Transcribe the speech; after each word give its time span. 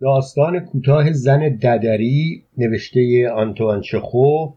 داستان 0.00 0.60
کوتاه 0.60 1.12
زن 1.12 1.48
ددری 1.48 2.44
نوشته 2.58 3.30
آنتوان 3.30 3.80
چخوف 3.80 4.54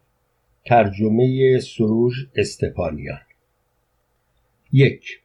ترجمه 0.65 1.59
سروش 1.59 2.27
استپانیان. 2.35 3.19
یک 4.73 5.19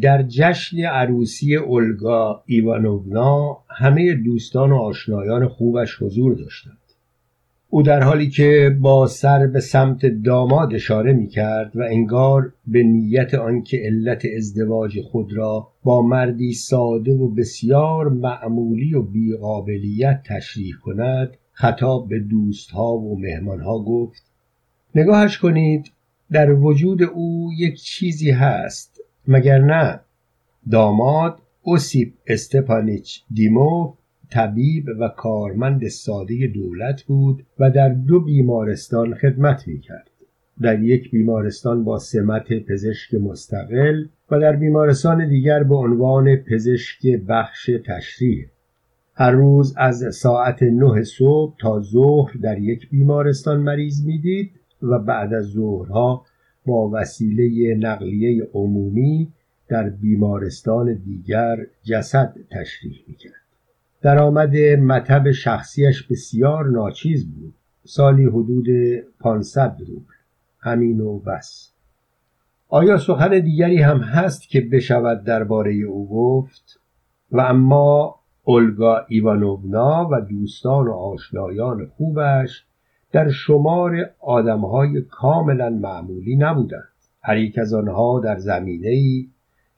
در 0.00 0.22
جشن 0.22 0.84
عروسی 0.84 1.56
اولگا 1.56 2.42
ایوانوونا 2.46 3.64
همه 3.68 4.14
دوستان 4.14 4.72
و 4.72 4.76
آشنایان 4.76 5.48
خوبش 5.48 6.02
حضور 6.02 6.34
داشتند. 6.34 6.89
او 7.72 7.82
در 7.82 8.02
حالی 8.02 8.30
که 8.30 8.76
با 8.80 9.06
سر 9.06 9.46
به 9.46 9.60
سمت 9.60 10.06
داماد 10.06 10.74
اشاره 10.74 11.12
می 11.12 11.28
کرد 11.28 11.76
و 11.76 11.82
انگار 11.82 12.52
به 12.66 12.82
نیت 12.82 13.34
آنکه 13.34 13.76
علت 13.76 14.22
ازدواج 14.36 15.00
خود 15.00 15.32
را 15.32 15.68
با 15.84 16.02
مردی 16.02 16.52
ساده 16.52 17.12
و 17.12 17.28
بسیار 17.28 18.08
معمولی 18.08 18.94
و 18.94 19.02
بیقابلیت 19.02 20.22
تشریح 20.26 20.74
کند 20.84 21.36
خطاب 21.52 22.08
به 22.08 22.18
دوستها 22.18 22.92
و 22.92 23.18
مهمانها 23.20 23.78
گفت 23.78 24.22
نگاهش 24.94 25.38
کنید 25.38 25.92
در 26.32 26.52
وجود 26.52 27.02
او 27.02 27.50
یک 27.58 27.82
چیزی 27.82 28.30
هست 28.30 29.00
مگر 29.28 29.58
نه؟ 29.58 30.00
داماد 30.70 31.38
اوسیپ 31.62 32.12
استپانیچ 32.26 33.22
دیموف 33.34 33.99
طبیب 34.32 34.84
و 35.00 35.08
کارمند 35.08 35.88
ساده 35.88 36.46
دولت 36.46 37.02
بود 37.02 37.46
و 37.58 37.70
در 37.70 37.88
دو 37.88 38.20
بیمارستان 38.20 39.14
خدمت 39.14 39.68
می 39.68 39.80
کرد. 39.80 40.10
در 40.62 40.82
یک 40.82 41.10
بیمارستان 41.10 41.84
با 41.84 41.98
سمت 41.98 42.52
پزشک 42.52 43.14
مستقل 43.14 44.04
و 44.30 44.40
در 44.40 44.56
بیمارستان 44.56 45.28
دیگر 45.28 45.62
به 45.62 45.74
عنوان 45.76 46.36
پزشک 46.36 47.06
بخش 47.28 47.70
تشریح 47.86 48.46
هر 49.14 49.30
روز 49.30 49.74
از 49.76 50.14
ساعت 50.14 50.62
نه 50.62 51.02
صبح 51.02 51.56
تا 51.60 51.80
ظهر 51.80 52.32
در 52.42 52.58
یک 52.58 52.90
بیمارستان 52.90 53.60
مریض 53.60 54.06
می‌دید 54.06 54.50
و 54.82 54.98
بعد 54.98 55.34
از 55.34 55.44
ظهرها 55.44 56.24
با 56.66 56.90
وسیله 56.92 57.74
نقلیه 57.74 58.48
عمومی 58.54 59.32
در 59.68 59.90
بیمارستان 59.90 60.94
دیگر 60.94 61.56
جسد 61.82 62.34
تشریح 62.50 63.04
می‌کرد 63.08 63.39
درآمد 64.02 64.56
مطب 64.56 65.30
شخصیش 65.30 66.02
بسیار 66.02 66.66
ناچیز 66.66 67.34
بود. 67.34 67.54
سالی 67.84 68.24
حدود 68.24 68.66
500 69.20 69.76
روبل. 69.80 70.14
همین 70.60 71.00
و 71.00 71.18
بس. 71.18 71.72
آیا 72.68 72.98
سخن 72.98 73.40
دیگری 73.40 73.82
هم 73.82 73.98
هست 73.98 74.48
که 74.48 74.60
بشود 74.60 75.24
درباره 75.24 75.72
او 75.72 76.08
گفت؟ 76.08 76.80
و 77.32 77.40
اما 77.40 78.20
اولگا 78.44 79.04
ایوانوونا 79.08 80.08
و 80.12 80.20
دوستان 80.20 80.88
و 80.88 80.92
آشنایان 80.92 81.86
خوبش 81.86 82.64
در 83.12 83.30
شمار 83.30 84.10
آدمهای 84.20 85.00
کاملا 85.00 85.70
معمولی 85.70 86.36
نبودند. 86.36 86.88
هر 87.22 87.36
یک 87.36 87.58
از 87.58 87.74
آنها 87.74 88.20
در 88.20 88.38
زمینه 88.38 88.88
ای 88.88 89.28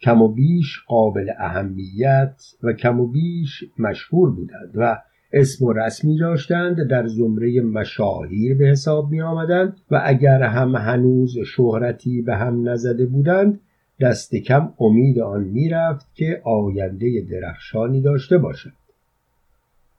کم 0.02 0.22
و 0.22 0.28
بیش 0.28 0.80
قابل 0.86 1.30
اهمیت 1.38 2.42
و 2.62 2.72
کم 2.72 3.00
و 3.00 3.06
بیش 3.06 3.64
مشهور 3.78 4.30
بودند 4.30 4.72
و 4.74 5.02
اسم 5.32 5.64
و 5.64 5.72
رسمی 5.72 6.18
داشتند 6.18 6.88
در 6.90 7.06
زمره 7.06 7.60
مشاهیر 7.60 8.56
به 8.56 8.66
حساب 8.66 9.10
می 9.10 9.22
آمدند 9.22 9.76
و 9.90 10.02
اگر 10.04 10.42
هم 10.42 10.76
هنوز 10.76 11.38
شهرتی 11.38 12.22
به 12.22 12.36
هم 12.36 12.68
نزده 12.68 13.06
بودند 13.06 13.60
دست 14.00 14.36
کم 14.36 14.72
امید 14.80 15.18
آن 15.18 15.44
می‌رفت 15.44 16.14
که 16.14 16.42
آینده 16.44 17.26
درخشانی 17.30 18.00
داشته 18.00 18.38
باشند 18.38 18.72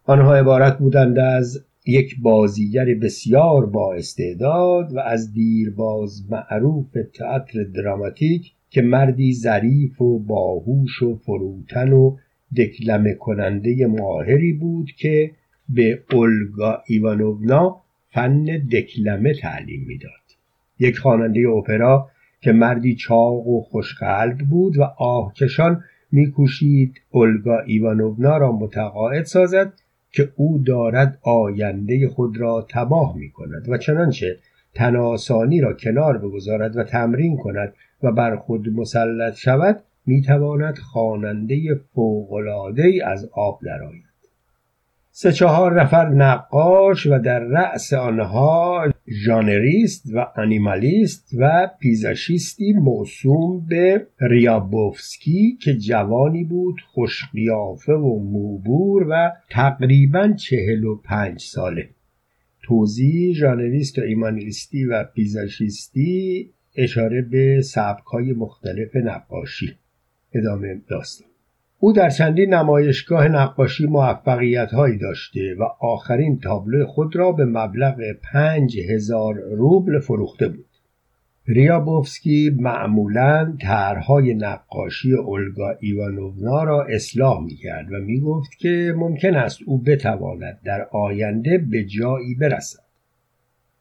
آنها 0.06 0.36
عبارت 0.36 0.78
بودند 0.78 1.20
از 1.20 1.66
یک 1.86 2.22
بازیگر 2.22 2.86
بسیار 2.86 3.66
با 3.66 3.94
استعداد 3.94 4.94
و 4.94 5.00
از 5.00 5.34
دیرباز 5.34 6.24
معروف 6.30 6.98
تئاتر 7.14 7.64
دراماتیک 7.64 8.54
که 8.74 8.82
مردی 8.82 9.34
ظریف 9.34 10.02
و 10.02 10.20
باهوش 10.20 11.02
و 11.02 11.16
فروتن 11.16 11.94
و 11.94 12.18
دکلمه 12.58 13.14
کننده 13.14 13.88
ماهری 13.88 14.54
بود 14.54 14.92
که 14.92 15.32
به 15.70 16.04
اولگا 16.14 16.84
ایوانوونا 16.88 17.82
فن 18.10 18.44
دکلمه 18.72 19.34
تعلیم 19.34 19.86
می‌داد. 19.88 20.12
یک 20.80 20.98
خواننده 20.98 21.50
اپرا 21.50 22.10
که 22.42 22.52
مردی 22.52 22.96
چاق 22.96 23.48
و 23.48 23.62
خوشقلب 23.62 24.38
بود 24.38 24.78
و 24.78 24.84
آهکشان 24.98 25.84
میکوشید 26.12 27.02
اولگا 27.12 27.60
ایوانوونا 27.60 28.38
را 28.38 28.52
متقاعد 28.52 29.26
سازد 29.26 29.74
که 30.12 30.30
او 30.36 30.58
دارد 30.58 31.20
آینده 31.22 32.08
خود 32.08 32.38
را 32.38 32.68
تباه 32.70 33.18
می 33.18 33.30
کند 33.30 33.70
و 33.70 33.78
چنانچه 33.78 34.38
تناسانی 34.74 35.62
را 35.62 35.74
کنار 35.74 36.18
بگذارد 36.18 36.78
و 36.78 36.84
تمرین 36.84 37.38
کند 37.38 37.74
و 38.04 38.12
بر 38.12 38.36
خود 38.36 38.70
مسلط 38.70 39.36
شود 39.36 39.84
می‌تواند 40.06 40.78
خواننده 40.78 41.76
فوقالعاده 41.94 43.00
از 43.06 43.30
آب 43.34 43.60
درآید. 43.64 44.14
سه 45.16 45.32
چهار 45.32 45.82
نفر 45.82 46.10
نقاش 46.10 47.08
و 47.08 47.20
در 47.20 47.40
رأس 47.40 47.94
آنها 47.94 48.94
ژانریست 49.26 50.06
و 50.14 50.28
انیمالیست 50.36 51.30
و 51.40 51.70
پیزاشیستی 51.80 52.74
موسوم 52.74 53.66
به 53.70 54.08
ریابوفسکی 54.22 55.58
که 55.62 55.74
جوانی 55.74 56.44
بود 56.44 56.76
خوشقیافه 56.94 57.94
و 57.94 58.20
موبور 58.20 59.08
و 59.10 59.32
تقریبا 59.50 60.34
چهل 60.34 60.84
و 60.84 60.96
پنج 60.96 61.42
ساله. 61.42 61.90
توضیح 62.64 63.34
ژانریست 63.34 64.00
و 64.00 64.02
ایمانیلیستی 64.02 64.86
و 64.86 65.04
پیزاشیستی 65.04 66.50
اشاره 66.76 67.22
به 67.22 67.62
سبکهای 67.62 68.34
مختلف 68.34 68.96
نقاشی. 68.96 69.78
ادامه 70.34 70.82
داستان. 70.88 71.28
او 71.80 71.94
در 71.94 72.10
چندین 72.10 72.54
نمایشگاه 72.54 73.28
نقاشی 73.28 73.86
موفقیت 73.86 74.72
هایی 74.72 74.98
داشته 74.98 75.56
و 75.60 75.64
آخرین 75.80 76.40
تابلو 76.40 76.86
خود 76.86 77.16
را 77.16 77.32
به 77.32 77.46
مبلغ 77.46 77.96
پنج 78.34 78.78
هزار 78.80 79.36
روبل 79.36 80.00
فروخته 80.00 80.48
بود. 80.48 80.66
ریابوفسکی 81.48 82.58
معمولا 82.60 83.58
طرحهای 83.62 84.34
نقاشی 84.34 85.14
اولگا 85.14 85.76
ایوانوونا 85.80 86.64
را 86.64 86.84
اصلاح 86.84 87.44
می 87.44 87.56
کرد 87.56 87.92
و 87.92 87.96
می 87.96 88.20
گفت 88.20 88.52
که 88.60 88.94
ممکن 88.98 89.36
است 89.36 89.60
او 89.66 89.78
بتواند 89.78 90.60
در 90.66 90.88
آینده 90.92 91.58
به 91.58 91.84
جایی 91.84 92.36
برسد. 92.36 92.83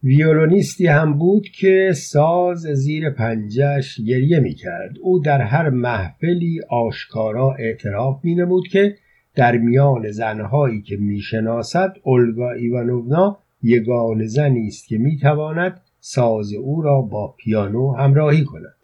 ویولونیستی 0.04 0.86
هم 0.86 1.18
بود 1.18 1.48
که 1.48 1.92
ساز 1.94 2.58
زیر 2.60 3.10
پنجش 3.10 4.00
گریه 4.00 4.40
می 4.40 4.54
کرد. 4.54 4.98
او 5.02 5.18
در 5.18 5.40
هر 5.40 5.70
محفلی 5.70 6.60
آشکارا 6.70 7.54
اعتراف 7.58 8.24
می 8.24 8.34
نمود 8.34 8.68
که 8.68 8.96
در 9.34 9.56
میان 9.56 10.10
زنهایی 10.10 10.82
که 10.82 10.96
می 10.96 11.20
شناسد 11.20 11.96
اولگا 12.02 12.50
ایوانوونا 12.50 13.38
یگان 13.62 14.26
زنی 14.26 14.66
است 14.66 14.88
که 14.88 14.98
می 14.98 15.18
تواند 15.18 15.80
ساز 16.00 16.54
او 16.54 16.82
را 16.82 17.00
با 17.00 17.34
پیانو 17.38 17.92
همراهی 17.92 18.44
کند 18.44 18.74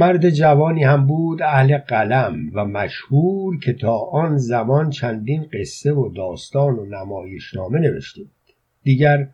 مرد 0.00 0.30
جوانی 0.30 0.84
هم 0.84 1.06
بود 1.06 1.42
اهل 1.42 1.78
قلم 1.78 2.50
و 2.54 2.64
مشهور 2.64 3.58
که 3.58 3.72
تا 3.72 3.96
آن 3.96 4.36
زمان 4.36 4.90
چندین 4.90 5.46
قصه 5.52 5.92
و 5.92 6.08
داستان 6.08 6.78
و 6.78 6.86
نمایشنامه 6.86 7.78
نوشته 7.78 8.22
بود 8.22 8.54
دیگر 8.82 9.28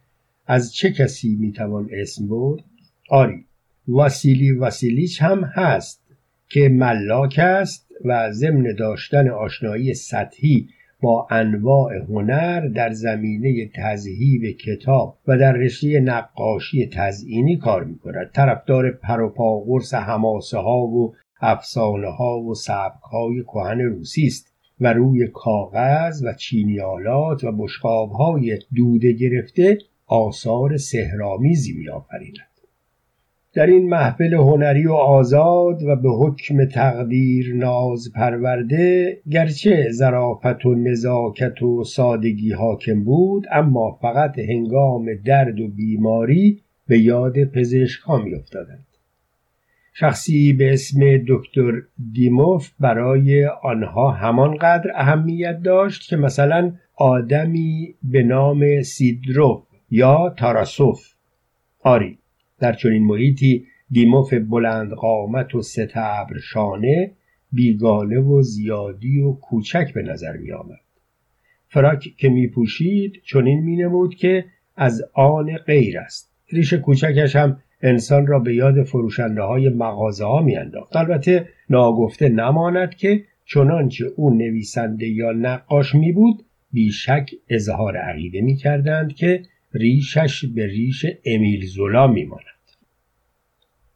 از 0.47 0.75
چه 0.75 0.93
کسی 0.93 1.37
می‌توان 1.41 1.89
اسم 1.93 2.29
برد؟ 2.29 2.65
آری 3.09 3.45
واسیلی 3.89 4.53
واسیلیچ 4.53 5.23
هم 5.23 5.45
هست 5.45 6.01
که 6.49 6.69
ملاک 6.69 7.39
است 7.43 7.91
و 8.05 8.33
ضمن 8.33 8.75
داشتن 8.79 9.29
آشنایی 9.29 9.95
سطحی 9.95 10.69
با 11.01 11.27
انواع 11.31 11.97
هنر 11.97 12.69
در 12.69 12.93
زمینه 12.93 13.71
تذهیب 13.75 14.57
کتاب 14.57 15.19
و 15.27 15.39
در 15.39 15.53
رشته 15.53 16.01
نقاشی 16.01 16.87
تزئینی 16.87 17.57
کار 17.57 17.85
می 17.85 17.99
کند 17.99 18.31
طرفدار 18.35 18.91
پروپاگورس 18.91 19.95
هماسه 19.95 20.59
ها 20.59 20.81
و 20.81 21.15
افسانه 21.41 22.09
ها 22.09 22.41
و 22.41 22.55
سبک 22.55 23.03
های 23.13 23.43
کهن 23.43 23.81
روسی 23.81 24.27
است 24.27 24.55
و 24.81 24.93
روی 24.93 25.29
کاغذ 25.35 26.25
و 26.25 26.33
چینیالات 26.33 27.45
و 27.45 27.53
بشقاب 27.53 28.11
های 28.11 28.59
دوده 28.75 29.13
گرفته 29.13 29.79
آثار 30.07 30.77
سهرامیزی 30.77 31.73
میآفریند 31.73 32.55
در 33.55 33.67
این 33.67 33.89
محفل 33.89 34.35
هنری 34.35 34.87
و 34.87 34.93
آزاد 34.93 35.83
و 35.83 35.97
به 35.97 36.11
حکم 36.11 36.65
تقدیر 36.65 37.55
ناز 37.55 38.13
پرورده 38.15 39.19
گرچه 39.31 39.91
ظرافت 39.91 40.67
و 40.67 40.75
نزاکت 40.75 41.63
و 41.63 41.85
سادگی 41.85 42.53
حاکم 42.53 43.05
بود 43.05 43.47
اما 43.53 43.99
فقط 44.03 44.39
هنگام 44.39 45.15
درد 45.25 45.61
و 45.61 45.69
بیماری 45.69 46.61
به 46.89 46.99
یاد 46.99 47.45
پزشک 47.45 48.01
ها 48.01 48.19
می 48.19 48.35
افتادند. 48.35 48.87
شخصی 49.93 50.53
به 50.53 50.73
اسم 50.73 51.01
دکتر 51.29 51.73
دیموف 52.13 52.71
برای 52.81 53.47
آنها 53.47 54.11
همانقدر 54.11 54.91
اهمیت 54.95 55.61
داشت 55.65 56.09
که 56.09 56.17
مثلا 56.17 56.73
آدمی 56.97 57.95
به 58.03 58.23
نام 58.23 58.83
سیدروف 58.83 59.74
یا 59.95 60.35
تاراسوف 60.39 61.15
آری 61.81 62.19
در 62.59 62.73
چنین 62.73 63.05
محیطی 63.05 63.67
دیموف 63.91 64.35
بلند 64.35 64.93
قامت 64.93 65.55
و 65.55 65.63
ستبر 65.63 66.39
شانه 66.43 67.13
بیگانه 67.53 68.21
و 68.21 68.43
زیادی 68.43 69.19
و 69.19 69.33
کوچک 69.33 69.95
به 69.95 70.03
نظر 70.03 70.37
می 70.37 70.53
آمد. 70.53 70.81
فراک 71.69 72.09
که 72.17 72.29
می 72.29 72.49
پوشید 72.49 73.23
چنین 73.25 73.61
می 73.61 73.77
نمود 73.77 74.15
که 74.15 74.45
از 74.77 75.03
آن 75.13 75.57
غیر 75.57 75.99
است 75.99 76.33
ریش 76.53 76.75
کوچکش 76.75 77.37
هم 77.37 77.59
انسان 77.83 78.27
را 78.27 78.39
به 78.39 78.55
یاد 78.55 78.83
فروشنده 78.83 79.43
های 79.43 79.69
مغازه 79.69 80.25
ها 80.25 80.43
می 80.43 80.57
انداخت. 80.57 80.97
البته 80.97 81.49
ناگفته 81.71 82.29
نماند 82.29 82.95
که 82.95 83.25
چنانچه 83.45 84.05
او 84.17 84.31
نویسنده 84.31 85.07
یا 85.09 85.33
نقاش 85.33 85.95
می 85.95 86.13
بود 86.13 86.45
بیشک 86.73 87.31
اظهار 87.49 87.97
عقیده 87.97 88.41
می 88.41 88.57
کردند 88.57 89.15
که 89.15 89.43
ریشش 89.75 90.45
به 90.45 90.67
ریش 90.67 91.07
امیل 91.25 91.67
زولا 91.67 92.07
می 92.07 92.25
ماند. 92.25 92.45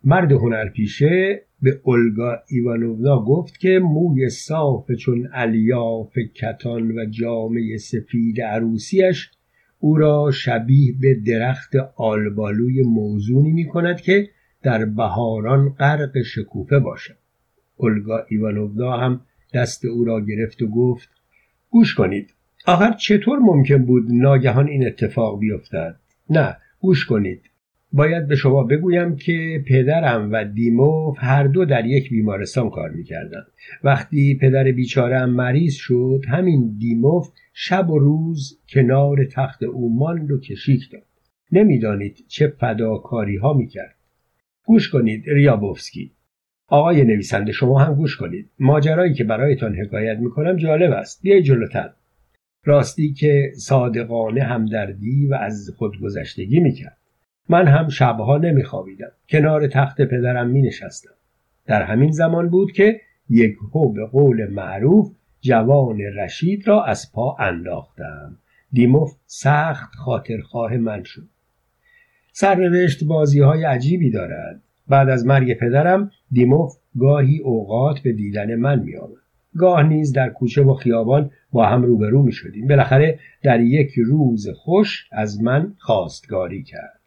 مرد 0.05 0.33
هنرپیشه 0.33 1.43
به 1.63 1.81
اولگا 1.83 2.39
ایوانونا 2.49 3.25
گفت 3.25 3.59
که 3.59 3.79
موی 3.79 4.29
صاف 4.29 4.93
چون 4.93 5.29
الیاف 5.33 6.19
کتان 6.19 6.91
و 6.91 7.07
جامعه 7.11 7.77
سفید 7.77 8.41
عروسیش 8.41 9.31
او 9.79 9.97
را 9.97 10.31
شبیه 10.31 10.95
به 11.01 11.15
درخت 11.15 11.77
آلبالوی 11.97 12.83
موزونی 12.83 13.51
می 13.51 13.69
کند 13.69 14.01
که 14.01 14.29
در 14.63 14.85
بهاران 14.85 15.69
غرق 15.69 16.23
شکوفه 16.23 16.79
باشد 16.79 17.17
اولگا 17.77 18.27
ایوانونا 18.29 18.97
هم 18.97 19.21
دست 19.55 19.85
او 19.85 20.05
را 20.05 20.21
گرفت 20.21 20.63
و 20.63 20.67
گفت 20.67 21.09
گوش 21.71 21.95
کنید 21.95 22.35
آخر 22.69 22.93
چطور 22.93 23.39
ممکن 23.39 23.85
بود 23.85 24.07
ناگهان 24.11 24.69
این 24.69 24.87
اتفاق 24.87 25.41
بیفتد؟ 25.41 25.97
نه 26.31 26.57
گوش 26.81 27.07
کنید. 27.07 27.43
باید 27.93 28.29
به 28.29 28.37
شما 28.37 28.63
بگویم 28.63 29.17
که 29.17 29.65
پدرم 29.69 30.33
و 30.33 30.45
دیموف 30.45 31.17
هر 31.21 31.47
دو 31.47 31.65
در 31.65 31.87
یک 31.87 32.11
بیمارستان 32.11 32.71
کار 32.71 32.91
می‌کردند. 32.91 33.47
وقتی 33.85 34.39
پدر 34.41 34.65
بیچارم 34.65 35.31
مریض 35.31 35.75
شد 35.75 36.25
همین 36.29 36.77
دیموف 36.79 37.29
شب 37.53 37.91
و 37.91 37.99
روز 37.99 38.59
کنار 38.69 39.25
تخت 39.25 39.63
او 39.63 39.99
ماند 39.99 40.31
و 40.31 40.41
کشیک 40.41 40.91
داد. 40.93 41.03
نمی‌دانید 41.53 42.25
چه 42.29 42.49
فداکاری 42.49 43.37
ها 43.37 43.53
می‌کرد. 43.53 43.97
گوش 44.67 44.91
کنید 44.91 45.25
ریابوفسکی. 45.27 46.13
آقای 46.67 47.05
نویسنده 47.05 47.53
شما 47.53 47.79
هم 47.79 47.95
گوش 47.95 48.17
کنید. 48.17 48.51
ماجرایی 48.59 49.15
که 49.15 49.25
برایتان 49.25 49.75
حکایت 49.75 50.19
می‌کنم 50.19 50.57
جالب 50.57 50.93
است. 50.93 51.23
بیای 51.23 51.43
جلوتر. 51.43 51.91
راستی 52.69 53.13
که 53.13 53.53
صادقانه 53.57 54.43
همدردی 54.43 55.27
و 55.27 55.35
از 55.35 55.71
خودگذشتگی 55.77 56.61
می‌کرد. 56.61 56.97
من 57.49 57.67
هم 57.69 57.89
شبها 57.89 58.39
نمیخوابیدم. 58.39 59.11
کنار 59.29 59.67
تخت 59.67 60.03
پدرم 60.03 60.51
می 60.51 60.63
نشستم 60.63 61.11
در 61.67 61.83
همین 61.83 62.11
زمان 62.11 62.49
بود 62.49 62.73
که 62.73 63.01
یک 63.31 63.57
هو 63.73 63.93
به 63.93 64.07
قول 64.07 64.47
معروف 64.47 65.13
جوان 65.41 66.01
رشید 66.01 66.69
را 66.69 66.85
از 66.85 67.13
پا 67.13 67.37
انداختم. 67.39 68.37
دیموف 68.73 69.13
سخت 69.27 69.95
خاطرخواه 69.95 70.77
من 70.77 71.03
شد. 71.03 71.29
سرنوشت 72.33 73.05
بازی 73.05 73.41
های 73.41 73.65
عجیبی 73.65 74.11
دارد. 74.11 74.61
بعد 74.89 75.09
از 75.09 75.27
مرگ 75.27 75.59
پدرم 75.59 76.11
دیموف 76.33 76.77
گاهی 76.99 77.39
اوقات 77.39 78.01
به 78.01 78.13
دیدن 78.13 78.55
من 78.55 78.79
می 78.79 78.97
آمد. 78.97 79.28
گاه 79.59 79.83
نیز 79.83 80.13
در 80.13 80.29
کوچه 80.31 80.63
و 80.63 80.75
خیابان 80.75 81.31
با 81.53 81.67
هم 81.67 81.83
روبرو 81.83 82.23
می 82.23 82.33
شدیم. 82.33 82.69
بالاخره 82.69 83.19
در 83.43 83.61
یک 83.61 83.95
روز 83.99 84.49
خوش 84.49 85.09
از 85.13 85.43
من 85.43 85.75
خواستگاری 85.79 86.63
کرد. 86.63 87.01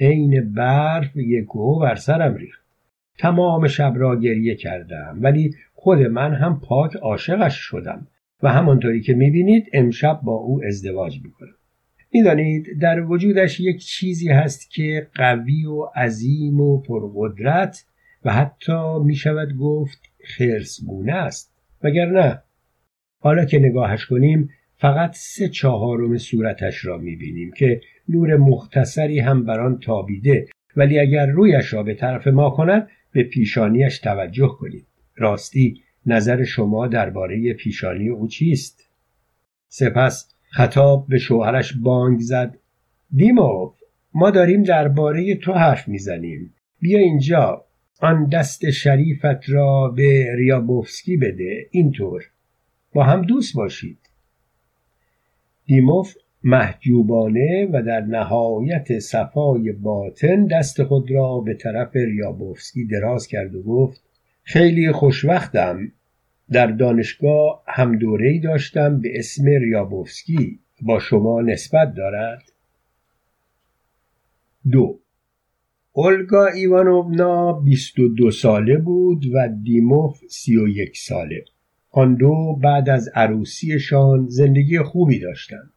عین 0.00 0.52
برف 0.52 1.16
یکو 1.16 1.78
بر 1.78 1.94
سرم 1.94 2.34
ریخت. 2.34 2.64
تمام 3.18 3.66
شب 3.66 3.92
را 3.96 4.20
گریه 4.20 4.54
کردم 4.54 5.18
ولی 5.20 5.54
خود 5.74 5.98
من 5.98 6.34
هم 6.34 6.60
پاک 6.60 6.96
عاشقش 6.96 7.56
شدم 7.56 8.06
و 8.42 8.52
همانطوری 8.52 9.00
که 9.00 9.14
می‌بینید 9.14 9.66
امشب 9.72 10.20
با 10.22 10.32
او 10.32 10.60
ازدواج 10.64 11.20
می‌کنم 11.24 11.54
می‌دانید 12.12 12.66
در 12.80 13.00
وجودش 13.00 13.60
یک 13.60 13.78
چیزی 13.78 14.28
هست 14.28 14.70
که 14.70 15.06
قوی 15.14 15.66
و 15.66 15.82
عظیم 15.82 16.60
و 16.60 16.80
پرقدرت 16.80 17.84
و 18.24 18.32
حتی 18.32 18.98
می‌شود 19.04 19.56
گفت 19.56 19.98
خرسگونه 20.36 21.12
است. 21.12 21.53
وگر 21.84 22.06
نه. 22.06 22.42
حالا 23.20 23.44
که 23.44 23.58
نگاهش 23.58 24.06
کنیم 24.06 24.50
فقط 24.76 25.10
سه 25.14 25.48
چهارم 25.48 26.18
صورتش 26.18 26.84
را 26.84 26.98
می‌بینیم 26.98 27.52
که 27.56 27.80
نور 28.08 28.36
مختصری 28.36 29.18
هم 29.18 29.44
بر 29.44 29.60
آن 29.60 29.78
تابیده. 29.78 30.48
ولی 30.76 30.98
اگر 30.98 31.26
رویش 31.26 31.74
را 31.74 31.82
به 31.82 31.94
طرف 31.94 32.26
ما 32.26 32.50
کند 32.50 32.88
به 33.12 33.22
پیشانیش 33.22 33.98
توجه 33.98 34.48
کنید 34.60 34.86
راستی 35.16 35.82
نظر 36.06 36.44
شما 36.44 36.86
درباره 36.86 37.52
پیشانی 37.52 38.08
او 38.08 38.28
چیست؟ 38.28 38.90
سپس 39.68 40.34
خطاب 40.50 41.06
به 41.08 41.18
شوهرش 41.18 41.72
بانگ 41.82 42.20
زد. 42.20 42.58
دیموف 43.14 43.74
ما 44.14 44.30
داریم 44.30 44.62
درباره 44.62 45.34
تو 45.34 45.52
حرف 45.52 45.88
می‌زنیم. 45.88 46.54
بیا 46.80 46.98
اینجا. 46.98 47.64
آن 48.00 48.28
دست 48.28 48.70
شریفت 48.70 49.48
را 49.48 49.88
به 49.88 50.36
ریابوفسکی 50.36 51.16
بده. 51.16 51.66
اینطور. 51.70 52.24
با 52.92 53.04
هم 53.04 53.22
دوست 53.22 53.54
باشید. 53.54 53.98
دیموف 55.66 56.14
محجوبانه 56.44 57.68
و 57.72 57.82
در 57.82 58.00
نهایت 58.00 58.98
صفای 58.98 59.72
باطن 59.72 60.46
دست 60.46 60.82
خود 60.82 61.10
را 61.10 61.40
به 61.40 61.54
طرف 61.54 61.96
ریابوفسکی 61.96 62.84
دراز 62.84 63.26
کرد 63.26 63.54
و 63.54 63.62
گفت 63.62 64.02
خیلی 64.42 64.92
خوشوقتم. 64.92 65.92
در 66.50 66.66
دانشگاه 66.66 67.62
هم 67.66 67.98
دوره‌ای 67.98 68.38
داشتم 68.38 69.00
به 69.00 69.18
اسم 69.18 69.46
ریابوفسکی. 69.46 70.58
با 70.82 70.98
شما 70.98 71.40
نسبت 71.40 71.94
دارد. 71.94 72.42
دو 74.70 74.98
اولگا 75.96 76.46
ایوانوونا 76.46 77.52
22 77.52 78.30
ساله 78.30 78.78
بود 78.78 79.26
و 79.34 79.48
دیموف 79.62 80.20
31 80.28 80.96
ساله. 80.96 81.44
آن 81.90 82.14
دو 82.14 82.58
بعد 82.62 82.88
از 82.88 83.08
عروسیشان 83.14 84.26
زندگی 84.28 84.78
خوبی 84.78 85.18
داشتند. 85.18 85.72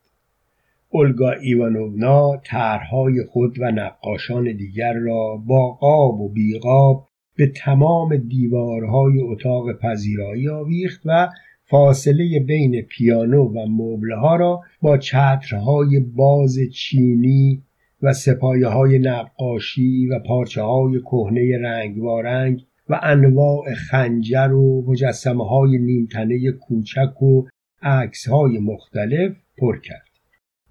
اولگا 0.90 1.32
ایوانوونا 1.32 2.38
طرحهای 2.38 3.24
خود 3.24 3.60
و 3.60 3.72
نقاشان 3.72 4.44
دیگر 4.44 4.94
را 4.94 5.44
با 5.48 5.72
قاب 5.72 6.22
و 6.22 6.30
بیقاب 6.30 7.08
به 7.36 7.48
تمام 7.48 8.16
دیوارهای 8.18 9.20
اتاق 9.22 9.80
پذیرایی 9.80 10.50
آویخت 10.50 11.02
و 11.06 11.30
فاصله 11.64 12.40
بین 12.40 12.82
پیانو 12.82 13.44
و 13.44 13.66
مبلها 13.68 14.36
را 14.36 14.62
با 14.82 14.98
چترهای 14.98 16.00
باز 16.00 16.60
چینی 16.74 17.64
و 18.02 18.14
سپایه 18.14 18.68
های 18.68 19.00
نقاشی 19.00 20.08
و 20.08 20.20
پارچه 20.20 20.62
های 20.62 21.00
کهنه 21.00 21.58
رنگ 21.62 21.98
وارنگ 21.98 22.62
و 22.90 23.00
انواع 23.04 23.74
خنجر 23.74 24.54
و 24.54 24.84
مجسمه 24.88 25.48
های 25.48 25.78
نیمتنه 25.78 26.52
کوچک 26.52 27.22
و 27.22 27.44
عکس 27.82 28.28
های 28.28 28.58
مختلف 28.58 29.36
پر 29.58 29.80
کرد. 29.80 30.08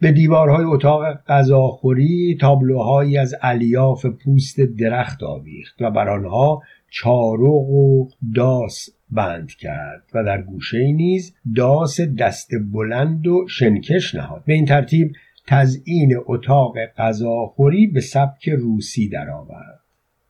به 0.00 0.12
دیوارهای 0.12 0.64
اتاق 0.64 1.02
غذاخوری 1.28 2.36
تابلوهایی 2.40 3.18
از 3.18 3.34
الیاف 3.42 4.06
پوست 4.06 4.60
درخت 4.60 5.22
آویخت 5.22 5.82
و 5.82 5.90
بر 5.90 6.08
آنها 6.08 6.62
چارق 6.90 7.70
و 7.70 8.08
داس 8.34 8.88
بند 9.10 9.48
کرد 9.48 10.02
و 10.14 10.24
در 10.24 10.42
گوشه 10.42 10.92
نیز 10.92 11.34
داس 11.56 12.00
دست 12.00 12.50
بلند 12.72 13.26
و 13.26 13.46
شنکش 13.48 14.14
نهاد 14.14 14.42
به 14.46 14.52
این 14.52 14.64
ترتیب 14.64 15.12
تزئین 15.46 16.14
اتاق 16.26 16.78
غذاخوری 16.98 17.86
به 17.86 18.00
سبک 18.00 18.48
روسی 18.48 19.08
درآورد. 19.08 19.80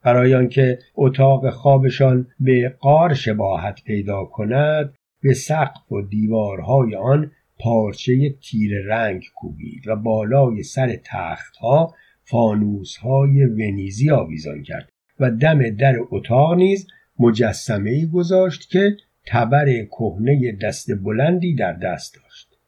برای 0.03 0.35
آنکه 0.35 0.79
اتاق 0.95 1.51
خوابشان 1.51 2.27
به 2.41 2.75
قار 2.81 3.15
شباهت 3.15 3.85
پیدا 3.85 4.25
کند 4.25 4.95
به 5.23 5.35
سقف 5.35 5.93
و 5.93 6.03
دیوارهای 6.03 6.95
آن 6.95 7.31
پارچه 7.59 8.35
تیر 8.43 8.73
رنگ 8.87 9.23
کوبید 9.35 9.89
و 9.89 9.97
بالای 9.97 10.63
سر 10.63 10.97
تختها 11.05 11.95
فانوسهای 12.25 13.45
ونیزی 13.45 14.11
آویزان 14.11 14.63
کرد 14.63 14.89
و 15.21 15.31
دم 15.31 15.71
در 15.71 15.97
اتاق 16.11 16.55
نیز 16.55 16.87
مجسمه 17.19 17.91
ای 17.91 18.07
گذاشت 18.07 18.71
که 18.71 18.97
تبر 19.27 19.85
کهنه 19.85 20.53
دست 20.53 20.91
بلندی 21.05 21.55
در 21.55 21.73
دست 21.73 22.15
داشت. 22.15 22.59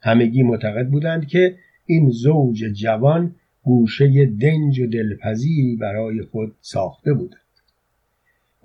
همگی 0.00 0.42
معتقد 0.42 0.88
بودند 0.88 1.26
که 1.26 1.56
این 1.86 2.10
زوج 2.10 2.64
جوان 2.64 3.34
گوشه 3.62 4.26
دنج 4.26 4.80
و 4.80 4.86
دلپذیری 4.86 5.76
برای 5.76 6.22
خود 6.22 6.54
ساخته 6.60 7.14
بودند 7.14 7.40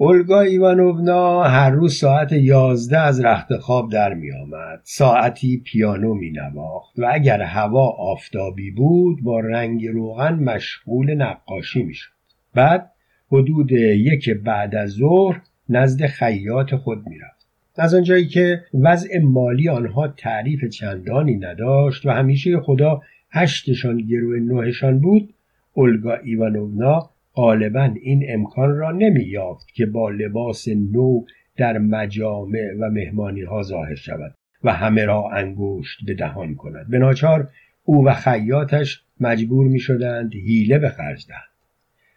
اولگا 0.01 0.41
ایوانوونا 0.41 1.43
هر 1.43 1.69
روز 1.69 1.95
ساعت 1.95 2.31
یازده 2.31 2.99
از 2.99 3.25
رخت 3.25 3.57
خواب 3.57 3.91
در 3.91 4.13
می 4.13 4.31
آمد. 4.31 4.79
ساعتی 4.83 5.57
پیانو 5.57 6.13
می 6.13 6.31
نواخت 6.31 6.99
و 6.99 7.09
اگر 7.13 7.41
هوا 7.41 7.87
آفتابی 7.89 8.71
بود 8.71 9.23
با 9.23 9.39
رنگ 9.39 9.87
روغن 9.87 10.33
مشغول 10.33 11.13
نقاشی 11.13 11.83
می 11.83 11.93
شد. 11.93 12.11
بعد 12.53 12.91
حدود 13.31 13.71
یک 13.71 14.29
بعد 14.29 14.75
از 14.75 14.89
ظهر 14.89 15.41
نزد 15.69 16.05
خیاط 16.05 16.75
خود 16.75 17.07
می 17.07 17.17
رفت. 17.17 17.40
از 17.81 17.93
آنجایی 17.93 18.25
که 18.25 18.63
وضع 18.73 19.19
مالی 19.19 19.69
آنها 19.69 20.07
تعریف 20.07 20.65
چندانی 20.65 21.35
نداشت 21.35 22.05
و 22.05 22.09
همیشه 22.09 22.59
خدا 22.59 23.01
هشتشان 23.31 23.97
گروه 23.97 24.39
نوهشان 24.39 24.99
بود 24.99 25.33
اولگا 25.73 26.15
ایوانوونا 26.15 27.09
غالبا 27.35 27.93
این 28.01 28.25
امکان 28.29 28.77
را 28.77 28.91
نمی 28.91 29.23
یافت 29.23 29.67
که 29.73 29.85
با 29.85 30.09
لباس 30.09 30.67
نو 30.67 31.25
در 31.57 31.77
مجامع 31.77 32.73
و 32.79 32.89
مهمانی 32.89 33.41
ها 33.41 33.63
ظاهر 33.63 33.95
شود 33.95 34.35
و 34.63 34.73
همه 34.73 35.05
را 35.05 35.29
انگشت 35.29 36.05
به 36.05 36.13
دهان 36.13 36.55
کند. 36.55 36.89
به 36.89 36.99
ناچار 36.99 37.49
او 37.83 38.05
و 38.05 38.13
خیاطش 38.13 39.03
مجبور 39.19 39.67
می 39.67 39.79
شدند 39.79 40.33
حیله 40.33 40.79
به 40.79 40.89
خرج 40.89 41.27
دهند. 41.27 41.51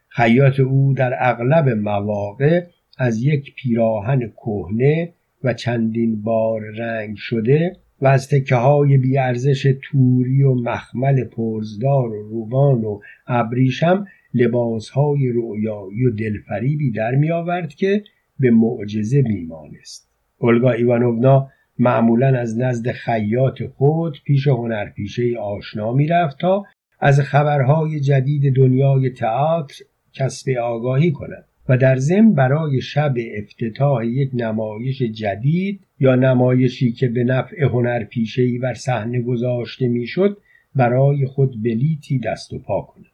خیاط 0.08 0.60
او 0.60 0.94
در 0.96 1.14
اغلب 1.18 1.68
مواقع 1.68 2.64
از 2.98 3.22
یک 3.22 3.54
پیراهن 3.54 4.28
کهنه 4.28 5.13
و 5.44 5.54
چندین 5.54 6.22
بار 6.22 6.62
رنگ 6.62 7.16
شده 7.16 7.76
و 8.00 8.06
از 8.06 8.28
تکه 8.28 8.54
های 8.54 8.96
بیارزش 8.96 9.74
توری 9.82 10.42
و 10.42 10.54
مخمل 10.54 11.24
پرزدار 11.24 12.08
و 12.08 12.28
روبان 12.28 12.84
و 12.84 13.00
ابریشم 13.26 14.06
لباس 14.34 14.88
های 14.88 15.28
رویایی 15.28 16.04
و 16.06 16.10
دلفریبی 16.10 16.90
در 16.90 17.14
می 17.14 17.30
آورد 17.30 17.74
که 17.74 18.04
به 18.38 18.50
معجزه 18.50 19.22
میمانست 19.22 20.10
اولگا 20.38 20.70
ایوانوونا 20.70 21.48
معمولا 21.78 22.38
از 22.38 22.58
نزد 22.58 22.90
خیاط 22.90 23.62
خود 23.62 24.18
پیش 24.24 24.46
هنرپیشه 24.46 25.38
آشنا 25.38 25.92
می‌رفت 25.92 26.38
تا 26.40 26.64
از 27.00 27.20
خبرهای 27.20 28.00
جدید 28.00 28.56
دنیای 28.56 29.10
تئاتر 29.10 29.74
کسب 30.12 30.50
آگاهی 30.50 31.12
کند. 31.12 31.44
و 31.68 31.76
در 31.76 31.96
ضمن 31.96 32.34
برای 32.34 32.80
شب 32.80 33.14
افتتاح 33.36 34.06
یک 34.06 34.30
نمایش 34.34 35.02
جدید 35.02 35.80
یا 36.00 36.14
نمایشی 36.14 36.92
که 36.92 37.08
به 37.08 37.24
نفع 37.24 37.64
هنرپیشهای 37.64 38.58
بر 38.58 38.74
صحنه 38.74 39.22
گذاشته 39.22 39.88
می‌شد 39.88 40.38
برای 40.74 41.26
خود 41.26 41.62
بلیتی 41.62 42.18
دست 42.18 42.52
و 42.52 42.58
پا 42.58 42.82
کند 42.82 43.04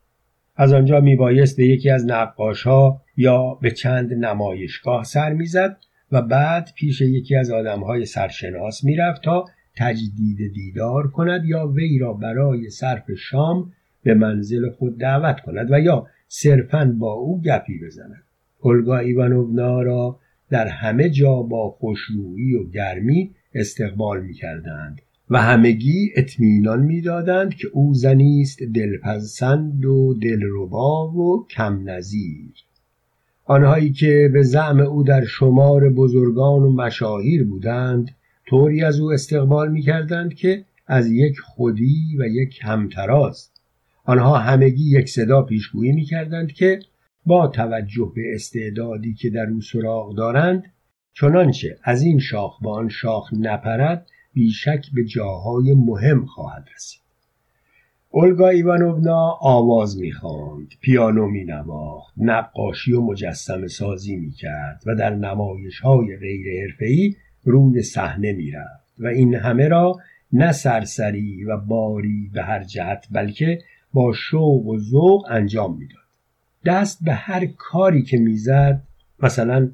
از 0.56 0.72
آنجا 0.72 1.00
میبایست 1.00 1.56
به 1.56 1.66
یکی 1.66 1.90
از 1.90 2.10
ها 2.64 3.02
یا 3.16 3.54
به 3.54 3.70
چند 3.70 4.14
نمایشگاه 4.14 5.04
سر 5.04 5.32
می‌زد 5.32 5.76
و 6.12 6.22
بعد 6.22 6.70
پیش 6.76 7.00
یکی 7.00 7.36
از 7.36 7.50
آدمهای 7.50 8.04
سرشناس 8.04 8.84
می‌رفت 8.84 9.22
تا 9.22 9.44
تجدید 9.76 10.52
دیدار 10.54 11.10
کند 11.10 11.44
یا 11.44 11.66
وی 11.66 11.98
را 11.98 12.12
برای 12.12 12.70
صرف 12.70 13.12
شام 13.12 13.72
به 14.02 14.14
منزل 14.14 14.70
خود 14.70 14.98
دعوت 14.98 15.40
کند 15.40 15.72
و 15.72 15.80
یا 15.80 16.06
صرفا 16.28 16.96
با 16.98 17.12
او 17.12 17.42
گپی 17.42 17.78
بزند. 17.86 18.22
اولگا 18.60 18.98
ایوانوونا 18.98 19.82
را 19.82 20.18
در 20.50 20.66
همه 20.68 21.10
جا 21.10 21.42
با 21.42 21.70
خوشرویی 21.70 22.54
و 22.54 22.64
گرمی 22.70 23.30
استقبال 23.54 24.22
می‌کردند 24.22 25.02
و 25.30 25.42
همگی 25.42 26.10
اطمینان 26.16 26.82
می‌دادند 26.82 27.54
که 27.54 27.68
او 27.72 27.94
زنی 27.94 28.40
است 28.40 28.62
دلپسند 28.62 29.84
و 29.84 30.14
دلربا 30.14 31.08
و 31.08 31.46
کم 31.50 31.90
نظیر 31.90 32.52
آنهایی 33.44 33.92
که 33.92 34.30
به 34.32 34.42
زعم 34.42 34.80
او 34.80 35.02
در 35.02 35.24
شمار 35.24 35.90
بزرگان 35.90 36.62
و 36.62 36.72
مشاهیر 36.72 37.44
بودند 37.44 38.10
طوری 38.46 38.82
از 38.82 39.00
او 39.00 39.12
استقبال 39.12 39.72
می‌کردند 39.72 40.34
که 40.34 40.64
از 40.86 41.10
یک 41.10 41.38
خودی 41.40 42.16
و 42.18 42.26
یک 42.26 42.58
همتراست 42.62 43.60
آنها 44.04 44.38
همگی 44.38 44.98
یک 44.98 45.08
صدا 45.08 45.42
پیشگویی 45.42 45.92
می‌کردند 45.92 46.52
که 46.52 46.80
با 47.26 47.46
توجه 47.48 48.12
به 48.14 48.34
استعدادی 48.34 49.14
که 49.14 49.30
در 49.30 49.46
او 49.46 49.60
سراغ 49.60 50.16
دارند 50.16 50.72
چنانچه 51.12 51.78
از 51.82 52.02
این 52.02 52.18
شاخ 52.18 52.62
به 52.62 52.70
آن 52.70 52.88
شاخ 52.88 53.30
نپرد 53.32 54.06
بیشک 54.34 54.86
به 54.94 55.04
جاهای 55.04 55.74
مهم 55.74 56.26
خواهد 56.26 56.68
رسید. 56.74 57.00
اولگا 58.10 58.48
ایوانوونا 58.48 59.38
آواز 59.40 59.98
می‌خواند 59.98 60.68
پیانو 60.80 61.26
مینواخت 61.26 62.14
نقاشی 62.16 62.92
و 62.92 63.00
مجسم 63.00 63.66
سازی 63.66 64.16
می‌کرد 64.16 64.82
و 64.86 64.94
در 64.94 65.14
نمایش 65.14 65.80
های 65.80 66.16
غیر 66.16 66.62
حرفه‌ای 66.62 67.14
روی 67.44 67.82
صحنه 67.82 68.32
می‌رفت 68.32 68.94
و 68.98 69.06
این 69.06 69.34
همه 69.34 69.68
را 69.68 69.96
نه 70.32 70.52
سرسری 70.52 71.44
و 71.44 71.56
باری 71.56 72.30
به 72.34 72.42
هر 72.42 72.64
جهت 72.64 73.06
بلکه 73.10 73.58
با 73.92 74.12
شوق 74.12 74.66
و 74.66 74.78
ذوق 74.78 75.26
انجام 75.30 75.78
می‌داد. 75.78 75.99
دست 76.64 77.04
به 77.04 77.12
هر 77.12 77.46
کاری 77.46 78.02
که 78.02 78.18
می‌زد 78.18 78.82
مثلا 79.22 79.70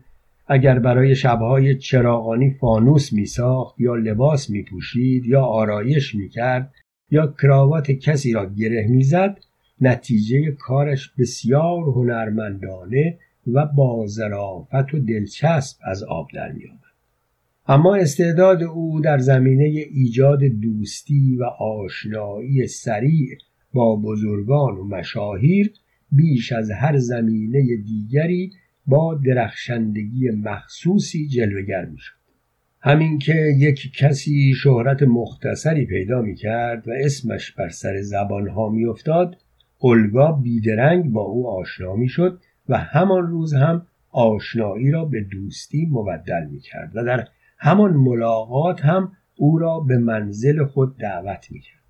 اگر 0.46 0.78
برای 0.78 1.14
شبهای 1.14 1.78
چراغانی 1.78 2.50
فانوس 2.50 3.12
میساخت 3.12 3.80
یا 3.80 3.94
لباس 3.94 4.50
میپوشید 4.50 5.26
یا 5.26 5.42
آرایش 5.42 6.14
می‌کرد 6.14 6.72
یا 7.10 7.34
کراوات 7.42 7.90
کسی 7.90 8.32
را 8.32 8.46
گره 8.46 8.86
می‌زد 8.88 9.38
نتیجه 9.80 10.50
کارش 10.50 11.12
بسیار 11.18 11.82
هنرمندانه 11.82 13.18
و 13.52 13.66
با 13.66 14.06
ظرافت 14.06 14.94
و 14.94 14.98
دلچسب 14.98 15.78
از 15.84 16.02
آب 16.02 16.28
در 16.34 16.52
میآمد. 16.52 16.80
اما 17.68 17.94
استعداد 17.94 18.62
او 18.62 19.00
در 19.00 19.18
زمینه 19.18 19.64
ایجاد 19.64 20.44
دوستی 20.44 21.36
و 21.36 21.44
آشنایی 21.44 22.66
سریع 22.66 23.38
با 23.72 23.96
بزرگان 23.96 24.74
و 24.76 24.84
مشاهیر 24.84 25.72
بیش 26.12 26.52
از 26.52 26.70
هر 26.70 26.98
زمینه 26.98 27.76
دیگری 27.76 28.52
با 28.86 29.14
درخشندگی 29.14 30.30
مخصوصی 30.30 31.28
جلوگر 31.28 31.84
می‌شد 31.84 32.16
همین 32.80 33.18
که 33.18 33.34
یک 33.58 33.92
کسی 33.98 34.54
شهرت 34.54 35.02
مختصری 35.02 35.86
پیدا 35.86 36.22
می 36.22 36.34
کرد 36.34 36.88
و 36.88 36.90
اسمش 37.04 37.52
بر 37.52 37.68
سر 37.68 38.00
زبانها 38.00 38.68
می 38.68 38.84
افتاد 38.84 39.36
اولگا 39.78 40.32
بیدرنگ 40.32 41.12
با 41.12 41.22
او 41.22 41.48
آشنا 41.48 41.96
می 41.96 42.08
شد 42.08 42.40
و 42.68 42.78
همان 42.78 43.26
روز 43.26 43.54
هم 43.54 43.86
آشنایی 44.10 44.90
را 44.90 45.04
به 45.04 45.20
دوستی 45.20 45.86
مبدل 45.90 46.46
می 46.50 46.60
کرد 46.60 46.90
و 46.94 47.04
در 47.04 47.28
همان 47.58 47.92
ملاقات 47.92 48.80
هم 48.80 49.12
او 49.36 49.58
را 49.58 49.80
به 49.80 49.98
منزل 49.98 50.64
خود 50.64 50.98
دعوت 50.98 51.46
می 51.50 51.60
کرد. 51.60 51.82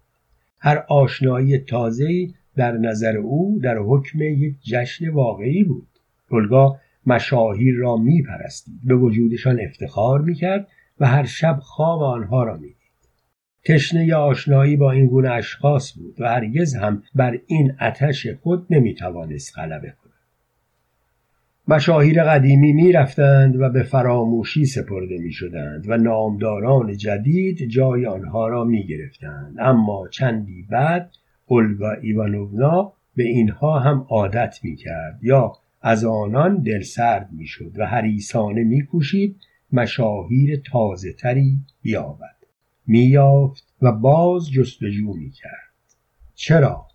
هر 0.60 0.84
آشنایی 0.88 1.58
تازه‌ای 1.58 2.34
در 2.56 2.72
نظر 2.72 3.16
او 3.16 3.60
در 3.62 3.78
حکم 3.78 4.22
یک 4.22 4.54
جشن 4.62 5.08
واقعی 5.08 5.64
بود. 5.64 5.88
اولگا 6.30 6.76
مشاهیر 7.06 7.74
را 7.74 7.96
میپرستید 7.96 8.80
به 8.84 8.94
وجودشان 8.94 9.60
افتخار 9.60 10.20
می‌کرد 10.20 10.68
و 11.00 11.06
هر 11.06 11.24
شب 11.24 11.58
خواب 11.62 12.02
آنها 12.02 12.44
را 12.44 12.56
می‌دید. 12.56 12.76
تشنه 13.64 14.14
آشنایی 14.14 14.76
با 14.76 14.92
این 14.92 15.06
گونه 15.06 15.30
اشخاص 15.30 15.98
بود 15.98 16.20
و 16.20 16.28
هرگز 16.28 16.74
هم 16.74 17.02
بر 17.14 17.38
این 17.46 17.72
اتش 17.80 18.26
خود 18.26 18.66
نمی‌توانست 18.70 19.58
غلبه 19.58 19.88
کند. 19.88 20.12
مشاهیر 21.68 22.24
قدیمی 22.24 22.72
می‌رفتند 22.72 23.60
و 23.60 23.68
به 23.68 23.82
فراموشی 23.82 24.66
سپرده 24.66 25.18
می‌شدند 25.18 25.84
و 25.88 25.96
نامداران 25.96 26.96
جدید 26.96 27.68
جای 27.68 28.06
آنها 28.06 28.48
را 28.48 28.64
می‌گرفتند. 28.64 29.56
اما 29.58 30.08
چندی 30.08 30.66
بعد 30.70 31.10
اولگا 31.46 31.92
ایوانوونا 31.92 32.92
به 33.16 33.22
اینها 33.22 33.78
هم 33.78 34.06
عادت 34.08 34.58
می‌کرد. 34.62 35.18
یا 35.22 35.52
از 35.82 36.04
آنان 36.04 36.62
دلسرد 36.62 37.28
می‌شد 37.32 37.72
و 37.78 37.86
هریسانه 37.86 38.64
میکوشید 38.64 39.36
مشاهیر 39.72 40.62
تازه 40.72 41.12
تری 41.12 41.58
بیابد. 41.82 42.36
مییافت 42.86 43.74
و 43.82 43.92
باز 43.92 44.50
جستجو 44.50 45.14
می‌کرد. 45.14 45.72
چرا؟ 46.34 46.86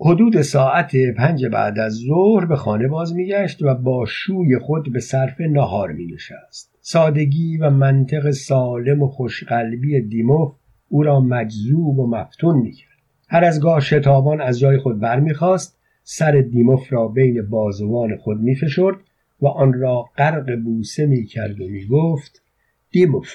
حدود 0.00 0.42
ساعت 0.42 0.96
پنج 1.16 1.46
بعد 1.46 1.78
از 1.78 1.92
ظهر 1.92 2.44
به 2.44 2.56
خانه 2.56 2.88
باز 2.88 3.14
میگشت 3.14 3.62
و 3.62 3.74
با 3.74 4.04
شوی 4.06 4.58
خود 4.58 4.92
به 4.92 5.00
صرف 5.00 5.40
نهار 5.40 5.92
می 5.92 6.06
نشست. 6.06 6.78
سادگی 6.80 7.56
و 7.56 7.70
منطق 7.70 8.30
سالم 8.30 9.02
و 9.02 9.08
خوشقلبی 9.08 10.00
دیموف 10.00 10.54
او 10.88 11.02
را 11.02 11.20
مجذوب 11.20 11.98
و 11.98 12.06
مفتون 12.06 12.58
می‌کرد. 12.58 12.87
هر 13.30 13.44
از 13.44 13.60
گاه 13.60 13.80
شتابان 13.80 14.40
از 14.40 14.58
جای 14.58 14.78
خود 14.78 15.00
برمیخواست 15.00 15.78
سر 16.02 16.32
دیموف 16.32 16.92
را 16.92 17.08
بین 17.08 17.42
بازوان 17.42 18.16
خود 18.16 18.40
می 18.40 18.54
فشرد 18.56 18.96
و 19.40 19.46
آن 19.46 19.72
را 19.72 20.02
غرق 20.16 20.56
بوسه 20.64 21.06
می 21.06 21.24
کرد 21.24 21.60
و 21.60 21.68
می 21.68 21.86
گفت 21.86 22.42
دیموف 22.90 23.34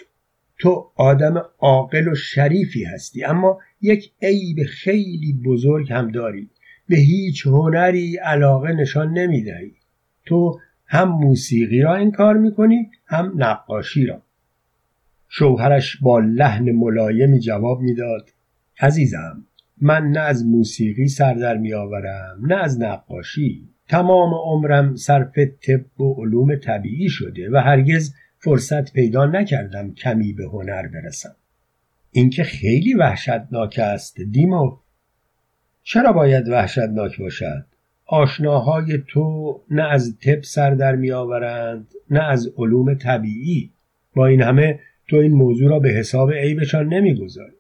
تو 0.60 0.92
آدم 0.96 1.46
عاقل 1.60 2.08
و 2.08 2.16
شریفی 2.16 2.84
هستی 2.84 3.24
اما 3.24 3.60
یک 3.82 4.12
عیب 4.22 4.64
خیلی 4.64 5.34
بزرگ 5.46 5.92
هم 5.92 6.12
داری 6.12 6.50
به 6.88 6.98
هیچ 6.98 7.48
هنری 7.48 8.18
علاقه 8.18 8.74
نشان 8.74 9.14
نمی 9.14 9.44
دهی 9.44 9.72
تو 10.26 10.60
هم 10.86 11.10
موسیقی 11.10 11.82
را 11.82 11.96
انکار 11.96 12.38
می‌کنی 12.38 12.90
هم 13.06 13.34
نقاشی 13.36 14.06
را. 14.06 14.22
شوهرش 15.30 15.98
با 16.02 16.20
لحن 16.20 16.72
ملایمی 16.72 17.40
جواب 17.40 17.82
می‌داد 17.82 18.30
عزیزم 18.80 19.46
من 19.82 20.04
نه 20.04 20.20
از 20.20 20.46
موسیقی 20.46 21.08
سر 21.08 21.34
در 21.34 21.58
میآورم 21.58 22.40
نه 22.42 22.56
از 22.56 22.82
نقاشی. 22.82 23.70
تمام 23.90 24.34
عمرم 24.34 24.96
صرف 24.96 25.38
طب 25.38 26.02
و 26.02 26.14
علوم 26.14 26.56
طبیعی 26.56 27.10
شده 27.10 27.50
و 27.52 27.58
هرگز 27.58 28.14
فرصت 28.40 28.94
پیدا 28.94 29.26
نکردم 29.26 29.94
کمی 29.94 30.34
به 30.34 30.46
هنر 30.46 30.88
برسم. 30.88 31.36
این 32.12 32.30
که 32.30 32.44
خیلی 32.44 32.94
وحشتناک 32.94 33.80
است 33.80 34.22
دیمو 34.22 34.78
چرا 35.84 36.14
باید 36.14 36.50
وحشتناک 36.50 37.20
باشد؟ 37.20 37.66
آشناهای 38.06 38.98
تو 39.08 39.60
نه 39.72 39.84
از 39.84 40.18
طب 40.20 40.44
سر 40.44 40.72
در 40.72 40.96
میآورند 40.96 41.88
نه 42.10 42.24
از 42.24 42.54
علوم 42.58 42.94
طبیعی. 42.94 43.72
با 44.16 44.26
این 44.26 44.42
همه 44.42 44.80
تو 45.08 45.16
این 45.16 45.32
موضوع 45.32 45.70
را 45.70 45.80
به 45.80 45.90
حساب 45.90 46.32
عیبشان 46.32 46.88
نمی‌گذاری. 46.88 47.54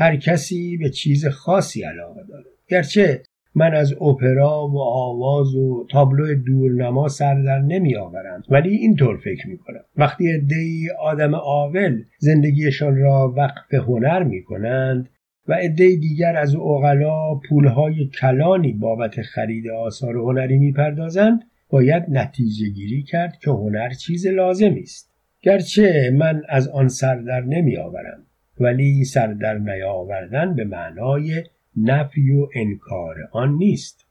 هر 0.00 0.16
کسی 0.16 0.76
به 0.76 0.90
چیز 0.90 1.26
خاصی 1.26 1.82
علاقه 1.82 2.20
دارد. 2.28 2.44
گرچه 2.68 3.22
من 3.54 3.74
از 3.74 3.92
اپرا 3.92 4.68
و 4.68 4.78
آواز 4.78 5.54
و 5.54 5.86
تابلو 5.90 6.34
دورنما 6.34 7.08
سر 7.08 7.42
در 7.42 7.58
نمی 7.58 7.96
آورم 7.96 8.42
ولی 8.48 8.76
اینطور 8.76 9.16
فکر 9.16 9.48
می 9.48 9.58
کنم 9.58 9.80
وقتی 9.96 10.32
عدهای 10.32 10.90
آدم 11.00 11.34
عاقل 11.34 12.02
زندگیشان 12.18 12.96
را 12.96 13.34
وقف 13.36 13.74
هنر 13.74 14.22
می 14.22 14.42
کنند 14.42 15.08
و 15.48 15.52
عده 15.52 15.96
دیگر 15.96 16.36
از 16.36 16.54
اوغلا 16.54 17.34
پولهای 17.48 18.06
کلانی 18.20 18.72
بابت 18.72 19.22
خرید 19.22 19.70
آثار 19.70 20.16
هنری 20.16 20.58
می‌پردازند 20.58 21.40
باید 21.70 22.04
نتیجه 22.08 22.68
گیری 22.68 23.02
کرد 23.02 23.38
که 23.38 23.50
هنر 23.50 23.90
چیز 23.90 24.26
لازمی 24.26 24.82
است. 24.82 25.10
گرچه 25.42 26.10
من 26.14 26.42
از 26.48 26.68
آن 26.68 26.88
سردر 26.88 27.40
نمی 27.40 27.76
آورم 27.76 28.26
ولی 28.60 29.04
سردر 29.04 29.58
نیاوردن 29.58 30.54
به 30.54 30.64
معنای 30.64 31.44
نفی 31.76 32.30
و 32.30 32.48
انکار 32.54 33.16
آن 33.32 33.54
نیست. 33.54 34.06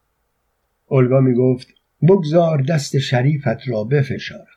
اولگا 0.87 1.19
می 1.19 1.33
گفت 1.33 1.67
بگذار 2.01 2.61
دست 2.61 2.99
شریفت 2.99 3.67
را 3.69 3.83
بفشار. 3.83 4.47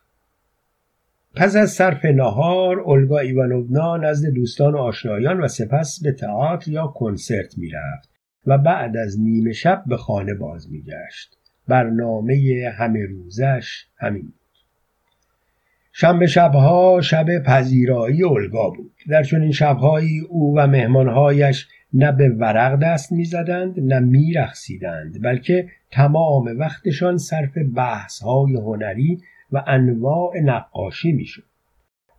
پس 1.35 1.57
از 1.57 1.71
صرف 1.71 2.05
نهار 2.05 2.81
اولگا 2.81 3.19
ایوانوونا 3.19 3.97
نزد 3.97 4.29
دوستان 4.29 4.75
و 4.75 4.79
آشنایان 4.79 5.41
و 5.41 5.49
سپس 5.49 6.03
به 6.03 6.13
تئاتر 6.13 6.71
یا 6.71 6.87
کنسرت 6.87 7.59
می‌رفت 7.59 8.11
و 8.47 8.59
بعد 8.59 8.97
از 8.97 9.21
نیمه 9.21 9.53
شب 9.53 9.85
به 9.87 9.97
خانه 9.97 10.35
باز 10.35 10.73
میگشت. 10.73 11.39
برنامه 11.69 12.71
همه 12.79 13.07
روزش 13.07 13.87
همین 13.97 14.33
شنبه 15.95 16.27
شبها 16.27 17.01
شب 17.01 17.39
پذیرایی 17.39 18.23
اولگا 18.23 18.71
بود. 18.71 18.93
در 19.09 19.23
چنین 19.23 19.53
شبهایی 19.53 20.21
او 20.21 20.59
و 20.59 20.67
مهمانهایش 20.67 21.69
نه 21.93 22.13
به 22.13 22.29
ورق 22.29 22.79
دست 22.79 23.13
می‌زدند 23.13 23.81
نه 23.81 24.01
میرخصیدند 24.01 25.23
بلکه 25.23 25.69
تمام 25.91 26.59
وقتشان 26.59 27.17
صرف 27.17 27.59
بحثهای 27.75 28.55
هنری 28.55 29.19
و 29.53 29.65
انواع 29.67 30.41
نقاشی 30.41 31.13
می‌شد. 31.13 31.45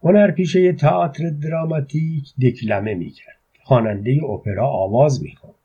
هنرپیشه 0.04 0.74
تئاتر 0.74 1.30
دراماتیک 1.30 2.34
دکلمه 2.42 2.94
می‌کرد. 2.94 3.40
خواننده 3.64 4.20
اپرا 4.24 4.68
آواز 4.68 5.24
می‌خواند. 5.24 5.56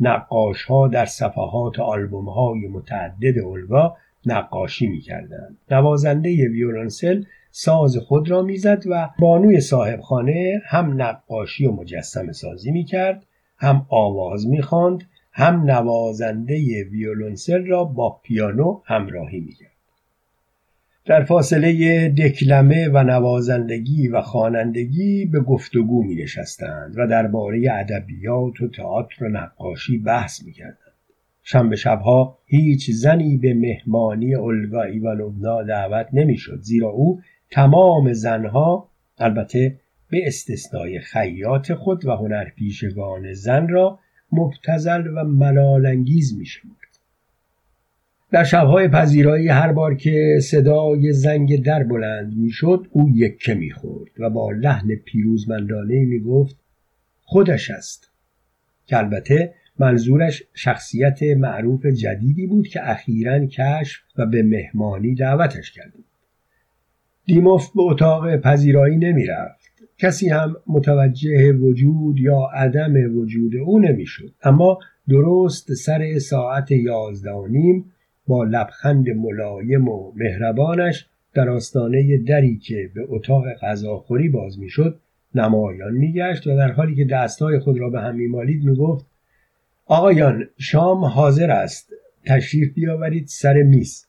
نقاش 0.00 0.62
ها 0.64 0.88
در 0.88 1.06
صفحات 1.06 1.80
آلبوم 1.80 2.28
های 2.28 2.68
متعدد 2.68 3.38
اولگا 3.38 3.96
نقاشی 4.26 4.86
می‌کردند. 4.86 5.58
نوازنده 5.70 6.48
ویولنسل 6.48 7.22
ساز 7.58 7.96
خود 7.96 8.30
را 8.30 8.42
می‌زد 8.42 8.82
و 8.90 9.08
بانوی 9.18 9.60
صاحبخانه 9.60 10.62
هم 10.64 11.02
نقاشی 11.02 11.66
و 11.66 11.72
مجسم 11.72 12.32
سازی 12.32 12.70
می‌کرد 12.70 13.26
هم 13.58 13.86
آواز 13.88 14.46
می‌خواند 14.46 15.04
هم 15.32 15.70
نوازنده 15.70 16.84
ویولنسل 16.84 17.66
را 17.66 17.84
با 17.84 18.20
پیانو 18.22 18.80
همراهی 18.84 19.40
می‌کرد 19.40 19.70
در 21.04 21.24
فاصله 21.24 22.08
دکلمه 22.08 22.88
و 22.88 23.02
نوازندگی 23.02 24.08
و 24.08 24.20
خوانندگی 24.20 25.24
به 25.24 25.40
گفتگو 25.40 26.02
می 26.02 26.14
نشستند 26.14 26.94
و 26.98 27.06
درباره 27.06 27.72
ادبیات 27.72 28.60
و 28.60 28.68
تئاتر 28.68 29.24
و 29.24 29.28
نقاشی 29.28 29.98
بحث 29.98 30.44
می 30.44 30.52
کردند. 30.52 30.76
شنبه 31.42 31.76
شبها 31.76 32.38
هیچ 32.46 32.90
زنی 32.90 33.36
به 33.36 33.54
مهمانی 33.54 34.34
اولگا 34.34 34.82
ایوانونا 34.82 35.62
دعوت 35.62 36.08
نمی‌شد 36.12 36.60
زیرا 36.60 36.88
او 36.88 37.20
تمام 37.50 38.12
زنها 38.12 38.88
البته 39.18 39.80
به 40.10 40.26
استثنای 40.26 41.00
خیاط 41.00 41.72
خود 41.72 42.04
و 42.06 42.10
هنرپیشگان 42.10 43.32
زن 43.32 43.68
را 43.68 43.98
مبتزل 44.32 45.06
و 45.06 45.24
ملالانگیز 45.24 46.38
می 46.38 46.46
در 48.30 48.44
شبهای 48.44 48.88
پذیرایی 48.88 49.48
هر 49.48 49.72
بار 49.72 49.94
که 49.94 50.38
صدای 50.42 51.12
زنگ 51.12 51.64
در 51.64 51.82
بلند 51.82 52.36
می‌شد 52.36 52.86
او 52.90 53.10
یکه 53.14 53.54
می‌خورد 53.54 54.10
و 54.18 54.30
با 54.30 54.50
لحن 54.50 54.94
پیروزمندانه 54.94 56.04
می‌گفت 56.04 56.56
خودش 57.22 57.70
است. 57.70 58.10
که 58.86 58.96
البته 58.96 59.54
منظورش 59.78 60.42
شخصیت 60.54 61.22
معروف 61.22 61.86
جدیدی 61.86 62.46
بود 62.46 62.68
که 62.68 62.90
اخیرا 62.90 63.46
کشف 63.46 64.00
و 64.16 64.26
به 64.26 64.42
مهمانی 64.42 65.14
دعوتش 65.14 65.72
کرده 65.72 65.96
بود. 65.96 66.15
دیموف 67.26 67.70
به 67.74 67.82
اتاق 67.82 68.36
پذیرایی 68.36 68.96
نمی‌رفت. 68.96 69.72
کسی 69.98 70.28
هم 70.28 70.56
متوجه 70.66 71.52
وجود 71.52 72.18
یا 72.18 72.40
عدم 72.54 73.18
وجود 73.18 73.56
او 73.56 73.78
نمی‌شد. 73.78 74.32
اما 74.42 74.78
درست 75.08 75.74
سر 75.74 76.18
ساعت 76.18 76.70
یازده 76.70 77.30
و 77.30 77.46
نیم 77.46 77.84
با 78.26 78.44
لبخند 78.44 79.10
ملایم 79.10 79.88
و 79.88 80.12
مهربانش 80.16 81.06
در 81.34 81.48
آستانه 81.48 82.18
دری 82.18 82.58
که 82.58 82.90
به 82.94 83.00
اتاق 83.08 83.44
غذاخوری 83.62 84.28
باز 84.28 84.58
می‌شد 84.58 85.00
نمایان 85.34 85.92
میگشت 85.92 86.46
و 86.46 86.56
در 86.56 86.72
حالی 86.72 86.94
که 86.94 87.04
دستهای 87.04 87.58
خود 87.58 87.78
را 87.78 87.90
به 87.90 88.00
هم 88.00 88.14
میمالید 88.14 88.64
می‌گفت 88.64 89.06
آقایان 89.86 90.48
شام 90.58 91.04
حاضر 91.04 91.50
است. 91.50 91.92
تشریف 92.26 92.74
بیاورید 92.74 93.26
سر 93.26 93.62
میز. 93.62 94.06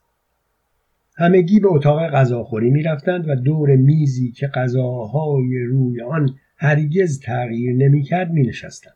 همگی 1.17 1.59
به 1.59 1.67
اتاق 1.67 2.07
غذاخوری 2.07 2.69
می‌رفتند 2.69 3.29
و 3.29 3.35
دور 3.35 3.75
میزی 3.75 4.31
که 4.31 4.47
غذاهای 4.47 5.63
روی 5.63 6.01
آن 6.01 6.29
هرگز 6.57 7.19
تغییر 7.19 7.75
نمی‌کرد 7.75 8.31
مینشستند. 8.31 8.93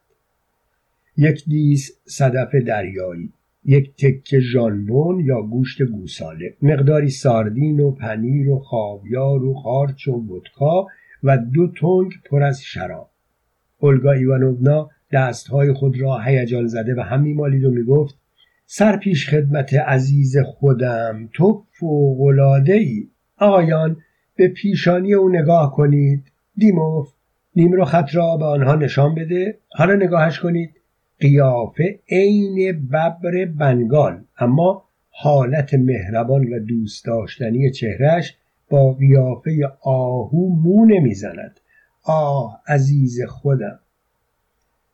یک 1.17 1.45
دیس 1.45 1.91
صدف 2.05 2.55
دریایی 2.55 3.29
یک 3.65 3.95
تکه 3.95 4.39
ژانبون 4.39 5.19
یا 5.19 5.41
گوشت 5.41 5.81
گوساله 5.83 6.53
مقداری 6.61 7.09
ساردین 7.09 7.79
و 7.79 7.91
پنیر 7.91 8.49
و 8.49 8.59
خاویار 8.59 9.43
و 9.43 9.53
قارچ 9.53 10.07
و 10.07 10.11
ودکا 10.11 10.87
و 11.23 11.37
دو 11.37 11.67
تنگ 11.67 12.11
پر 12.25 12.43
از 12.43 12.61
شراب. 12.61 13.09
اولگا 13.79 14.11
ایوانوونا 14.11 14.89
دستهای 15.11 15.73
خود 15.73 16.01
را 16.01 16.19
هیجان 16.19 16.67
زده 16.67 16.95
به 16.95 17.03
هم 17.03 17.21
میمالید 17.21 17.63
و 17.63 17.71
می‌گفت 17.71 18.20
سرپیش 18.73 19.29
خدمت 19.29 19.73
عزیز 19.73 20.37
خودم 20.37 21.29
تو 21.33 21.63
فوقلاده 21.71 22.73
ای 22.73 23.07
آقایان 23.37 23.97
به 24.35 24.47
پیشانی 24.47 25.13
او 25.13 25.29
نگاه 25.29 25.75
کنید. 25.75 26.23
دیموف 26.55 27.13
نیمرو 27.55 27.85
خط 27.85 28.15
را 28.15 28.37
به 28.37 28.45
آنها 28.45 28.75
نشان 28.75 29.15
بده. 29.15 29.57
حالا 29.69 29.93
نگاهش 29.93 30.39
کنید. 30.39 30.69
قیافه 31.19 31.99
عین 32.09 32.87
ببر 32.87 33.45
بنگال. 33.45 34.23
اما 34.37 34.83
حالت 35.09 35.73
مهربان 35.73 36.53
و 36.53 36.59
دوست 36.59 37.05
داشتنی 37.05 37.71
چهرش 37.71 38.37
با 38.69 38.93
قیافه 38.93 39.71
آهو 39.81 40.55
مو 40.55 40.85
نمی‌زند. 40.85 41.59
آه 42.03 42.61
عزیز 42.67 43.21
خودم. 43.27 43.79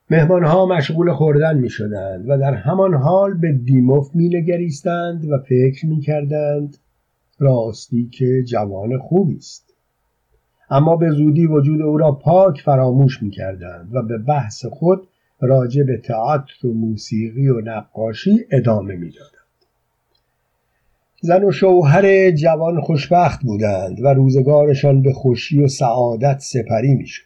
مهمانها 0.10 0.65
مشغول 0.65 1.13
خوردن 1.13 1.58
می 1.58 1.70
شدند 1.70 2.30
و 2.30 2.38
در 2.38 2.54
همان 2.54 2.93
حال 2.93 3.34
به 3.34 3.52
دیموف 3.52 4.15
می 4.15 4.30
نگریستند 4.30 5.26
و 5.32 5.38
فکر 5.38 5.86
می 5.86 6.00
کردند 6.00 6.78
راستی 7.39 8.10
که 8.13 8.43
جوان 8.43 8.98
خوبی 8.98 9.36
است. 9.36 9.74
اما 10.70 10.96
به 10.96 11.12
زودی 11.12 11.46
وجود 11.46 11.82
او 11.82 11.98
را 11.98 12.12
پاک 12.12 12.62
فراموش 12.62 13.24
می 13.24 13.30
کردند 13.30 13.89
و 13.96 14.02
به 14.02 14.17
بحث 14.17 14.65
خود 14.65 15.08
راجع 15.41 15.84
به 15.84 15.98
تئاتر 15.98 16.67
و 16.67 16.74
موسیقی 16.74 17.48
و 17.48 17.62
نقاشی 17.62 18.46
ادامه 18.52 18.96
می‌دادند. 18.96 19.32
زن 21.22 21.43
و 21.43 21.52
شوهر 21.52 22.32
جوان 22.32 22.82
خوشبخت 22.82 23.43
بودند 23.43 24.04
و 24.04 24.08
روزگارشان 24.08 25.02
به 25.02 25.13
خوشی 25.13 25.63
و 25.63 25.67
سعادت 25.67 26.39
سپری 26.39 26.96
می‌شد. 26.96 27.24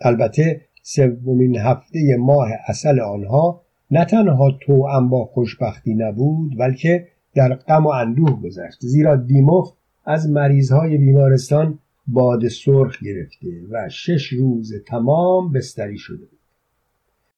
البته 0.00 0.60
سومین 0.94 1.56
هفته 1.56 2.16
ماه 2.18 2.48
اصل 2.66 3.00
آنها 3.00 3.62
نه 3.90 4.04
تنها 4.04 4.50
توأم 4.50 5.08
با 5.08 5.24
خوشبختی 5.24 5.94
نبود 5.94 6.58
بلکه 6.58 7.08
در 7.34 7.54
غم 7.54 7.86
و 7.86 7.88
اندوه 7.88 8.40
گذشت. 8.42 8.78
زیرا 8.80 9.16
دیموف 9.16 9.72
از 10.04 10.30
مریضهای 10.30 10.98
بیمارستان 10.98 11.78
باد 12.06 12.48
سرخ 12.48 13.02
گرفته 13.02 13.46
و 13.70 13.88
شش 13.88 14.26
روز 14.26 14.72
تمام 14.86 15.52
بستری 15.52 15.98
شده 15.98 16.24
بود. 16.24 16.38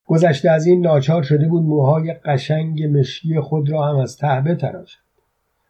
گذشته 0.06 0.50
از 0.50 0.66
این 0.66 0.80
ناچار 0.80 1.22
شده 1.22 1.48
بود 1.48 1.62
موهای 1.62 2.12
قشنگ 2.12 2.82
مشکی 2.82 3.40
خود 3.40 3.70
را 3.70 3.82
هم 3.82 3.96
از 3.96 4.16
ته 4.16 4.40
بتراشد. 4.40 5.02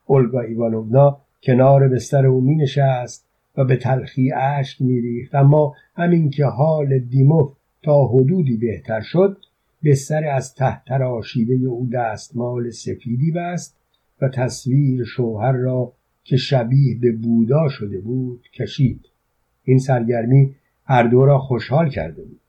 اولگا 0.07 0.40
ایوانونا 0.40 1.21
کنار 1.42 1.88
بستر 1.88 2.27
او 2.27 2.40
می 2.40 2.57
نشست 2.57 3.27
و 3.57 3.64
به 3.64 3.77
تلخی 3.77 4.33
اشک 4.33 4.83
میریخت 4.83 5.35
اما 5.35 5.75
همین 5.97 6.31
که 6.31 6.45
حال 6.45 6.99
دیموف 6.99 7.53
تا 7.83 8.07
حدودی 8.07 8.57
بهتر 8.57 9.01
شد 9.01 9.37
بستر 9.85 10.25
از 10.25 10.55
ته 10.55 10.83
تراشیده 10.87 11.55
او 11.55 11.88
دستمال 11.92 12.71
سفیدی 12.71 13.31
بست 13.31 13.77
و 14.23 14.29
تصویر 14.29 15.05
شوهر 15.05 15.53
را 15.53 15.92
که 16.25 16.37
شبیه 16.37 16.99
به 17.01 17.12
بودا 17.12 17.68
شده 17.68 18.01
بود 18.01 18.49
کشید. 18.55 19.01
این 19.64 19.79
سرگرمی 19.79 20.55
هر 20.85 21.03
دو 21.03 21.25
را 21.25 21.38
خوشحال 21.38 21.90
کرده 21.90 22.23
بود. 22.23 22.40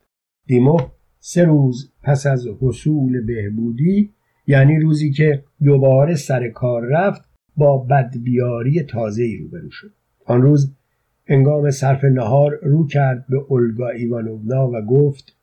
دیمو 0.46 0.78
سه 1.20 1.44
روز 1.44 1.92
پس 2.04 2.26
از 2.26 2.48
حصول 2.62 3.26
بهبودی 3.26 4.14
یعنی 4.48 4.80
روزی 4.80 5.12
که 5.12 5.44
دوباره 5.64 6.16
سر 6.16 6.50
کار 6.50 6.84
رفت 6.86 7.22
با 7.58 7.78
بدبیاری 7.78 8.84
تازه 8.84 9.24
ای 9.24 9.38
روبرو 9.38 9.72
شد. 9.72 9.92
آن 10.26 10.42
روز 10.42 10.74
انگام 11.28 11.72
صرف 11.72 12.04
نهار 12.04 12.60
رو 12.64 12.88
کرد 12.88 13.26
به 13.30 13.38
اولگا 13.38 13.90
ایوانونا 13.90 14.70
و 14.70 14.82
گفت 14.82 15.36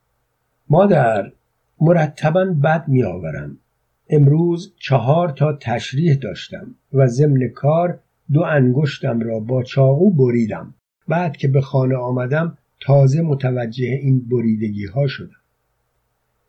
مادر 0.69 1.33
مرتبا 1.81 2.45
بد 2.45 2.89
میآورم. 2.89 3.57
امروز 4.11 4.75
چهار 4.77 5.29
تا 5.29 5.53
تشریح 5.53 6.15
داشتم 6.15 6.75
و 6.93 7.07
ضمن 7.07 7.49
کار 7.49 7.99
دو 8.33 8.41
انگشتم 8.41 9.21
را 9.21 9.41
با 9.41 9.63
چاقو 9.63 10.11
بریدم. 10.11 10.75
بعد 11.09 11.37
که 11.37 11.49
به 11.49 11.61
خانه 11.61 11.97
آمدم 11.97 12.59
تازه 12.81 13.23
متوجه 13.23 13.87
این 13.87 14.29
بریدگی 14.29 14.87
ها 14.87 15.07
شدم. 15.07 15.41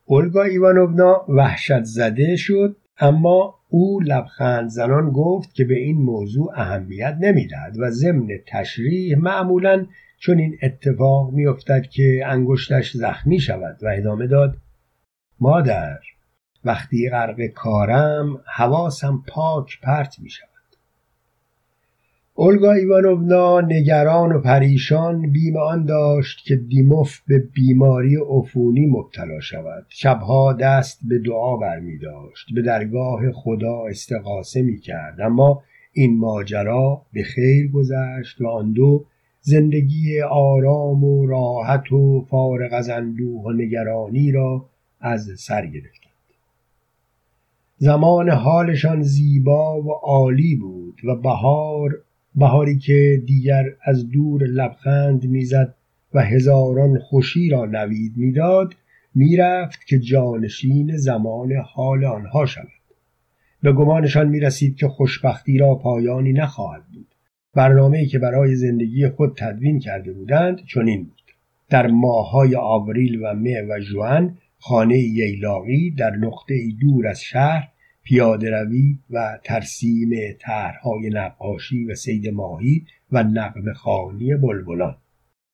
اولگا 0.06 0.44
ایوانونا 0.44 1.26
وحشت 1.28 1.84
زده 1.84 2.36
شد 2.36 2.76
اما 2.98 3.56
او 3.70 4.00
لبخند 4.00 4.70
زنان 4.70 5.10
گفت 5.10 5.54
که 5.54 5.66
به 5.66 5.80
این 5.80 5.98
موضوع 5.98 6.52
اهمیت 6.56 7.18
نمی‌دهد 7.20 7.76
و 7.80 7.90
ضمن 7.90 8.28
تشریح 8.48 9.18
معمولا 9.18 9.86
چون 10.20 10.40
این 10.40 10.58
اتفاق 10.64 11.32
میافتد 11.32 11.82
که 11.82 12.24
انگشتش 12.26 12.98
زخمی 12.98 13.40
شود 13.40 13.78
و 13.82 13.88
ادامه 13.98 14.28
داد 14.28 14.58
مادر 15.40 16.00
وقتی 16.66 17.10
غرق 17.10 17.46
کارم 17.46 18.42
حواسم 18.46 19.24
پاک 19.28 19.80
پرت 19.84 20.20
می 20.20 20.30
شود 20.30 20.51
اولگا 22.42 22.72
ایوانونا 22.72 23.62
نگران 23.62 24.32
و 24.32 24.40
پریشان 24.40 25.32
بیم 25.32 25.58
آن 25.58 25.86
داشت 25.86 26.46
که 26.46 26.56
دیموف 26.56 27.20
به 27.28 27.40
بیماری 27.54 28.18
عفونی 28.30 28.86
مبتلا 28.86 29.40
شود. 29.40 29.86
شبها 29.90 30.54
دست 30.54 31.00
به 31.08 31.20
دعا 31.20 31.58
برمی 31.58 31.98
داشت 31.98 32.48
به 32.56 32.62
درگاه 32.62 33.32
خدا 33.32 33.86
استقاسه 33.90 34.62
می 34.62 34.80
کرد 34.80 35.22
اما 35.22 35.64
این 35.94 36.18
ماجرا 36.18 37.02
به 37.14 37.24
خیر 37.24 37.72
گذشت 37.72 38.42
و 38.42 38.48
آن 38.48 38.72
دو 38.72 39.06
زندگی 39.42 40.22
آرام 40.22 41.04
و 41.04 41.26
راحت 41.26 41.92
و 41.92 42.26
فارغ 42.30 42.74
از 42.74 42.90
اندوه 42.90 43.44
و 43.44 43.52
نگرانی 43.52 44.32
را 44.32 44.66
از 45.00 45.30
سر 45.38 45.66
گرفتند. 45.66 46.12
زمان 47.78 48.30
حالشان 48.30 49.02
زیبا 49.02 49.82
و 49.82 49.92
عالی 49.92 50.56
بود 50.56 51.02
و 51.04 51.16
بهار 51.16 52.02
بهاری 52.36 52.78
که 52.78 53.24
دیگر 53.26 53.64
از 53.84 54.10
دور 54.10 54.44
لبخند 54.44 55.26
می‌زد 55.26 55.76
و 56.14 56.22
هزاران 56.22 57.00
خوشی 57.00 57.50
را 57.50 57.66
نوید 57.66 58.14
می‌داد 58.16 58.76
می‌رفت 59.16 59.88
که 59.88 60.00
جانشین 60.00 60.98
زمان 60.98 61.52
حال 61.66 62.06
آنها 62.06 62.46
شود. 62.46 62.68
به 63.64 63.74
گمانشان 63.74 64.30
می‌رسید 64.30 64.76
که 64.76 64.88
خوشبختی 64.88 65.58
را 65.58 65.76
پایانی 65.76 66.34
نخواهد 66.34 66.84
بود. 66.94 67.16
برنامه 67.54 68.06
که 68.06 68.20
برای 68.20 68.56
زندگی 68.56 69.08
خود 69.08 69.38
تدوین 69.38 69.80
کرده 69.80 70.14
بودند 70.14 70.62
چنین 70.66 71.04
بود. 71.04 71.22
در 71.70 71.88
ماههای 71.88 72.56
آوریل 72.56 73.20
و 73.24 73.34
مه 73.34 73.62
و 73.62 73.80
ژوئن 73.80 74.38
خانه 74.58 74.98
ییلاقی 74.98 75.92
در 75.92 76.16
نقطه 76.16 76.56
دور 76.82 77.08
از 77.08 77.22
شهر 77.22 77.68
پیاده 78.04 78.50
روی 78.50 78.98
و 79.10 79.40
ترسیم 79.44 80.10
طرحهای 80.40 81.10
نقاشی 81.10 81.86
و 81.86 81.96
سید 81.96 82.28
ماهی 82.30 82.86
و 83.12 83.24
نقم 83.24 83.74
خانی 83.74 84.36
بلبلان. 84.36 84.98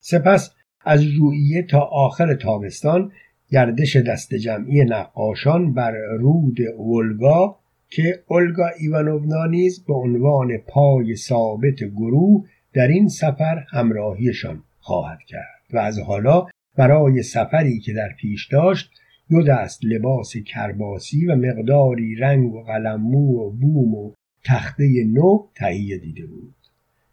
سپس 0.00 0.54
از 0.84 1.00
ژوئیه 1.00 1.62
تا 1.62 1.80
آخر 1.80 2.34
تابستان 2.34 3.12
گردش 3.50 3.96
دست 3.96 4.34
جمعی 4.34 4.84
نقاشان 4.84 5.74
بر 5.74 5.92
رود 6.18 6.60
ولگا 6.60 7.58
که 7.90 8.22
اولگا 8.26 8.66
ایوانونا 8.80 9.46
نیز 9.46 9.84
به 9.84 9.94
عنوان 9.94 10.58
پای 10.58 11.16
ثابت 11.16 11.84
گروه 11.96 12.44
در 12.72 12.88
این 12.88 13.08
سفر 13.08 13.64
همراهیشان 13.70 14.62
خواهد 14.78 15.18
کرد 15.26 15.64
و 15.72 15.78
از 15.78 15.98
حالا 15.98 16.46
برای 16.76 17.22
سفری 17.22 17.80
که 17.80 17.92
در 17.92 18.08
پیش 18.20 18.46
داشت 18.46 18.90
دو 19.30 19.42
دست 19.42 19.84
لباس 19.84 20.36
کرباسی 20.36 21.26
و 21.26 21.36
مقداری 21.36 22.14
رنگ 22.14 22.54
و 22.54 22.62
قلممو 22.62 23.40
و 23.40 23.50
بوم 23.50 23.94
و 23.94 24.12
تخته 24.44 25.04
نو 25.06 25.46
تهیه 25.54 25.98
دیده 25.98 26.26
بود. 26.26 26.54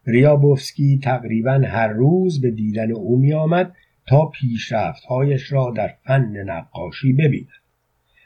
ریابوفسکی 0.05 0.99
تقریبا 1.03 1.61
هر 1.65 1.87
روز 1.87 2.41
به 2.41 2.51
دیدن 2.51 2.91
او 2.91 3.17
می 3.17 3.33
آمد 3.33 3.73
تا 4.07 4.25
پیشرفتهایش 4.25 5.51
را 5.51 5.73
در 5.75 5.93
فن 6.03 6.43
نقاشی 6.45 7.13
ببیند. 7.13 7.47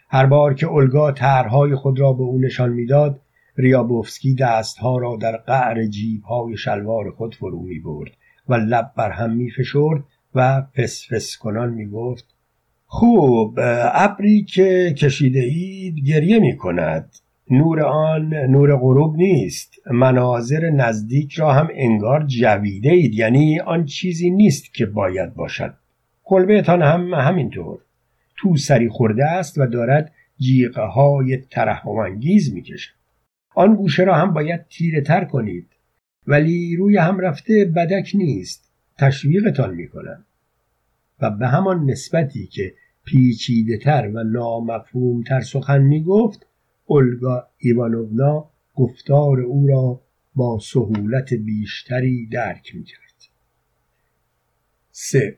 هر 0.10 0.26
بار 0.26 0.54
که 0.54 0.68
اولگا 0.68 1.12
طرحهای 1.12 1.76
خود 1.76 2.00
را 2.00 2.14
به 2.14 2.24
او 2.24 2.40
نشان 2.40 2.70
می‌داد 2.70 3.22
ریابوفسکی 3.58 4.36
دستها 4.36 4.98
را 4.98 5.18
در 5.22 5.38
قعر 5.38 5.86
جیبهای 5.86 6.58
شلوار 6.58 7.12
خود 7.12 7.36
فرو 7.36 7.62
می 7.62 7.80
برد 7.80 8.12
و 8.50 8.54
لب 8.54 8.92
بر 8.98 9.12
هم 9.12 9.36
می 9.36 9.52
فشرد 9.52 10.04
و 10.36 10.62
فسفس 10.62 11.38
کنان 11.38 11.74
می 11.74 11.88
گفت 11.90 12.36
خوب 12.92 13.60
ابری 13.94 14.44
که 14.44 14.96
کشیده 14.98 15.40
اید 15.40 16.00
گریه 16.00 16.40
می 16.40 16.58
کند 16.58 17.16
نور 17.50 17.82
آن 17.82 18.34
نور 18.34 18.76
غروب 18.76 19.16
نیست. 19.16 19.74
مناظر 19.92 20.70
نزدیک 20.70 21.34
را 21.34 21.54
هم 21.54 21.68
انگار 21.74 22.26
جویده 22.26 22.92
اید 22.92 23.14
یعنی 23.14 23.60
آن 23.60 23.86
چیزی 23.86 24.30
نیست 24.30 24.74
که 24.74 24.86
باید 24.86 25.34
باشد. 25.34 25.74
کلبهتان 26.24 26.82
هم 26.82 27.14
همینطور. 27.14 27.80
تو 28.38 28.58
سری 28.58 28.90
خورده 28.90 29.26
است 29.26 29.58
و 29.58 29.66
دارد 29.66 30.12
جیغه 30.38 30.82
های 30.82 31.38
ترحم 31.38 31.90
انگیز 31.98 32.54
می 32.54 32.62
کشد 32.62 32.92
آن 33.56 33.76
گوشه 33.76 34.04
را 34.04 34.16
هم 34.16 34.34
باید 34.34 34.66
تیره 34.70 35.02
تر 35.02 35.26
کنید. 35.26 35.68
ولی 36.28 36.76
روی 36.76 36.98
هم 36.98 37.20
رفته 37.20 37.66
بدک 37.76 38.12
نیست. 38.14 38.72
تشویقتان 38.98 39.74
می 39.74 39.88
کنند 39.88 40.26
و 41.22 41.30
به 41.30 41.48
همان 41.48 41.86
نسبتی 41.86 42.48
که 42.48 42.74
پیچیده 43.06 43.78
تر 43.78 44.12
و 44.14 44.24
نامفهوم 44.24 45.24
تر 45.24 45.42
سخن 45.42 45.82
می 45.82 46.04
گفت 46.04 46.48
اولگا 46.86 47.48
ایوانونا 47.58 48.50
گفتار 48.76 49.40
او 49.42 49.68
را 49.68 50.02
با 50.36 50.60
سهولت 50.62 51.34
بیشتری 51.34 52.28
درک 52.28 52.76
می 52.76 52.84
کرد. 52.84 53.00
سه 54.92 55.38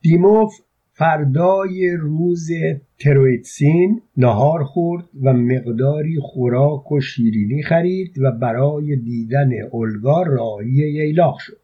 دیموف 0.00 0.60
فردای 0.92 1.90
روز 1.90 2.50
ترویتسین 2.98 4.02
نهار 4.16 4.64
خورد 4.64 5.04
و 5.22 5.32
مقداری 5.32 6.18
خوراک 6.20 6.92
و 6.92 7.00
شیرینی 7.00 7.62
خرید 7.62 8.18
و 8.18 8.32
برای 8.32 8.96
دیدن 8.96 9.50
اولگا 9.70 10.22
راهی 10.22 10.72
ییلاق 10.72 11.38
شد 11.38 11.63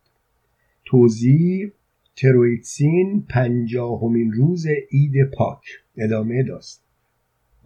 توضیح 0.90 1.70
ترویتسین 2.16 3.26
پنجاهمین 3.29 4.33
روز 4.33 4.66
عید 4.92 5.31
پاک 5.35 5.62
ادامه 5.96 6.42
داشت 6.42 6.81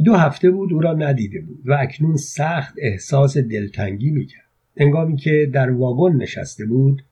دو 0.05 0.15
هفته 0.15 0.51
بود 0.51 0.73
او 0.73 0.81
را 0.81 0.93
ندیده 0.93 1.41
بود 1.41 1.63
و 1.65 1.77
اکنون 1.81 2.17
سخت 2.17 2.75
احساس 2.79 3.37
دلتنگی 3.37 4.11
می‌کرد. 4.11 4.51
انگامی 4.77 5.17
که 5.17 5.51
در 5.53 5.71
واگن 5.71 6.17
نشسته 6.17 6.67
بود 6.67 7.03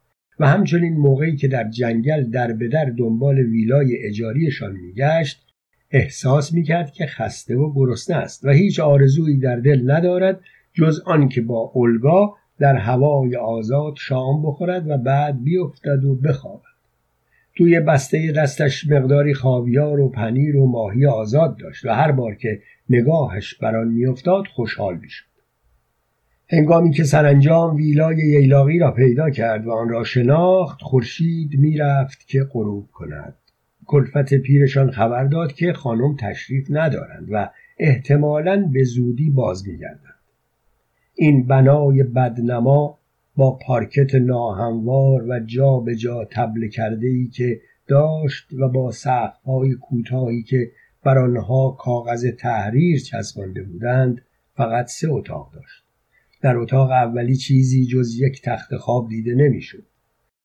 و 0.41 0.49
همچنین 0.49 0.97
موقعی 0.97 1.37
که 1.37 1.49
در 1.49 1.71
جنگل 1.71 2.31
در 2.31 2.53
به 2.53 2.69
در 2.69 2.85
دنبال 2.85 3.39
ویلای 3.39 3.97
اجاریشان 4.07 4.77
میگشت 4.77 5.47
احساس 5.91 6.53
می‌کرد 6.53 6.93
که 6.93 7.07
خسته 7.07 7.57
و 7.57 7.73
گرسنه 7.75 8.17
است 8.17 8.45
و 8.45 8.51
هیچ 8.51 8.81
آرزویی 8.81 9.39
در 9.39 9.57
دل 9.57 9.91
ندارد 9.91 10.41
جز 10.73 11.01
آنکه 11.07 11.41
با 11.41 11.73
اولگا 11.75 12.37
در 12.63 12.77
هوای 12.77 13.37
آزاد 13.37 13.95
شام 13.97 14.43
بخورد 14.43 14.91
و 14.91 14.99
بعد 14.99 15.45
بیفتد 15.45 16.05
و 16.05 16.15
بخوابد. 16.15 16.63
توی 17.57 17.81
بسته 17.81 18.33
دستش 18.33 18.87
مقداری 18.89 19.35
خاویار 19.35 20.01
و 20.01 20.09
پنیر 20.09 20.57
و 20.57 20.67
ماهی 20.67 21.07
آزاد 21.07 21.57
داشت 21.57 21.85
و 21.85 21.95
هر 21.95 22.13
بار 22.13 22.35
که 22.35 22.63
نگاهش 22.91 23.55
بر 23.55 23.77
آن 23.77 23.89
میافتاد 23.89 24.47
خوشحال 24.47 24.99
می‌شد. 24.99 25.25
هنگامی 26.49 26.91
که 26.91 27.05
سرانجام 27.05 27.77
ویلای 27.77 28.17
ییلاقی 28.17 28.79
را 28.79 28.91
پیدا 28.91 29.31
کرد 29.31 29.67
و 29.67 29.71
آن 29.71 29.89
را 29.89 30.05
شناخت 30.05 30.83
خورشید 30.83 31.59
می‌رفت 31.59 32.29
که 32.29 32.45
غروب 32.53 32.89
کند. 32.93 33.35
کلفت 33.87 34.35
پیرشان 34.35 34.91
خبر 34.91 35.25
داد 35.25 35.53
که 35.53 35.73
خانم 35.73 36.17
تشریف 36.21 36.67
ندارند 36.71 37.29
و 37.31 37.51
احتمالا 37.79 38.71
به 38.73 38.85
زودی 38.85 39.31
باز 39.31 39.69
میگردند 39.69 40.12
این 41.15 41.47
بنای 41.47 42.03
بدنما 42.03 42.99
با 43.37 43.59
پارکت 43.67 44.15
ناهموار 44.15 45.25
و 45.29 45.41
جا 45.41 45.79
به 45.79 45.97
جا 45.97 46.25
تبله 46.25 46.69
کرده 46.69 47.07
ای 47.07 47.29
که 47.29 47.61
داشت 47.87 48.53
و 48.53 48.69
با 48.69 48.93
های 49.45 49.75
کوتاهی 49.75 50.43
که 50.43 50.71
بر 51.05 51.19
آنها 51.19 51.71
کاغذ 51.71 52.27
تحریر 52.39 53.01
چسبانده 53.01 53.63
بودند 53.63 54.23
فقط 54.57 54.87
سه 54.87 55.09
اتاق 55.11 55.53
داشت. 55.55 55.85
در 56.43 56.57
اتاق 56.57 56.91
اولی 56.91 57.37
چیزی 57.37 57.87
جز 57.87 58.21
یک 58.21 58.43
تخت 58.43 58.77
خواب 58.77 59.09
دیده 59.09 59.35
نمی‌شد. 59.35 59.85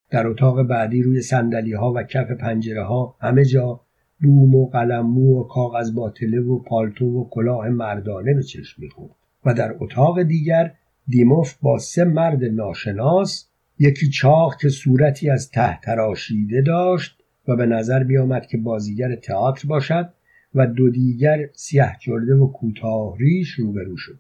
در 0.10 0.28
اتاق 0.28 0.64
بعدی 0.64 1.04
روی 1.04 1.22
سندلی 1.22 1.74
ها 1.74 1.94
و 1.96 2.04
کف 2.04 2.32
پنجره 2.32 2.84
ها 2.84 3.16
همه 3.20 3.46
جا 3.46 3.82
بوم 4.22 4.56
و 4.56 4.70
قلممو 4.70 5.40
و 5.40 5.44
کاغذ 5.44 5.94
باطله 5.94 6.40
و 6.40 6.60
پالتو 6.60 7.06
و 7.06 7.30
کلاه 7.30 7.70
مردانه 7.70 8.34
به 8.34 8.44
چشم 8.44 8.82
می‌خورد. 8.82 9.17
و 9.48 9.54
در 9.54 9.76
اتاق 9.80 10.22
دیگر 10.22 10.74
دیموف 11.08 11.56
با 11.62 11.78
سه 11.78 12.04
مرد 12.04 12.44
ناشناس 12.44 13.48
یکی 13.80 14.10
چاق 14.10 14.56
که 14.62 14.70
صورتی 14.70 15.30
از 15.30 15.52
ته 15.52 15.80
تراشیده 15.84 16.62
داشت 16.62 17.24
و 17.48 17.56
به 17.56 17.66
نظر 17.66 18.04
میآمد 18.04 18.46
که 18.46 18.58
بازیگر 18.58 19.16
تئاتر 19.16 19.68
باشد 19.68 20.10
و 20.56 20.68
دو 20.68 20.90
دیگر 20.90 21.50
سیه 21.54 21.96
جرده 22.00 22.36
و 22.36 22.52
کوتاه 22.52 23.18
ریش 23.18 23.50
روبرو 23.50 23.98
شد 23.98 24.20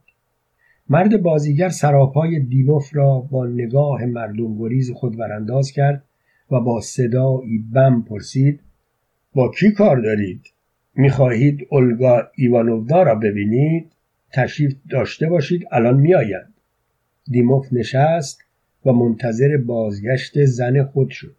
مرد 0.90 1.22
بازیگر 1.22 1.70
سراپای 1.70 2.40
دیموف 2.40 2.96
را 2.96 3.20
با 3.20 3.48
نگاه 3.48 4.06
مردم 4.06 4.58
گریز 4.58 4.92
خود 4.92 5.18
برانداز 5.18 5.72
کرد 5.72 6.04
و 6.52 6.60
با 6.60 6.82
صدایی 6.82 7.66
بم 7.74 8.02
پرسید 8.02 8.60
با 9.34 9.52
کی 9.52 9.72
کار 9.72 10.02
دارید؟ 10.02 10.42
می‌خواهید 10.96 11.68
اولگا 11.70 12.24
ایوانوونا 12.36 13.04
را 13.04 13.16
ببینید؟ 13.16 13.92
تشریف 14.32 14.76
داشته 14.90 15.30
باشید 15.30 15.66
الان 15.72 16.00
میآیند. 16.00 16.54
دیموف 17.32 17.74
نشست 17.74 18.44
و 18.86 18.92
منتظر 18.92 19.58
بازگشت 19.58 20.46
زن 20.46 20.84
خود 20.84 21.10
شد 21.10 21.36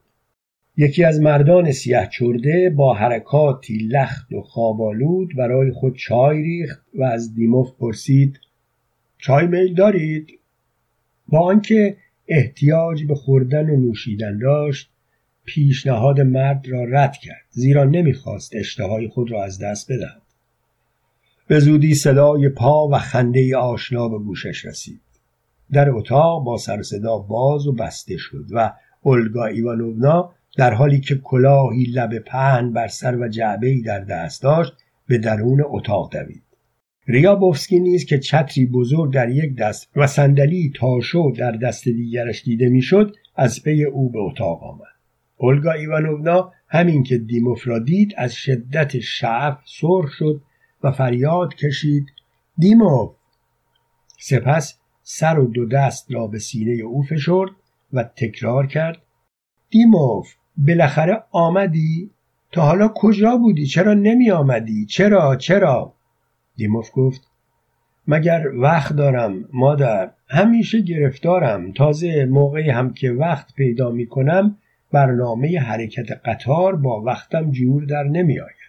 یکی 0.76 1.04
از 1.04 1.20
مردان 1.20 1.72
سیه 1.72 2.08
چرده 2.12 2.70
با 2.70 2.94
حرکاتی 2.94 3.78
لخت 3.78 4.32
و 4.32 4.40
خوابالود 4.40 5.36
برای 5.36 5.70
خود 5.70 5.96
چای 5.96 6.42
ریخت 6.42 6.86
و 6.94 7.02
از 7.02 7.34
دیموف 7.34 7.72
پرسید 7.78 8.38
چای 9.18 9.46
میل 9.46 9.74
دارید؟ 9.74 10.38
با 11.28 11.40
آنکه 11.40 11.96
احتیاج 12.28 13.04
به 13.04 13.14
خوردن 13.14 13.70
و 13.70 13.76
نوشیدن 13.76 14.38
داشت 14.38 14.90
پیشنهاد 15.44 16.20
مرد 16.20 16.68
را 16.68 16.84
رد 16.84 17.16
کرد 17.16 17.46
زیرا 17.50 17.84
نمی‌خواست 17.84 18.52
اشتهای 18.54 19.08
خود 19.08 19.30
را 19.30 19.44
از 19.44 19.58
دست 19.62 19.92
بدهد. 19.92 20.17
به 21.48 21.60
زودی 21.60 21.94
صدای 21.94 22.48
پا 22.48 22.88
و 22.88 22.98
خنده 22.98 23.56
آشنا 23.56 24.08
به 24.08 24.18
گوشش 24.18 24.64
رسید. 24.66 25.00
در 25.72 25.90
اتاق 25.90 26.44
با 26.44 26.56
سر 26.56 26.82
صدا 26.82 27.18
باز 27.18 27.66
و 27.66 27.72
بسته 27.72 28.16
شد 28.16 28.44
و 28.50 28.72
اولگا 29.02 29.44
ایوانوونا 29.44 30.30
در 30.56 30.74
حالی 30.74 31.00
که 31.00 31.14
کلاهی 31.14 31.84
لب 31.84 32.18
پهن 32.18 32.72
بر 32.72 32.86
سر 32.88 33.16
و 33.16 33.28
جعبه 33.28 33.80
در 33.86 34.00
دست 34.00 34.42
داشت 34.42 34.72
به 35.08 35.18
درون 35.18 35.64
اتاق 35.66 36.12
دوید. 36.12 36.42
ریابوفسکی 37.06 37.80
نیز 37.80 38.04
که 38.04 38.18
چتری 38.18 38.66
بزرگ 38.66 39.12
در 39.12 39.30
یک 39.30 39.56
دست 39.56 39.88
و 39.96 40.06
صندلی 40.06 40.72
تاشو 40.76 41.32
در 41.38 41.52
دست 41.52 41.84
دیگرش 41.84 42.42
دیده 42.42 42.68
می‌شد 42.68 43.14
از 43.36 43.62
پی 43.62 43.84
او 43.84 44.10
به 44.10 44.18
اتاق 44.18 44.62
آمد. 44.62 44.98
اولگا 45.36 45.72
ایوانوونا 45.72 46.52
همین 46.68 47.02
که 47.02 47.18
دیموف 47.18 47.68
را 47.68 47.78
دید 47.78 48.14
از 48.16 48.34
شدت 48.34 48.98
شعف 48.98 49.58
سرخ 49.64 50.12
شد 50.18 50.40
و 50.82 50.92
فریاد 50.92 51.54
کشید 51.54 52.06
دیموف 52.58 53.10
سپس 54.18 54.78
سر 55.02 55.38
و 55.38 55.46
دو 55.46 55.66
دست 55.66 56.12
را 56.12 56.26
به 56.26 56.38
سینه 56.38 56.72
او 56.72 57.02
فشرد 57.02 57.50
و 57.92 58.02
تکرار 58.02 58.66
کرد 58.66 59.02
دیموف 59.70 60.34
بالاخره 60.56 61.22
آمدی؟ 61.30 62.10
تا 62.52 62.62
حالا 62.62 62.88
کجا 62.94 63.36
بودی؟ 63.36 63.66
چرا 63.66 63.94
نمی 63.94 64.30
آمدی؟ 64.30 64.86
چرا؟ 64.86 65.36
چرا؟ 65.36 65.94
دیموف 66.56 66.90
گفت 66.94 67.28
مگر 68.08 68.48
وقت 68.54 68.92
دارم 68.92 69.48
مادر 69.52 70.10
همیشه 70.28 70.80
گرفتارم. 70.80 71.72
تازه 71.72 72.24
موقعی 72.24 72.70
هم 72.70 72.94
که 72.94 73.10
وقت 73.10 73.54
پیدا 73.54 73.90
می 73.90 74.06
کنم 74.06 74.56
برنامه 74.92 75.60
حرکت 75.60 76.10
قطار 76.24 76.76
با 76.76 77.02
وقتم 77.02 77.50
جور 77.50 77.84
در 77.84 78.02
نمی 78.02 78.40
آید. 78.40 78.68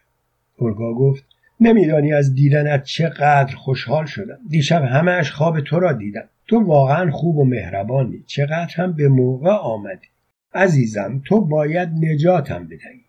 گفت 0.77 1.25
نمیدانی 1.61 2.13
از 2.13 2.35
دیدنت 2.35 2.83
چقدر 2.83 3.55
خوشحال 3.55 4.05
شدم. 4.05 4.39
دیشب 4.49 4.83
همهش 4.83 5.31
خواب 5.31 5.61
تو 5.61 5.79
را 5.79 5.93
دیدم. 5.93 6.29
تو 6.47 6.59
واقعا 6.59 7.11
خوب 7.11 7.37
و 7.37 7.45
مهربانی. 7.45 8.23
چقدر 8.27 8.75
هم 8.75 8.93
به 8.93 9.07
موقع 9.07 9.51
آمدی. 9.51 10.07
عزیزم 10.53 11.21
تو 11.25 11.41
باید 11.41 11.89
نجاتم 11.89 12.65
بدهی. 12.65 13.01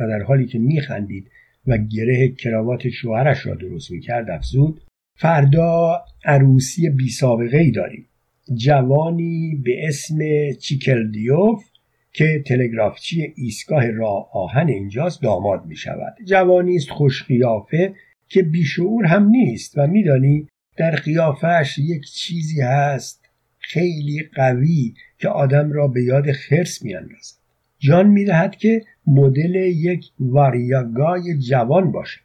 و 0.00 0.08
در 0.08 0.22
حالی 0.22 0.46
که 0.46 0.58
میخندید 0.58 1.30
و 1.66 1.78
گره 1.78 2.28
کراوات 2.28 2.88
شوهرش 2.88 3.46
را 3.46 3.54
درست 3.54 3.90
می‌کرد 3.90 4.30
افزود 4.30 4.80
فردا 5.14 6.04
عروسی 6.24 6.90
بی 6.90 7.08
سابقه 7.08 7.58
ای 7.58 7.70
داریم. 7.70 8.06
جوانی 8.54 9.62
به 9.64 9.88
اسم 9.88 10.18
چیکلدیوف 10.60 11.64
که 12.12 12.42
تلگرافچی 12.46 13.32
ایستگاه 13.36 13.90
راه 13.90 14.28
آهن 14.32 14.68
اینجاست 14.68 15.22
داماد 15.22 15.66
می 15.66 15.76
شود 15.76 16.14
جوانی 16.24 16.76
است 16.76 16.90
خوش 16.90 17.22
قیافه 17.22 17.94
که 18.28 18.42
بیشعور 18.42 19.06
هم 19.06 19.28
نیست 19.28 19.78
و 19.78 19.86
میدانی 19.86 20.48
در 20.76 20.90
قیافش 20.90 21.78
یک 21.78 22.04
چیزی 22.04 22.60
هست 22.60 23.28
خیلی 23.58 24.30
قوی 24.34 24.94
که 25.18 25.28
آدم 25.28 25.72
را 25.72 25.88
به 25.88 26.02
یاد 26.02 26.32
خرس 26.32 26.82
میاندازد. 26.82 27.34
جان 27.78 28.06
می‌دهد 28.06 28.56
که 28.56 28.82
مدل 29.06 29.54
یک 29.54 30.04
واریاگای 30.20 31.38
جوان 31.38 31.92
باشد. 31.92 32.20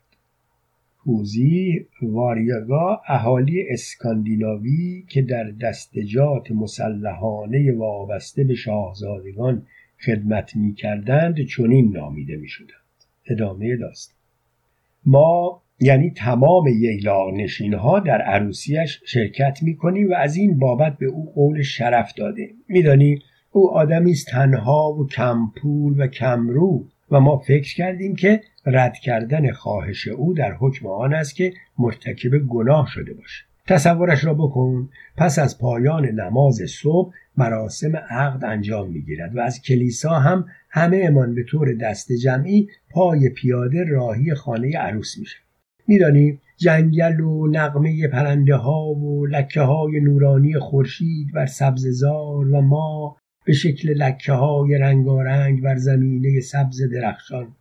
توضیح 1.04 1.86
واریاگا 2.02 3.02
اهالی 3.08 3.63
اسکاندیناوی 3.69 5.06
که 5.08 5.21
در 5.21 5.52
دستجات 5.62 6.52
مسلحانه 6.52 7.73
وابسته 7.73 8.43
به 8.43 8.56
شاهزادگان 8.56 9.65
خدمت 10.05 10.55
می 10.55 10.73
کردند 10.73 11.45
چنین 11.45 11.91
نامیده 11.97 12.38
می 12.38 12.47
شدند. 12.47 12.69
ادامه 13.25 13.75
داستان. 13.75 14.17
ما 15.05 15.62
یعنی 15.79 16.10
تمام 16.12 16.67
ییلاق 16.67 17.33
نشین 17.33 17.73
ها 17.73 17.99
در 17.99 18.21
عروسیش 18.21 19.01
شرکت 19.05 19.60
می 19.62 19.75
کنیم 19.75 20.10
و 20.10 20.13
از 20.13 20.36
این 20.36 20.60
بابت 20.60 20.97
به 20.97 21.05
او 21.05 21.31
قول 21.36 21.62
شرف 21.62 22.13
داده 22.13 22.49
میدانی؟ 22.67 23.21
او 23.51 23.71
آدمی 23.71 24.12
است 24.12 24.27
تنها 24.27 24.93
و 24.93 25.07
کم 25.07 25.51
پول 25.55 26.01
و 26.01 26.07
کم 26.07 26.49
رو. 26.49 26.86
و 27.12 27.19
ما 27.19 27.38
فکر 27.38 27.75
کردیم 27.75 28.15
که 28.15 28.41
رد 28.65 28.93
کردن 28.93 29.51
خواهش 29.51 30.07
او 30.07 30.33
در 30.33 30.53
حکم 30.53 30.88
آن 30.88 31.13
است 31.13 31.36
که 31.36 31.53
مرتکب 31.79 32.38
گناه 32.38 32.88
شده 32.88 33.13
باشه. 33.13 33.43
تصورش 33.67 34.23
را 34.23 34.33
بکن. 34.33 34.89
پس 35.17 35.39
از 35.39 35.57
پایان 35.57 36.05
نماز 36.05 36.62
صبح 36.67 37.13
مراسم 37.38 37.95
عقد 37.95 38.45
انجام 38.45 38.89
می‌گیرد 38.89 39.36
و 39.36 39.39
از 39.39 39.62
کلیسا 39.62 40.19
هم 40.19 40.45
همه 40.69 41.02
امان 41.08 41.36
به 41.36 41.43
طور 41.43 41.73
دست 41.73 42.12
جمعی 42.12 42.67
پای 42.91 43.30
پیاده 43.30 43.84
راهی 43.84 44.34
خانه 44.34 44.78
عروس 44.78 45.17
میشه 45.17 45.38
میدانی 45.88 46.39
جنگل 46.58 47.19
و 47.19 47.47
نقمه 47.47 48.08
پرنده 48.08 48.56
ها 48.56 48.86
و 48.86 49.26
لکه 49.26 49.62
های 49.62 50.00
نورانی 50.00 50.60
خورشید 50.60 51.34
بر 51.34 51.45
سبززار 51.45 52.47
و 52.47 52.62
ما 52.62 53.17
به 53.45 53.54
شکل 53.54 53.89
لکه 53.89 54.34
های 54.34 54.78
رنگارنگ 54.78 55.62
بر 55.62 55.76
زمینه 55.76 56.39
سبز 56.39 56.82
درخشان. 56.93 57.56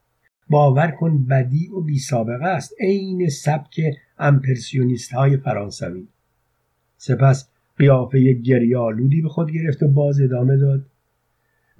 باور 0.50 0.90
کن 0.90 1.26
بدی 1.26 1.68
و 1.68 1.80
بی 1.80 1.98
سابقه 1.98 2.44
است 2.44 2.74
عین 2.80 3.28
سبک 3.28 3.80
امپرسیونیست 4.18 5.12
های 5.12 5.36
فرانسوی. 5.36 6.08
سپس 6.96 7.48
قیافه 7.78 8.32
گریالودی 8.32 9.22
به 9.22 9.28
خود 9.28 9.52
گرفت 9.52 9.82
و 9.82 9.88
باز 9.88 10.20
ادامه 10.20 10.56
داد. 10.56 10.86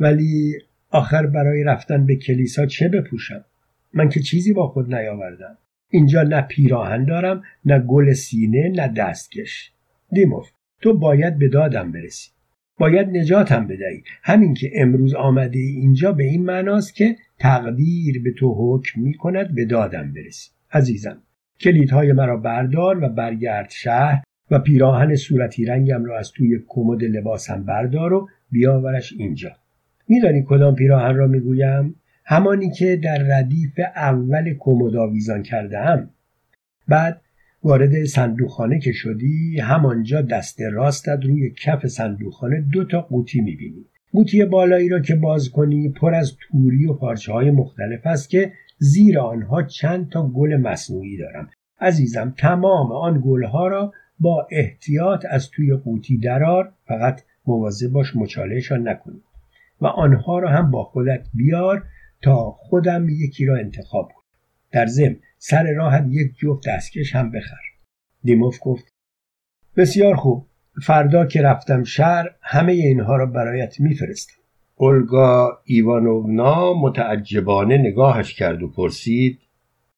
ولی 0.00 0.58
آخر 0.90 1.26
برای 1.26 1.64
رفتن 1.64 2.06
به 2.06 2.16
کلیسا 2.16 2.66
چه 2.66 2.88
بپوشم؟ 2.88 3.44
من 3.94 4.08
که 4.08 4.20
چیزی 4.20 4.52
با 4.52 4.68
خود 4.68 4.94
نیاوردم. 4.94 5.58
اینجا 5.90 6.22
نه 6.22 6.40
پیراهن 6.40 7.04
دارم 7.04 7.42
نه 7.64 7.78
گل 7.78 8.12
سینه 8.12 8.68
نه 8.68 8.88
دستکش. 8.88 9.72
دیموف 10.12 10.50
تو 10.80 10.98
باید 10.98 11.38
به 11.38 11.48
دادم 11.48 11.92
برسی. 11.92 12.30
باید 12.78 13.08
نجاتم 13.08 13.66
بدهی. 13.66 14.02
همین 14.22 14.54
که 14.54 14.70
امروز 14.74 15.14
آمده 15.14 15.58
اینجا 15.58 16.12
به 16.12 16.24
این 16.24 16.44
معناست 16.44 16.94
که 16.94 17.16
تقدیر 17.38 18.22
به 18.22 18.32
تو 18.32 18.54
حکم 18.58 19.00
می 19.00 19.14
کند 19.14 19.54
به 19.54 19.64
دادم 19.64 20.12
برسی. 20.12 20.50
عزیزم 20.72 21.22
کلیدهای 21.60 22.12
مرا 22.12 22.36
بردار 22.36 23.04
و 23.04 23.08
برگرد 23.08 23.70
شهر 23.70 24.22
و 24.50 24.58
پیراهن 24.58 25.14
صورتی 25.14 25.64
رنگم 25.64 26.04
را 26.04 26.18
از 26.18 26.32
توی 26.32 26.60
کمد 26.68 27.04
لباسم 27.04 27.64
بردار 27.64 28.12
و 28.12 28.28
بیاورش 28.50 29.12
اینجا. 29.18 29.50
میدانی 30.08 30.44
کدام 30.46 30.74
پیراهن 30.74 31.14
را 31.14 31.26
می‌گویم؟ 31.26 31.94
همانی 32.24 32.70
که 32.70 32.96
در 32.96 33.18
ردیف 33.18 33.80
اول 33.96 34.54
کمد 34.58 34.96
آویزان 34.96 35.42
کردهام. 35.42 36.10
بعد 36.88 37.20
وارد 37.62 38.04
صندوقخانه 38.04 38.78
که 38.78 38.92
شدی 38.92 39.60
همانجا 39.60 40.22
دست 40.22 40.62
راستت 40.72 41.18
روی 41.24 41.50
کف 41.64 41.86
صندوقخانه 41.86 42.60
دو 42.60 42.84
تا 42.84 43.00
قوطی 43.00 43.40
می‌بینی. 43.40 43.84
قوطی 44.12 44.44
بالایی 44.44 44.88
را 44.88 45.00
که 45.00 45.14
باز 45.14 45.50
کنی 45.50 45.88
پر 45.88 46.14
از 46.14 46.36
توری 46.36 46.86
و 46.86 46.92
پارچه 46.92 47.32
های 47.32 47.50
مختلف 47.50 48.06
است 48.06 48.30
که 48.30 48.52
زیر 48.78 49.18
آنها 49.18 49.62
چند 49.62 50.08
تا 50.10 50.28
گل 50.28 50.56
مصنوعی 50.56 51.16
دارم. 51.16 51.50
عزیزم 51.80 52.34
تمام 52.38 52.92
آن 52.92 53.22
گلها 53.24 53.68
را 53.68 53.92
با 54.20 54.46
احتیاط 54.50 55.26
از 55.30 55.50
توی 55.50 55.74
قوطی 55.74 56.18
درار 56.18 56.72
فقط 56.86 57.22
مواظب 57.46 57.88
باش 57.88 58.16
مچالهشان 58.16 58.88
نکنی 58.88 59.22
و 59.80 59.86
آنها 59.86 60.38
را 60.38 60.50
هم 60.50 60.70
با 60.70 60.84
خودت 60.84 61.26
بیار 61.34 61.84
تا 62.22 62.50
خودم 62.50 63.08
یکی 63.08 63.46
را 63.46 63.56
انتخاب 63.56 64.08
کنم. 64.14 64.24
در 64.72 64.86
ضمن 64.86 65.16
سر 65.38 65.72
راحت 65.76 66.06
یک 66.08 66.34
جفت 66.36 66.68
دستکش 66.68 67.14
هم 67.14 67.30
بخر. 67.30 67.60
دیموف 68.22 68.58
گفت 68.60 68.84
بسیار 69.76 70.14
خوب. 70.16 70.46
فردا 70.82 71.26
که 71.26 71.42
رفتم 71.42 71.84
شهر 71.84 72.30
همه 72.40 72.72
اینها 72.72 73.16
را 73.16 73.26
برایت 73.26 73.80
میفرستم. 73.80 74.42
اولگا 74.74 75.58
ایوانونا 75.64 76.74
متعجبانه 76.74 77.78
نگاهش 77.78 78.34
کرد 78.34 78.62
و 78.62 78.68
پرسید 78.68 79.40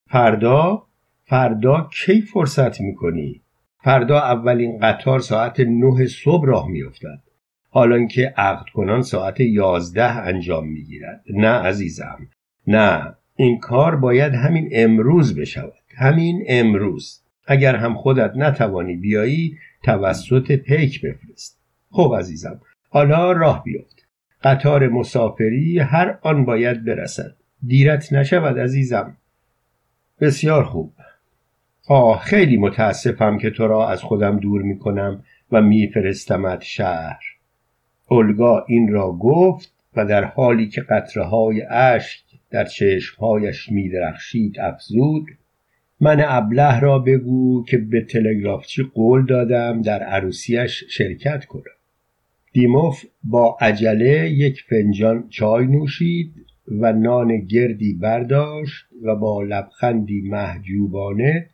فردا؟ 0.09 0.87
فردا 1.23 1.89
کی 1.93 2.21
فرصت 2.21 2.81
می‌کنی؟ 2.81 3.41
فردا 3.83 4.19
اولین 4.19 4.77
قطار 4.77 5.19
ساعت 5.19 5.59
نه 5.59 6.05
صبح 6.05 6.47
راه 6.47 6.67
میافتد. 6.67 7.21
حالا 7.69 8.05
که 8.05 8.33
عقد 8.37 8.65
کنان 8.73 9.01
ساعت 9.01 9.39
یازده 9.39 10.11
انجام 10.11 10.67
می‌گیرد. 10.67 11.23
نه 11.29 11.47
عزیزم. 11.47 12.27
نه. 12.67 13.15
این 13.35 13.59
کار 13.59 13.95
باید 13.95 14.33
همین 14.33 14.69
امروز 14.71 15.39
بشود. 15.39 15.73
همین 15.97 16.43
امروز. 16.47 17.21
اگر 17.47 17.75
هم 17.75 17.93
خودت 17.93 18.31
نتوانی 18.35 18.95
بیایی 18.95 19.57
توسط 19.83 20.51
پیک 20.51 21.01
بفرست. 21.01 21.59
خب 21.91 22.15
عزیزم. 22.19 22.61
حالا 22.89 23.31
راه 23.31 23.63
بیفت. 23.63 24.07
قطار 24.43 24.87
مسافری 24.87 25.79
هر 25.79 26.17
آن 26.21 26.45
باید 26.45 26.85
برسد. 26.85 27.35
دیرت 27.65 28.13
نشود 28.13 28.59
عزیزم. 28.59 29.17
بسیار 30.21 30.63
خوب. 30.63 30.93
آه 31.91 32.19
خیلی 32.19 32.57
متاسفم 32.57 33.37
که 33.37 33.49
تو 33.49 33.67
را 33.67 33.89
از 33.89 34.01
خودم 34.01 34.39
دور 34.39 34.61
می 34.61 34.79
کنم 34.79 35.23
و 35.51 35.61
میفرستمت 35.61 36.61
شهر. 36.61 37.19
اولگا 38.07 38.65
این 38.67 38.91
را 38.91 39.11
گفت 39.11 39.73
و 39.95 40.05
در 40.05 40.23
حالی 40.23 40.67
که 40.67 40.81
قطره 40.81 41.23
های 41.23 41.61
اشک 41.61 42.23
در 42.51 42.65
چشمهایش 42.65 43.71
میدرخشید 43.71 44.59
افزود 44.59 45.25
من 45.99 46.23
ابله 46.27 46.79
را 46.79 46.99
بگو 46.99 47.63
که 47.63 47.77
به 47.77 48.01
تلگرافچی 48.01 48.83
قول 48.83 49.25
دادم 49.25 49.81
در 49.81 50.03
عروسیش 50.03 50.83
شرکت 50.89 51.45
کنم. 51.45 51.63
دیموف 52.53 53.05
با 53.23 53.57
عجله 53.61 54.29
یک 54.29 54.63
فنجان 54.69 55.29
چای 55.29 55.65
نوشید 55.65 56.33
و 56.67 56.93
نان 56.93 57.39
گردی 57.39 57.93
برداشت 57.93 58.85
و 59.03 59.15
با 59.15 59.43
لبخندی 59.43 60.21
محجوبانه 60.21 61.49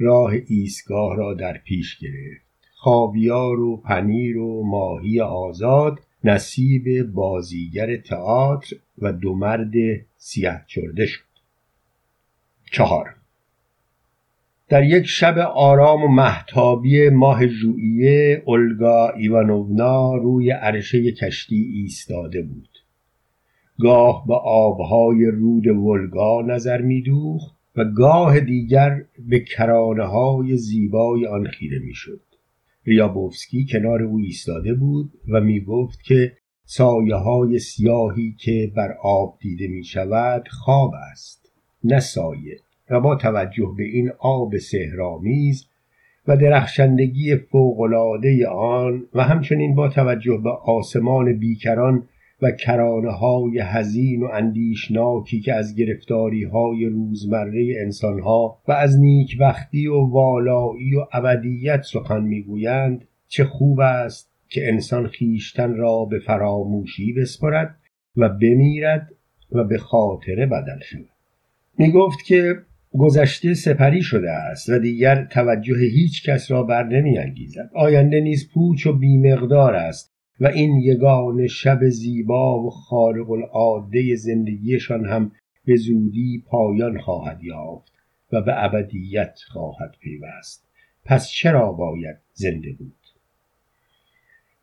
راه 0.00 0.32
ایستگاه 0.46 1.16
را 1.16 1.34
در 1.34 1.58
پیش 1.58 1.98
گرفت. 1.98 2.50
خاویار 2.74 3.60
و 3.60 3.76
پنیر 3.76 4.38
و 4.38 4.62
ماهی 4.66 5.20
آزاد 5.20 6.00
نصیب 6.24 7.02
بازیگر 7.02 7.96
تئاتر 7.96 8.76
و 8.98 9.12
دو 9.12 9.34
مرد 9.34 9.72
سیه 10.16 10.60
چرده 10.66 11.06
شد. 11.06 11.24
چهار. 12.72 13.14
در 14.68 14.84
یک 14.84 15.04
شب 15.04 15.38
آرام 15.38 16.02
و 16.02 16.08
محتابی 16.08 17.08
ماه 17.08 17.46
ژوئیه 17.46 18.42
اولگا 18.46 19.10
ایوانونا 19.10 20.14
روی 20.14 20.50
عرشه 20.50 21.12
کشتی 21.12 21.72
ایستاده 21.74 22.42
بود. 22.42 22.68
گاه 23.80 24.24
به 24.26 24.34
آبهای 24.44 25.24
رود 25.24 25.66
ولگا 25.66 26.42
نظر 26.42 26.82
میدوخت. 26.82 27.59
و 27.76 27.84
گاه 27.84 28.40
دیگر 28.40 29.04
به 29.28 29.40
کرانه 29.40 30.04
های 30.04 30.56
زیبای 30.56 31.26
آن 31.26 31.46
خیره 31.46 31.78
می‌شد. 31.78 32.20
ریابوفسکی 32.86 33.66
کنار 33.70 34.02
او 34.02 34.18
ایستاده 34.18 34.74
بود 34.74 35.12
و 35.28 35.40
می 35.40 35.60
گفت 35.60 36.02
که 36.02 36.32
سایه 36.64 37.14
های 37.14 37.58
سیاهی 37.58 38.34
که 38.38 38.72
بر 38.76 38.92
آب 39.02 39.38
دیده 39.40 39.68
می 39.68 39.84
شود 39.84 40.48
خواب 40.48 40.94
است 41.12 41.52
نه 41.84 42.00
سایه 42.00 42.56
و 42.90 43.00
با 43.00 43.16
توجه 43.16 43.74
به 43.76 43.84
این 43.84 44.10
آب 44.18 44.56
سهرامیز 44.56 45.66
و 46.28 46.36
درخشندگی 46.36 47.36
فوقالعاده 47.36 48.46
آن 48.48 49.06
و 49.14 49.22
همچنین 49.22 49.74
با 49.74 49.88
توجه 49.88 50.40
به 50.44 50.50
آسمان 50.50 51.38
بیکران 51.38 52.08
و 52.42 52.50
کرانه 52.50 53.10
های 53.10 53.60
حزین 53.60 54.22
و 54.22 54.28
اندیشناکی 54.32 55.40
که 55.40 55.54
از 55.54 55.74
گرفتاری 55.74 56.44
های 56.44 56.84
روزمره 56.84 57.74
انسان 57.80 58.20
ها 58.20 58.62
و 58.68 58.72
از 58.72 59.00
نیکبختی 59.00 59.86
و 59.86 59.94
والایی 59.94 60.94
و 60.94 61.06
ابدیت 61.12 61.82
سخن 61.82 62.22
می‌گویند 62.22 63.04
چه 63.28 63.44
خوب 63.44 63.80
است 63.80 64.30
که 64.48 64.68
انسان 64.68 65.06
خیشتن 65.06 65.74
را 65.74 66.04
به 66.04 66.18
فراموشی 66.18 67.12
بسپرد 67.12 67.76
و 68.16 68.28
بمیرد 68.28 69.08
و 69.52 69.64
به 69.64 69.78
خاطره 69.78 70.46
بدل 70.46 70.80
شود 70.82 71.08
می 71.78 71.92
گفت 71.92 72.24
که 72.26 72.54
گذشته 72.92 73.54
سپری 73.54 74.02
شده 74.02 74.30
است 74.30 74.68
و 74.68 74.78
دیگر 74.78 75.24
توجه 75.24 75.78
هیچ 75.78 76.28
کس 76.28 76.50
را 76.50 76.62
بر 76.62 76.84
نمی 76.84 77.18
انگیزد. 77.18 77.70
آینده 77.74 78.20
نیز 78.20 78.50
پوچ 78.54 78.86
و 78.86 78.92
بیمقدار 78.92 79.74
است 79.74 80.09
و 80.40 80.46
این 80.46 80.76
یگان 80.76 81.46
شب 81.46 81.88
زیبا 81.88 82.62
و 82.62 82.70
خارق 82.70 83.30
العاده 83.30 84.14
زندگیشان 84.14 85.04
هم 85.04 85.32
به 85.64 85.76
زودی 85.76 86.44
پایان 86.46 86.98
خواهد 87.00 87.44
یافت 87.44 87.92
و 88.32 88.42
به 88.42 88.64
ابدیت 88.64 89.38
خواهد 89.48 89.94
پیوست. 90.00 90.68
پس 91.04 91.30
چرا 91.30 91.72
باید 91.72 92.16
زنده 92.32 92.72
بود؟ 92.78 92.92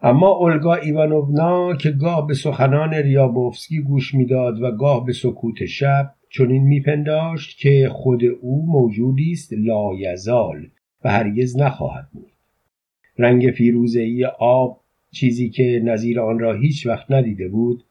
اما 0.01 0.29
اولگا 0.29 0.75
ایوانونا 0.75 1.75
که 1.75 1.91
گاه 1.91 2.27
به 2.27 2.33
سخنان 2.33 2.93
ریابوفسکی 2.93 3.79
گوش 3.79 4.13
می‌داد 4.13 4.61
و 4.61 4.71
گاه 4.71 5.05
به 5.05 5.13
سکوت 5.13 5.65
شب 5.65 6.13
چنین 6.29 6.63
میپنداشت 6.63 7.59
که 7.59 7.89
خود 7.91 8.23
او 8.41 8.65
موجودی 8.65 9.31
است 9.31 9.53
لایزال 9.53 10.67
و 11.03 11.11
هرگز 11.11 11.57
نخواهد 11.57 12.09
بود. 12.13 12.31
رنگ 13.17 13.51
فیروزهای 13.57 14.25
آب 14.39 14.81
چیزی 15.11 15.49
که 15.49 15.81
نظیر 15.83 16.19
آن 16.19 16.39
را 16.39 16.53
هیچ 16.53 16.87
وقت 16.87 17.11
ندیده 17.11 17.47
بود 17.47 17.83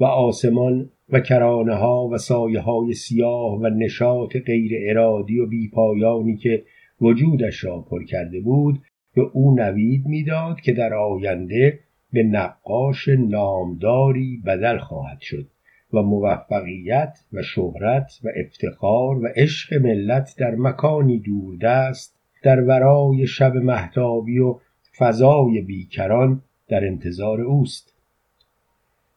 و 0.00 0.04
آسمان 0.04 0.90
و 1.08 1.20
کرانه 1.20 1.74
ها 1.74 2.08
و 2.08 2.18
سایه 2.18 2.60
های 2.60 2.92
سیاه 2.92 3.60
و 3.60 3.66
نشاط 3.66 4.36
غیر 4.36 4.72
ارادی 4.90 5.38
و 5.38 5.46
بیپایانی 5.46 6.36
که 6.36 6.62
وجودش 7.00 7.64
را 7.64 7.80
پر 7.80 8.04
کرده 8.04 8.40
بود 8.40 8.82
به 9.14 9.22
او 9.32 9.54
نوید 9.54 10.06
می‌داد 10.06 10.60
که 10.60 10.72
در 10.72 10.94
آینده 10.94 11.78
به 12.12 12.22
نقاش 12.22 13.08
نامداری 13.08 14.42
بدل 14.46 14.78
خواهد 14.78 15.20
شد 15.20 15.46
و 15.92 16.02
موفقیت 16.02 17.18
و 17.32 17.42
شهرت 17.42 18.20
و 18.24 18.28
افتخار 18.36 19.18
و 19.18 19.28
عشق 19.36 19.74
ملت 19.74 20.34
در 20.38 20.54
مکانی 20.54 21.18
دوردست 21.18 22.16
در 22.42 22.60
ورای 22.60 23.26
شب 23.26 23.56
محتابی 23.56 24.38
و 24.38 24.58
فضای 24.98 25.60
بیکران 25.60 26.42
در 26.68 26.84
انتظار 26.86 27.40
اوست. 27.40 27.92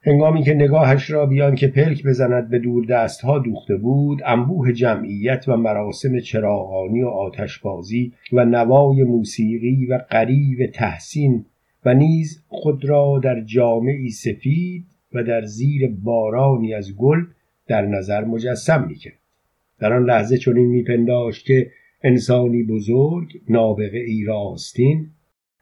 هنگامی 0.01 0.43
که 0.43 0.53
نگاهش 0.53 1.11
را 1.11 1.25
بیان 1.25 1.55
که 1.55 1.67
پلک 1.67 2.03
بزند 2.03 2.49
به 2.49 2.59
دور 2.59 2.85
دست 2.85 3.21
ها 3.21 3.39
دوخته 3.39 3.77
بود 3.77 4.21
انبوه 4.25 4.73
جمعیت 4.73 5.45
و 5.47 5.57
مراسم 5.57 6.19
چراغانی 6.19 7.01
و 7.01 7.07
آتشبازی 7.07 8.13
و 8.33 8.45
نوای 8.45 9.03
موسیقی 9.03 9.85
و 9.85 10.01
قریب 10.09 10.71
تحسین 10.71 11.45
و 11.85 11.93
نیز 11.93 12.43
خود 12.47 12.85
را 12.85 13.21
در 13.23 13.41
جامعی 13.41 14.09
سفید 14.09 14.85
و 15.13 15.23
در 15.23 15.41
زیر 15.41 15.87
بارانی 15.87 16.73
از 16.73 16.95
گل 16.95 17.25
در 17.67 17.85
نظر 17.85 18.25
مجسم 18.25 18.87
می‌کرد. 18.87 19.19
در 19.79 19.93
آن 19.93 20.05
لحظه 20.05 20.37
چنین 20.37 20.67
میپنداشت 20.67 21.45
که 21.45 21.71
انسانی 22.03 22.63
بزرگ 22.63 23.41
نابغه 23.49 24.03
ای 24.07 24.23
راستین 24.23 25.09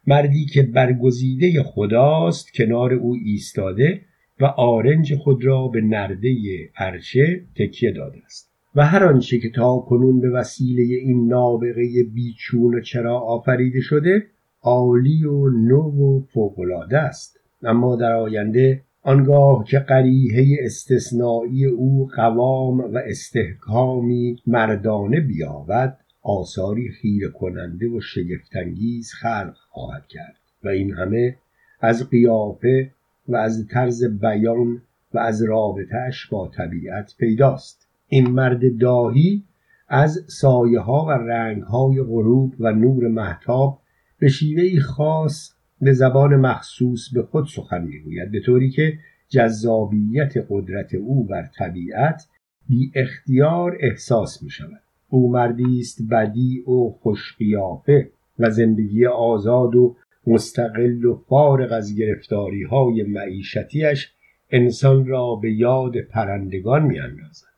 مردی 0.06 0.46
که 0.46 0.62
برگزیده 0.62 1.62
خداست 1.62 2.54
کنار 2.54 2.94
او 2.94 3.14
ایستاده 3.24 4.00
و 4.40 4.44
آرنج 4.44 5.14
خود 5.14 5.44
را 5.44 5.68
به 5.68 5.80
نرده 5.80 6.34
عرشه 6.76 7.40
تکیه 7.56 7.92
داده 7.92 8.18
است. 8.24 8.50
و 8.74 8.86
هر 8.86 9.04
آنچه 9.04 9.38
که 9.38 9.50
تا 9.50 9.78
کنون 9.78 10.20
به 10.20 10.30
وسیله 10.30 10.82
این 10.82 11.28
نابغه 11.28 12.02
بیچون 12.14 12.74
و 12.74 12.80
چرا 12.80 13.18
آفریده 13.18 13.80
شده 13.80 14.26
عالی 14.62 15.24
و 15.24 15.48
نو 15.48 15.82
و 15.82 16.20
فوقالعاده 16.20 16.98
است. 16.98 17.40
اما 17.62 17.96
در 17.96 18.12
آینده 18.12 18.82
آنگاه 19.02 19.64
که 19.64 19.78
قریحه 19.78 20.64
استثنایی 20.64 21.64
او 21.64 22.08
قوام 22.16 22.78
و 22.78 22.98
استحکامی 23.06 24.36
مردانه 24.46 25.20
بیابد 25.20 25.98
آثاری 26.24 26.88
خیره 26.88 27.28
کننده 27.28 27.88
و 27.88 28.00
شگفتانگیز 28.00 29.12
خلق 29.12 29.56
خواهد 29.68 30.06
کرد 30.06 30.38
و 30.64 30.68
این 30.68 30.94
همه 30.94 31.36
از 31.80 32.10
قیافه 32.10 32.90
و 33.28 33.36
از 33.36 33.66
طرز 33.66 34.04
بیان 34.04 34.82
و 35.14 35.18
از 35.18 35.42
رابطهش 35.42 36.26
با 36.26 36.48
طبیعت 36.48 37.14
پیداست. 37.18 37.88
این 38.08 38.30
مرد 38.30 38.78
داهی 38.78 39.44
از 39.88 40.24
سایه 40.26 40.80
ها 40.80 41.04
و 41.04 41.10
رنگ 41.10 41.62
های 41.62 42.02
غروب 42.02 42.54
و 42.58 42.72
نور 42.72 43.08
محتاب 43.08 43.78
به 44.18 44.28
شیوهی 44.28 44.80
خاص 44.80 45.54
به 45.80 45.92
زبان 45.92 46.36
مخصوص 46.36 47.08
به 47.14 47.22
خود 47.22 47.46
سخن 47.46 47.82
می‌گوید 47.82 48.30
به 48.30 48.40
طوری 48.40 48.70
که 48.70 48.98
جذابیت 49.28 50.32
قدرت 50.50 50.94
او 50.94 51.24
بر 51.24 51.50
طبیعت 51.58 52.28
بی 52.68 52.92
اختیار 52.94 53.76
احساس 53.80 54.42
می 54.42 54.50
شود 54.50 54.82
او 55.08 55.32
مردی 55.32 55.80
است 55.80 56.02
بدی 56.10 56.60
و 56.60 56.90
خوشقیافه 56.90 58.10
و 58.38 58.50
زندگی 58.50 59.06
آزاد 59.06 59.74
و 59.74 59.96
مستقل 60.26 61.04
و 61.04 61.14
فارغ 61.28 61.72
از 61.72 61.96
گرفتاری 61.96 62.62
های 62.62 63.02
معیشتیش 63.02 64.12
انسان 64.50 65.06
را 65.06 65.34
به 65.34 65.52
یاد 65.52 65.96
پرندگان 65.98 66.82
می 66.82 66.98
اندازد. 66.98 67.54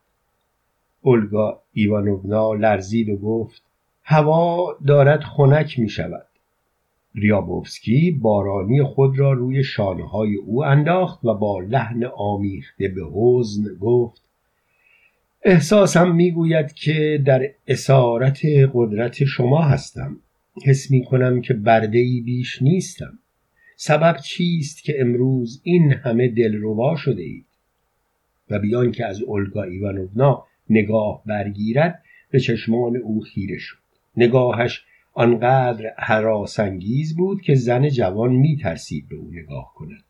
اولگا 1.00 1.62
ایوانونا 1.72 2.54
لرزید 2.54 3.08
و 3.08 3.16
گفت 3.16 3.62
هوا 4.02 4.78
دارد 4.86 5.20
خنک 5.20 5.78
می 5.78 5.88
شود. 5.88 6.26
ریابوفسکی 7.14 8.10
بارانی 8.22 8.82
خود 8.82 9.18
را 9.18 9.32
روی 9.32 9.64
شانه 9.64 10.08
های 10.08 10.34
او 10.34 10.64
انداخت 10.64 11.24
و 11.24 11.34
با 11.34 11.60
لحن 11.60 12.04
آمیخته 12.04 12.88
به 12.88 13.02
حزن 13.14 13.62
گفت 13.80 14.25
احساسم 15.42 16.14
می‌گوید 16.14 16.72
که 16.72 17.22
در 17.24 17.48
اسارت 17.68 18.40
قدرت 18.74 19.24
شما 19.24 19.62
هستم. 19.62 20.16
حس 20.64 20.90
می 20.90 21.04
کنم 21.04 21.40
که 21.40 21.54
برده 21.54 21.98
ای 21.98 22.20
بیش 22.20 22.62
نیستم. 22.62 23.18
سبب 23.76 24.16
چیست 24.16 24.84
که 24.84 24.94
امروز 25.00 25.60
این 25.64 25.92
همه 25.92 26.28
دلربا 26.28 26.96
شده 26.96 27.22
اید 27.22 27.46
و 28.50 28.58
بیان 28.58 28.92
که 28.92 29.06
از 29.06 29.22
اولگا 29.22 29.62
ایوانونا 29.62 30.44
نگاه 30.70 31.22
برگیرد 31.26 32.02
به 32.30 32.40
چشمان 32.40 32.96
او 32.96 33.20
خیره 33.20 33.58
شد. 33.58 33.78
نگاهش 34.16 34.84
آنقدر 35.12 35.94
حراسانگیز 35.98 37.16
بود 37.16 37.42
که 37.42 37.54
زن 37.54 37.88
جوان 37.88 38.32
می 38.32 38.56
ترسید 38.56 39.08
به 39.08 39.16
او 39.16 39.30
نگاه 39.32 39.72
کند. 39.74 40.04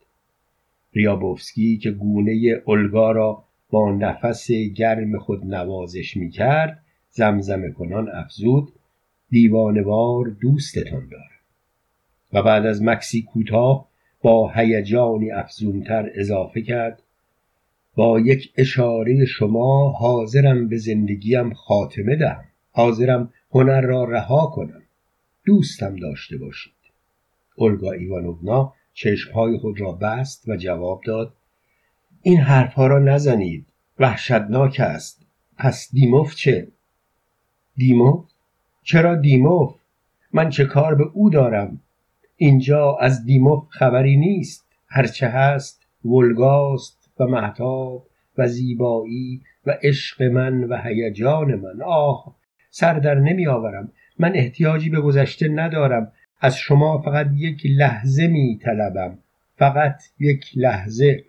ریابوفسکی 0.93 1.77
که 1.77 1.91
گونه 1.91 2.61
اولگا 2.65 3.11
را 3.11 3.43
با 3.69 3.91
نفس 3.91 4.51
گرم 4.51 5.19
خود 5.19 5.45
نوازش 5.45 6.17
می 6.17 6.29
کرد 6.29 6.83
زمزمه 7.09 7.71
کنان 7.71 8.09
افزود 8.09 8.73
دیوانوار 9.29 10.25
دوستتان 10.41 11.07
دارم. 11.09 11.37
و 12.33 12.43
بعد 12.43 12.65
از 12.65 12.83
مکسی 12.83 13.21
کوتاه 13.21 13.87
با 14.21 14.51
هیجانی 14.55 15.31
افزونتر 15.31 16.11
اضافه 16.15 16.61
کرد 16.61 17.03
با 17.95 18.19
یک 18.19 18.53
اشاره 18.57 19.25
شما 19.25 19.89
حاضرم 19.89 20.67
به 20.67 20.77
زندگیم 20.77 21.53
خاتمه 21.53 22.15
دهم. 22.15 22.45
حاضرم 22.71 23.33
هنر 23.51 23.81
را 23.81 24.03
رها 24.03 24.47
کنم. 24.47 24.81
دوستم 25.45 25.95
داشته 25.95 26.37
باشید. 26.37 26.73
اولگا 27.55 27.91
ایوانونا 27.91 28.73
چشمهای 28.93 29.57
خود 29.57 29.81
را 29.81 29.91
بست 29.91 30.49
و 30.49 30.55
جواب 30.55 31.01
داد 31.05 31.33
این 32.21 32.39
حرفها 32.39 32.87
را 32.87 32.99
نزنید. 32.99 33.65
وحشتناک 33.99 34.79
است. 34.79 35.25
پس 35.57 35.89
دیموف 35.93 36.35
چه؟ 36.35 36.67
دیموف؟ 37.75 38.25
چرا 38.83 39.15
دیموف؟ 39.15 39.75
من 40.33 40.49
چه 40.49 40.65
کار 40.65 40.95
به 40.95 41.03
او 41.13 41.29
دارم؟ 41.29 41.79
اینجا 42.35 42.97
از 43.01 43.25
دیموف 43.25 43.63
خبری 43.69 44.17
نیست. 44.17 44.65
هرچه 44.87 45.27
هست 45.27 45.85
ولگاست 46.05 47.09
و 47.19 47.27
محتاب 47.27 48.07
و 48.37 48.47
زیبایی 48.47 49.41
و 49.65 49.77
عشق 49.83 50.23
من 50.23 50.63
و 50.63 50.81
هیجان 50.83 51.55
من. 51.55 51.81
آه 51.85 52.35
سر 52.69 52.93
در 52.93 53.15
نمی 53.15 53.47
آورم. 53.47 53.91
من 54.19 54.35
احتیاجی 54.35 54.89
به 54.89 55.01
گذشته 55.01 55.47
ندارم. 55.47 56.11
از 56.41 56.57
شما 56.57 57.01
فقط 57.01 57.29
یک 57.35 57.61
لحظه 57.65 58.27
می 58.27 58.59
طلبم. 58.63 59.17
فقط 59.57 60.01
یک 60.19 60.45
لحظه. 60.55 61.23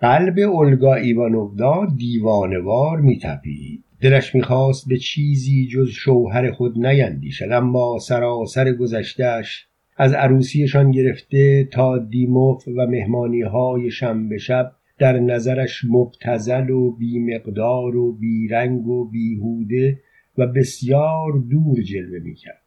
قلب 0.00 0.38
اولگا 0.38 0.94
ایوانوونا 0.94 1.86
دیوانوار 1.96 3.00
می 3.00 3.18
تپید 3.18 3.84
دلش 4.00 4.34
می‌خواست 4.34 4.88
به 4.88 4.96
چیزی 4.96 5.66
جز 5.66 5.88
شوهر 5.88 6.50
خود 6.50 6.86
نیندیشد 6.86 7.52
اما 7.52 7.98
سراسر 7.98 8.72
گذشتهش 8.72 9.66
از 9.96 10.12
عروسیشان 10.12 10.90
گرفته 10.90 11.64
تا 11.64 11.98
دیموف 11.98 12.68
و 12.68 12.86
مهمانی 12.86 13.42
های 13.42 13.90
شنبه 13.90 14.38
شب 14.38 14.72
در 14.98 15.18
نظرش 15.18 15.84
مبتزل 15.88 16.70
و 16.70 16.90
بیمقدار 16.90 17.96
و 17.96 18.12
بیرنگ 18.12 18.86
و 18.86 19.04
بیهوده 19.04 20.00
و 20.38 20.46
بسیار 20.46 21.32
دور 21.50 21.82
جلوه 21.82 22.18
می‌کرد. 22.18 22.62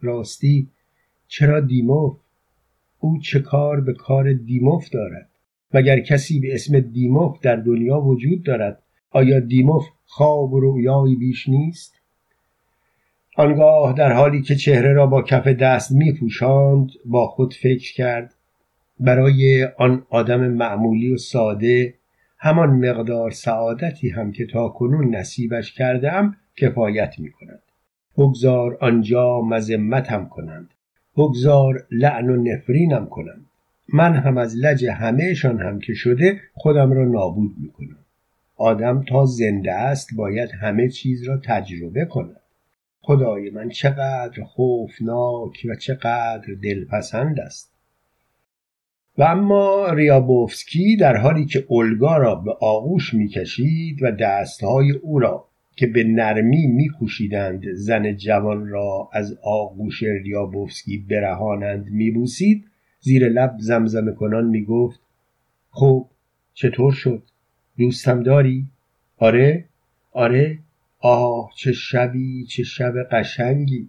راستی 0.00 0.68
چرا 1.28 1.60
دیموف؟ 1.60 2.16
او 3.00 3.18
چه 3.18 3.40
کار 3.40 3.80
به 3.80 3.94
کار 3.94 4.32
دیموف 4.32 4.90
دارد؟ 4.90 5.28
مگر 5.74 6.00
کسی 6.00 6.40
به 6.40 6.54
اسم 6.54 6.80
دیموف 6.80 7.40
در 7.40 7.56
دنیا 7.56 8.00
وجود 8.00 8.42
دارد؟ 8.42 8.82
آیا 9.10 9.40
دیموف 9.40 9.86
خواب 10.04 10.52
و 10.52 10.60
رویایی 10.60 11.16
بیش 11.16 11.48
نیست؟ 11.48 11.94
آنگاه 13.36 13.92
در 13.92 14.12
حالی 14.12 14.42
که 14.42 14.54
چهره 14.54 14.92
را 14.92 15.06
با 15.06 15.22
کف 15.22 15.46
دست 15.46 15.92
می 15.92 16.12
پوشاند 16.12 16.90
با 17.04 17.26
خود 17.26 17.54
فکر 17.54 17.94
کرد. 17.94 18.34
برای 19.00 19.68
آن 19.78 20.06
آدم 20.10 20.48
معمولی 20.48 21.14
و 21.14 21.16
ساده 21.16 21.94
همان 22.38 22.70
مقدار 22.70 23.30
سعادتی 23.30 24.08
هم 24.08 24.32
که 24.32 24.46
تا 24.46 24.68
کنون 24.68 25.16
نصیبش 25.16 25.72
کردم 25.72 26.36
کفایت 26.56 27.14
می 27.18 27.30
کند 27.30 27.62
بگذار 28.18 28.78
آنجا 28.80 29.40
مذمتم 29.40 30.28
کنند. 30.28 30.74
بگذار 31.16 31.86
لعن 31.90 32.30
و 32.30 32.36
نفرینم 32.36 33.06
کنند. 33.06 33.47
من 33.92 34.14
هم 34.14 34.38
از 34.38 34.56
لج 34.56 34.86
همهشان 34.86 35.60
هم 35.60 35.78
که 35.78 35.94
شده 35.94 36.40
خودم 36.54 36.92
را 36.92 37.04
نابود 37.04 37.54
می 37.58 37.68
کنم 37.68 37.98
آدم 38.56 39.04
تا 39.08 39.24
زنده 39.24 39.72
است 39.72 40.08
باید 40.16 40.50
همه 40.60 40.88
چیز 40.88 41.24
را 41.24 41.40
تجربه 41.44 42.04
کند. 42.04 42.40
خدای 43.00 43.50
من 43.50 43.68
چقدر 43.68 44.42
خوفناک 44.44 45.66
و 45.68 45.74
چقدر 45.74 46.54
دلپسند 46.62 47.40
است. 47.40 47.72
و 49.18 49.22
اما 49.22 49.92
ریابوفسکی 49.92 50.96
در 50.96 51.16
حالی 51.16 51.44
که 51.44 51.64
اولگا 51.68 52.16
را 52.16 52.34
به 52.34 52.52
آغوش 52.60 53.14
می‌کشید 53.14 54.02
و 54.02 54.10
دستهای 54.10 54.90
او 54.90 55.18
را 55.18 55.48
که 55.76 55.86
به 55.86 56.04
نرمی 56.04 56.66
میکوشیدند 56.66 57.72
زن 57.72 58.16
جوان 58.16 58.68
را 58.68 59.08
از 59.12 59.38
آغوش 59.42 60.02
ریابوفسکی 60.02 60.98
برهانند 61.10 61.90
میبوسید 61.90 62.67
زیر 63.00 63.28
لب 63.28 63.56
زمزمه 63.58 64.12
کنان 64.12 64.44
می‌گفت 64.44 65.00
خب 65.70 66.06
چطور 66.54 66.92
شد؟ 66.92 67.22
دوستم 67.78 68.22
داری؟ 68.22 68.66
آره؟ 69.16 69.64
آره؟ 70.12 70.58
آه 70.98 71.50
چه 71.56 71.72
شبی 71.72 72.44
چه 72.44 72.62
شب 72.62 72.92
قشنگی! 73.10 73.88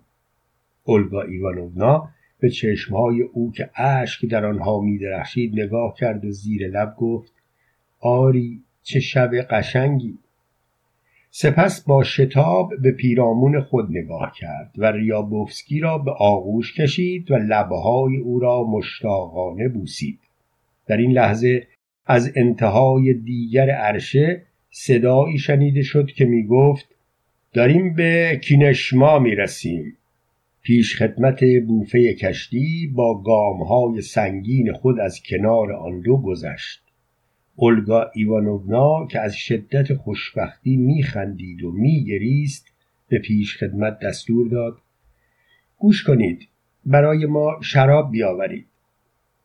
اولگا 0.84 1.22
ایوانونا 1.22 2.10
به 2.40 2.50
چشمهای 2.50 3.22
او 3.22 3.52
که 3.52 3.70
اشک 3.76 4.26
در 4.26 4.46
آنها 4.46 4.82
میدرخشید 4.82 5.60
نگاه 5.60 5.96
کرد 5.98 6.26
و 6.26 6.32
زیر 6.32 6.68
لب 6.68 6.96
گفت 6.98 7.34
آری 8.00 8.64
چه 8.84 9.00
شب 9.00 9.32
قشنگی! 9.50 10.18
سپس 11.32 11.82
با 11.82 12.04
شتاب 12.04 12.70
به 12.82 12.92
پیرامون 12.92 13.62
خود 13.62 13.88
نگاه 13.90 14.34
کرد 14.38 14.72
و 14.78 14.92
ریابوفسکی 14.92 15.80
را 15.80 15.98
به 15.98 16.12
آغوش 16.12 16.74
کشید 16.74 17.32
و 17.32 17.36
لبهای 17.36 18.18
او 18.18 18.40
را 18.40 18.64
مشتاقانه 18.64 19.68
بوسید. 19.68 20.20
در 20.88 20.98
این 20.98 21.12
لحظه 21.12 21.68
از 22.06 22.32
انتهای 22.36 23.14
دیگر 23.14 23.70
عرشه 23.70 24.42
صدایی 24.70 25.38
شنیده 25.38 25.82
شد 25.82 26.12
که 26.12 26.26
می 26.26 26.48
گفت 26.48 26.96
داریم 27.54 27.94
به 27.94 28.40
کینشما 28.44 29.20
می 29.20 29.36
رسیم 29.36 29.98
پیش 30.62 30.96
خدمت 30.96 31.44
بوفه 31.68 32.14
کشتی 32.14 32.92
با 32.96 33.22
گامهای 33.22 34.02
سنگین 34.02 34.74
خود 34.74 35.00
از 35.00 35.22
کنار 35.30 35.72
آن 35.72 36.02
دو 36.02 36.18
گذشت. 36.18 36.89
اولگا 37.62 38.12
ایوانونا 38.14 39.08
که 39.08 39.20
از 39.20 39.36
شدت 39.36 39.94
خوشبختی 39.94 40.78
میخندید 40.78 41.64
و 41.64 41.72
میگریست 41.72 42.68
به 43.10 43.20
پیش 43.20 43.58
خدمت 43.58 44.00
دستور 44.00 44.48
داد. 44.48 44.78
گوش 45.78 46.04
کنید 46.04 46.48
برای 46.86 47.26
ما 47.26 47.62
شراب 47.62 48.12
بیاورید. 48.12 48.66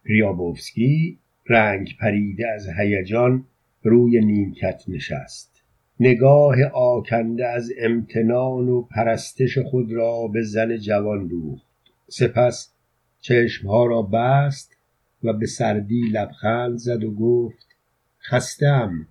ریابوفسکی 0.04 1.18
رنگ 1.46 1.96
پریده 2.00 2.48
از 2.48 2.68
هیجان 2.78 3.44
روی 3.82 4.20
نیمکت 4.20 4.82
نشست. 4.88 5.62
نگاه 6.00 6.56
آکنده 6.74 7.46
از 7.46 7.72
امتنان 7.78 8.68
و 8.68 8.82
پرستش 8.82 9.58
خود 9.58 9.92
را 9.92 10.26
به 10.26 10.42
زن 10.42 10.76
جوان 10.76 11.26
دوخت. 11.26 11.66
سپس 12.08 12.72
چشمها 13.20 13.86
را 13.86 14.02
بست 14.02 14.76
و 15.24 15.32
به 15.32 15.46
سردی 15.46 16.00
لبخند 16.00 16.76
زد 16.76 17.04
و 17.04 17.14
گفت 17.14 17.63
خستم 18.26 19.06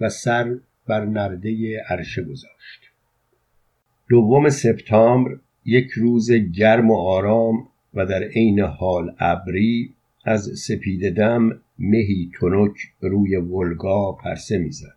و 0.00 0.08
سر 0.08 0.56
بر 0.86 1.04
نرده 1.04 1.80
عرشه 1.88 2.22
گذاشت. 2.22 2.80
دوم 4.08 4.48
سپتامبر 4.48 5.38
یک 5.64 5.90
روز 5.90 6.32
گرم 6.32 6.90
و 6.90 6.96
آرام 6.96 7.68
و 7.94 8.06
در 8.06 8.22
عین 8.22 8.60
حال 8.60 9.14
ابری 9.18 9.94
از 10.24 10.42
سپید 10.42 11.16
دم 11.16 11.60
مهی 11.78 12.30
تنک 12.40 12.76
روی 13.00 13.36
ولگا 13.36 14.12
پرسه 14.12 14.58
می‌زد. 14.58 14.96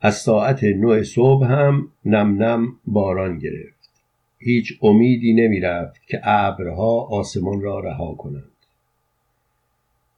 از 0.00 0.14
ساعت 0.14 0.64
نه 0.64 1.02
صبح 1.02 1.46
هم 1.46 1.88
نم 2.04 2.42
نم 2.42 2.76
باران 2.86 3.38
گرفت. 3.38 3.90
هیچ 4.38 4.78
امیدی 4.82 5.32
نمی 5.32 5.60
رفت 5.60 6.06
که 6.06 6.20
ابرها 6.22 7.00
آسمان 7.00 7.60
را 7.60 7.80
رها 7.80 8.14
کنند. 8.14 8.53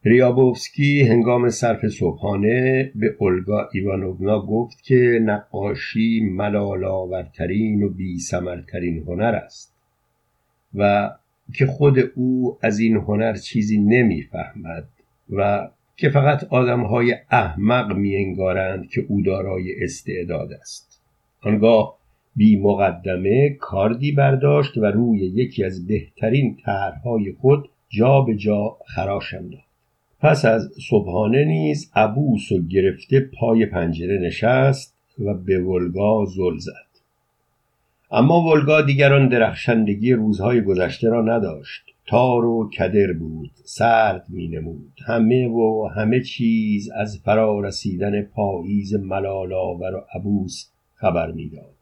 ریابوفسکی 0.09 1.01
هنگام 1.01 1.49
صرف 1.49 1.87
صبحانه 1.87 2.91
به 2.95 3.15
اولگا 3.19 3.69
ایوانوگنا 3.73 4.41
گفت 4.41 4.83
که 4.83 5.19
نقاشی 5.23 6.19
ملالاورترین 6.31 7.83
و 7.83 7.89
بیسمرترین 7.89 9.03
هنر 9.07 9.41
است 9.45 9.75
و 10.75 11.11
که 11.53 11.65
خود 11.65 11.99
او 12.15 12.57
از 12.61 12.79
این 12.79 12.95
هنر 12.95 13.33
چیزی 13.33 13.77
نمی‌فهمد 13.77 14.87
و 15.29 15.69
که 15.97 16.09
فقط 16.09 16.43
آدمهای 16.43 17.15
احمق 17.31 17.95
میانگارند 17.95 18.89
که 18.89 19.05
او 19.07 19.21
دارای 19.21 19.83
استعداد 19.83 20.53
است. 20.53 21.01
آنگاه 21.41 21.97
بی 22.35 22.59
مقدمه 22.59 23.49
کاردی 23.49 24.11
برداشت 24.11 24.77
و 24.77 24.85
روی 24.85 25.19
یکی 25.19 25.63
از 25.63 25.87
بهترین 25.87 26.57
طرحهای 26.65 27.33
خود 27.41 27.69
جا 27.89 28.21
به 28.21 28.35
جا 28.35 28.77
خراش 28.95 29.33
انداخت 29.33 29.66
پس 30.19 30.45
از 30.45 30.69
صبحانه 30.89 31.45
نیز 31.45 31.91
عبوس 31.95 32.51
و 32.51 32.67
گرفته 32.67 33.19
پای 33.19 33.65
پنجره 33.65 34.17
نشست 34.17 34.97
و 35.19 35.33
به 35.33 35.59
ولگا 35.59 36.25
زل 36.25 36.57
زد. 36.57 36.87
اما 38.11 38.41
ولگا 38.41 38.81
دیگران 38.81 39.27
درخشندگی 39.27 40.13
روزهای 40.13 40.61
گذشته 40.61 41.09
را 41.09 41.21
نداشت. 41.21 41.83
تار 42.07 42.45
و 42.45 42.69
کدر 42.69 43.13
بود 43.13 43.51
سرد 43.63 44.25
می 44.29 44.47
نمود 44.47 44.93
همه 45.05 45.47
و 45.47 45.89
همه 45.95 46.21
چیز 46.21 46.89
از 46.89 47.19
فرا 47.25 47.59
رسیدن 47.59 48.21
پاییز 48.21 48.93
ملالاور 48.93 49.95
و 49.95 50.05
عبوس 50.15 50.69
خبر 50.93 51.31
می‌داد. 51.31 51.75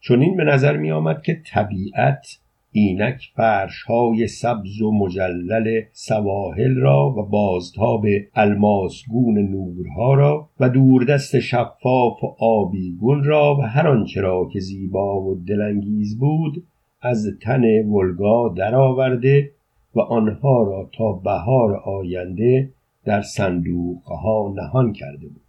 چون 0.00 0.22
این 0.22 0.36
به 0.36 0.44
نظر 0.44 0.76
می 0.76 0.90
آمد 0.90 1.22
که 1.22 1.42
طبیعت 1.46 2.39
اینک 2.72 3.20
فرش 3.36 3.82
های 3.82 4.26
سبز 4.26 4.82
و 4.82 4.92
مجلل 4.92 5.82
سواحل 5.92 6.76
را 6.76 7.10
و 7.10 7.22
بازتاب 7.22 8.04
الماسگون 8.34 9.38
نورها 9.38 10.14
را 10.14 10.48
و 10.60 10.68
دوردست 10.68 11.38
شفاف 11.38 12.24
و 12.24 12.36
آبیگون 12.38 13.24
را 13.24 13.56
و 13.56 13.62
هر 13.62 13.88
آنچه 13.88 14.20
را 14.20 14.48
که 14.52 14.60
زیبا 14.60 15.20
و 15.20 15.34
دلانگیز 15.46 16.18
بود 16.18 16.64
از 17.02 17.26
تن 17.42 17.62
ولگا 17.86 18.54
درآورده 18.56 19.50
و 19.94 20.00
آنها 20.00 20.62
را 20.62 20.90
تا 20.92 21.12
بهار 21.12 21.76
آینده 21.76 22.70
در 23.04 23.22
صندوقها 23.22 24.52
نهان 24.56 24.92
کرده 24.92 25.28
بود. 25.28 25.42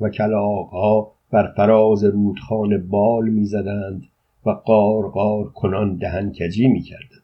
و 0.00 0.08
کلاقها 0.08 1.12
بر 1.30 1.52
فراز 1.56 2.04
رودخانه 2.04 2.78
بال 2.78 3.28
می‌زدند 3.28 4.02
و 4.48 4.50
قار 4.50 5.10
قار 5.10 5.48
کنان 5.48 5.96
دهنکجی 5.96 6.68
می‌کردند. 6.68 7.22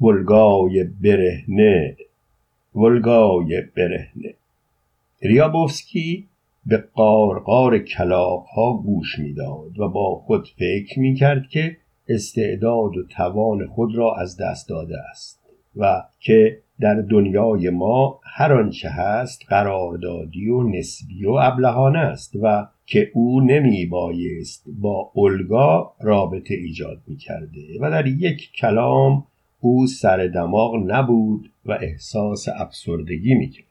ولگای 0.00 0.84
برهنه 0.84 1.96
ولگای 2.74 3.62
برهنه. 3.76 4.34
ریابوفسکی 5.22 6.28
به 6.66 6.84
قارقار 6.94 7.78
کلاقها 7.78 8.72
گوش 8.72 9.18
می‌داد 9.18 9.80
و 9.80 9.88
با 9.88 10.14
خود 10.14 10.48
فکر 10.58 11.00
می‌کرد 11.00 11.48
که 11.48 11.76
استعداد 12.08 12.96
و 12.96 13.06
توان 13.10 13.66
خود 13.66 13.96
را 13.96 14.14
از 14.14 14.36
دست 14.36 14.68
داده 14.68 14.96
است 15.10 15.40
و 15.76 16.02
که 16.20 16.58
در 16.80 16.94
دنیای 16.94 17.70
ما 17.70 18.20
هر 18.24 18.52
آنچه 18.52 18.88
هست 18.88 19.42
قراردادی 19.48 20.48
و 20.48 20.62
نسبی 20.62 21.24
و 21.24 21.30
ابلهانه 21.30 21.98
است 21.98 22.36
و 22.42 22.66
که 22.86 23.10
او 23.14 23.40
نمی 23.40 23.86
بایست 23.86 24.64
با 24.80 25.10
الگا 25.16 25.92
رابطه 26.00 26.54
ایجاد 26.54 26.98
می 27.06 27.16
کرده 27.16 27.80
و 27.80 27.90
در 27.90 28.06
یک 28.06 28.52
کلام 28.52 29.24
او 29.60 29.86
سر 29.86 30.26
دماغ 30.26 30.74
نبود 30.86 31.50
و 31.66 31.72
احساس 31.72 32.48
افسردگی 32.48 33.34
می 33.34 33.50
کرد. 33.50 33.65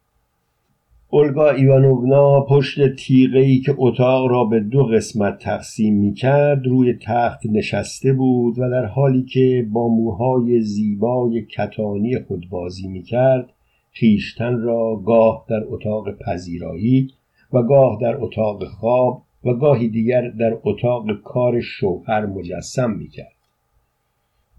اولگا 1.16 1.50
ایوانوونا 1.50 2.42
پشت 2.42 2.96
تیغه‌ای 2.96 3.60
که 3.60 3.76
اتاق 3.78 4.28
را 4.28 4.44
به 4.44 4.60
دو 4.60 4.84
قسمت 4.84 5.38
تقسیم 5.38 5.96
می 5.96 6.14
کرد 6.14 6.68
روی 6.68 6.94
تخت 6.94 7.40
نشسته 7.46 8.14
بود 8.14 8.60
و 8.60 8.70
در 8.70 8.86
حالی 8.86 9.24
که 9.24 9.68
با 9.72 9.88
موهای 9.88 10.62
زیبای 10.62 11.46
کتانی 11.46 12.20
خود 12.20 12.50
بازی 12.50 12.88
می 12.88 13.04
کرد 13.04 13.54
خیشتن 13.92 14.62
را 14.62 14.96
گاه 15.06 15.46
در 15.50 15.64
اتاق 15.68 16.06
پذیرایی 16.12 17.08
و 17.54 17.64
گاه 17.64 17.98
در 18.02 18.18
اتاق 18.18 18.64
خواب 18.64 19.24
و 19.46 19.54
گاهی 19.54 19.88
دیگر 19.90 20.30
در 20.30 20.58
اتاق 20.64 21.22
کار 21.24 21.62
شوهر 21.62 22.26
مجسم 22.26 22.92
می 22.92 23.08
کرد. 23.08 23.35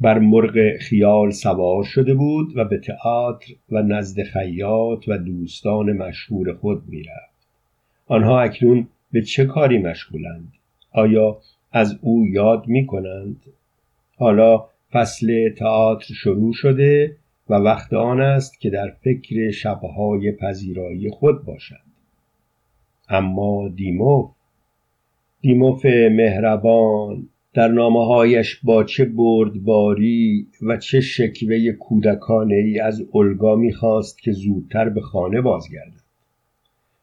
بر 0.00 0.18
مرغ 0.18 0.76
خیال 0.80 1.30
سوار 1.30 1.84
شده 1.84 2.14
بود 2.14 2.56
و 2.56 2.64
به 2.64 2.78
تئاتر 2.78 3.54
و 3.70 3.82
نزد 3.82 4.22
خیاط 4.22 5.08
و 5.08 5.18
دوستان 5.18 5.92
مشهور 5.92 6.54
خود 6.54 6.82
می‌رفت. 6.88 7.48
آنها 8.06 8.40
اکنون 8.40 8.88
به 9.12 9.22
چه 9.22 9.44
کاری 9.44 9.78
مشغولند؟ 9.78 10.52
آیا 10.92 11.38
از 11.72 11.98
او 12.00 12.26
یاد 12.26 12.66
می 12.66 12.86
کنند؟ 12.86 13.42
حالا 14.16 14.64
فصل 14.92 15.50
تئاتر 15.50 16.14
شروع 16.14 16.52
شده 16.52 17.16
و 17.48 17.54
وقت 17.54 17.92
آن 17.92 18.20
است 18.20 18.60
که 18.60 18.70
در 18.70 18.88
فکر 18.88 19.50
شبهای 19.50 20.32
پذیرایی 20.32 21.10
خود 21.10 21.44
باشد. 21.44 21.86
اما 23.08 23.68
دیموف 23.68 24.30
دیموف 25.40 25.86
مهربان 26.10 27.28
در 27.56 27.68
نامههایش 27.68 28.60
با 28.64 28.84
چه 28.84 29.04
بردباری 29.04 30.46
و 30.62 30.76
چه 30.76 31.00
شکوه 31.00 31.72
کودکانه 31.72 32.54
ای 32.54 32.80
از 32.80 33.02
الگا 33.14 33.56
می‌خواست 33.56 34.22
که 34.22 34.32
زودتر 34.32 34.88
به 34.88 35.00
خانه 35.00 35.40
بازگردد. 35.40 36.02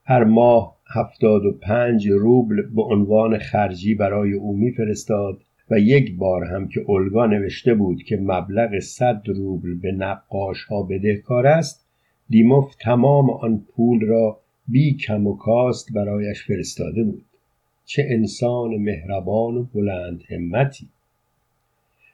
هر 0.06 0.24
ماه 0.24 0.78
هفتاد 0.88 1.46
و 1.46 1.52
پنج 1.52 2.08
روبل 2.08 2.62
به 2.76 2.82
عنوان 2.82 3.38
خرجی 3.38 3.96
برای 3.96 4.34
او 4.34 4.58
میفرستاد 4.58 5.42
و 5.72 5.80
یک 5.80 6.16
بار 6.16 6.44
هم 6.44 6.68
که 6.68 6.86
الگا 6.90 7.26
نوشته 7.26 7.74
بود 7.74 8.04
که 8.04 8.18
مبلغ 8.18 8.80
صد 8.80 9.24
روبل 9.26 9.74
به 9.80 9.92
نقاش 9.92 10.64
ها 10.64 10.84
بدهکار 10.84 11.48
است 11.48 11.88
دیموف 12.30 12.76
تمام 12.76 13.30
آن 13.30 13.66
پول 13.76 14.06
را 14.06 14.40
بی 14.68 14.94
کم 14.94 15.28
و 15.28 15.38
کاست 15.38 15.94
برایش 15.94 16.44
فرستاده 16.44 17.04
بود. 17.04 17.26
چه 17.86 18.08
انسان 18.10 18.78
مهربان 18.78 19.58
و 19.58 19.64
بلند 19.74 20.24
همتی. 20.30 20.88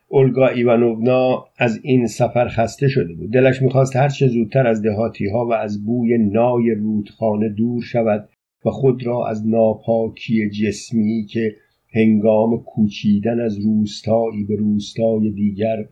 اولگا 0.08 0.48
ایوانوونا 0.48 1.46
از 1.58 1.80
این 1.84 2.08
سفر 2.08 2.48
خسته 2.48 2.88
شده 2.88 3.14
بود. 3.14 3.32
دلش 3.32 3.62
می‌خواست 3.62 3.96
هر 3.96 4.10
چه 4.10 4.28
زودتر 4.28 4.68
از 4.68 4.82
دهاتی 4.82 5.30
ها 5.30 5.46
و 5.46 5.54
از 5.54 5.86
بوی 5.86 6.18
نای 6.18 6.72
رودخانه 6.72 7.50
دور 7.50 7.84
شود 7.84 8.30
و 8.66 8.70
خود 8.70 9.06
را 9.06 9.28
از 9.28 9.48
ناپاکی 9.48 10.50
جسمی 10.50 11.26
که 11.30 11.56
هنگام 11.94 12.64
کوچیدن 12.64 13.40
از 13.40 13.58
روستایی 13.60 14.44
به 14.44 14.56
روستای 14.56 15.32
دیگر 15.32 15.86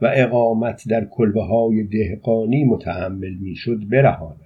و 0.00 0.12
اقامت 0.14 0.88
در 0.88 1.04
کلبه 1.04 1.42
های 1.42 1.84
دهقانی 1.84 2.64
متحمل 2.64 3.34
می‌شد 3.34 3.88
برهاند. 3.88 4.40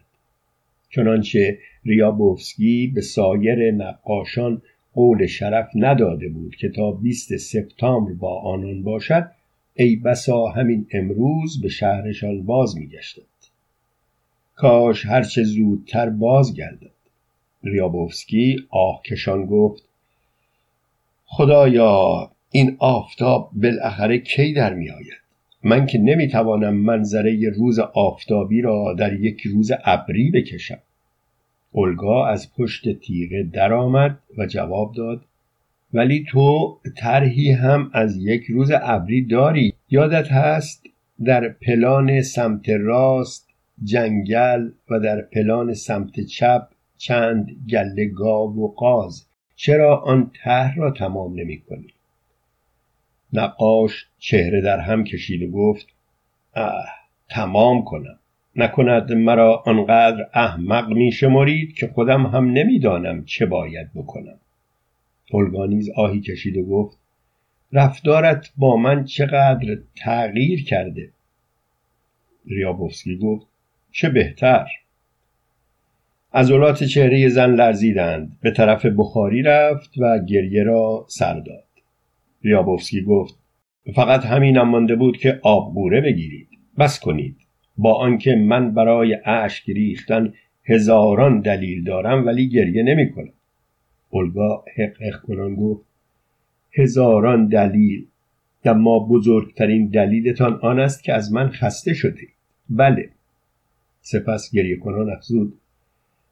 چنانچه 0.90 1.58
ریابوفسکی 1.84 2.92
به 2.94 3.00
سایر 3.00 3.70
نقاشان 3.70 4.62
قول 4.94 5.26
شرف 5.26 5.68
نداده 5.74 6.28
بود 6.28 6.56
که 6.56 6.68
تا 6.68 6.92
20 6.92 7.36
سپتامبر 7.36 8.12
با 8.12 8.40
آنان 8.40 8.82
باشد 8.82 9.30
ای 9.74 9.96
بسا 9.96 10.46
همین 10.46 10.86
امروز 10.92 11.60
به 11.62 11.68
شهرشان 11.68 12.42
باز 12.42 12.76
میگشتند 12.78 13.24
کاش 14.54 15.06
هرچه 15.06 15.42
زودتر 15.42 16.10
بازگردد 16.10 16.90
ریابوفسکی 17.64 18.56
آه 18.70 19.02
کشان 19.02 19.46
گفت 19.46 19.82
خدایا 21.24 22.30
این 22.50 22.76
آفتاب 22.78 23.50
بالاخره 23.54 24.18
کی 24.18 24.52
در 24.52 24.74
می 24.74 24.90
آید؟ 24.90 25.18
من 25.62 25.86
که 25.86 25.98
نمی 25.98 26.28
توانم 26.28 26.74
منظره 26.74 27.50
روز 27.56 27.78
آفتابی 27.78 28.60
را 28.60 28.94
در 28.98 29.20
یک 29.20 29.40
روز 29.40 29.72
ابری 29.84 30.30
بکشم. 30.30 30.78
اولگا 31.72 32.26
از 32.26 32.54
پشت 32.54 32.98
تیغه 32.98 33.42
درآمد 33.42 34.18
و 34.38 34.46
جواب 34.46 34.94
داد 34.94 35.24
ولی 35.92 36.24
تو 36.28 36.78
طرحی 36.96 37.50
هم 37.50 37.90
از 37.92 38.16
یک 38.16 38.44
روز 38.44 38.70
ابری 38.82 39.26
داری. 39.26 39.74
یادت 39.90 40.32
هست 40.32 40.86
در 41.24 41.48
پلان 41.48 42.22
سمت 42.22 42.68
راست 42.68 43.48
جنگل 43.84 44.70
و 44.90 45.00
در 45.00 45.20
پلان 45.20 45.74
سمت 45.74 46.20
چپ 46.20 46.68
چند 46.96 47.50
گله 47.70 48.04
گاو 48.04 48.56
و 48.56 48.68
قاز. 48.68 49.26
چرا 49.56 49.96
آن 49.96 50.30
طرح 50.44 50.76
را 50.76 50.90
تمام 50.90 51.34
نمی 51.34 51.60
کنی؟ 51.60 51.94
نقاش 53.32 54.06
چهره 54.18 54.60
در 54.60 54.80
هم 54.80 55.04
کشید 55.04 55.42
و 55.42 55.50
گفت 55.50 55.86
اه 56.54 56.86
تمام 57.28 57.84
کنم. 57.84 58.18
نکند 58.58 59.12
مرا 59.12 59.62
آنقدر 59.66 60.26
احمق 60.34 60.92
می 60.92 61.12
شمارید 61.12 61.74
که 61.74 61.86
خودم 61.86 62.26
هم 62.26 62.50
نمی‌دانم 62.50 63.24
چه 63.24 63.46
باید 63.46 63.90
بکنم. 63.94 64.38
پلگانیز 65.30 65.90
آهی 65.96 66.20
کشید 66.20 66.56
و 66.56 66.62
گفت 66.62 66.98
رفتارت 67.72 68.52
با 68.56 68.76
من 68.76 69.04
چقدر 69.04 69.78
تغییر 69.96 70.64
کرده؟ 70.64 71.10
ریابوفسکی 72.46 73.16
گفت 73.16 73.46
چه 73.90 74.08
بهتر. 74.08 74.66
عضلات 76.34 76.84
چهره 76.84 77.28
زن 77.28 77.54
لرزیدند 77.54 78.38
به 78.40 78.50
طرف 78.50 78.86
بخاری 78.86 79.42
رفت 79.42 79.98
و 79.98 80.18
گریه 80.24 80.62
را 80.62 81.06
سر 81.08 81.40
داد. 81.40 81.64
ریابوفسکی 82.42 83.02
گفت 83.02 83.34
فقط 83.94 84.24
همینم 84.24 84.68
مانده 84.68 84.96
بود 84.96 85.16
که 85.16 85.40
آب 85.42 85.74
بوره 85.74 86.00
بگیرید. 86.00 86.48
بس 86.78 87.00
کنید. 87.00 87.47
با 87.78 87.94
آنکه 87.94 88.34
من 88.34 88.74
برای 88.74 89.18
اشک 89.24 89.70
ریختن 89.70 90.32
هزاران 90.64 91.40
دلیل 91.40 91.84
دارم 91.84 92.26
ولی 92.26 92.48
گریه 92.48 92.82
نمی 92.82 93.12
کنم 93.12 93.32
اولگا 94.10 94.64
حق 94.76 95.20
کنان 95.20 95.54
گفت 95.54 95.84
هزاران 96.72 97.46
دلیل 97.46 98.06
ما 98.66 98.98
بزرگترین 98.98 99.86
دلیلتان 99.86 100.58
آن 100.62 100.80
است 100.80 101.04
که 101.04 101.12
از 101.12 101.32
من 101.32 101.48
خسته 101.48 101.94
شده 101.94 102.26
بله. 102.70 103.10
سپس 104.00 104.50
گریه 104.52 104.76
کنان 104.76 105.10
افزود. 105.10 105.52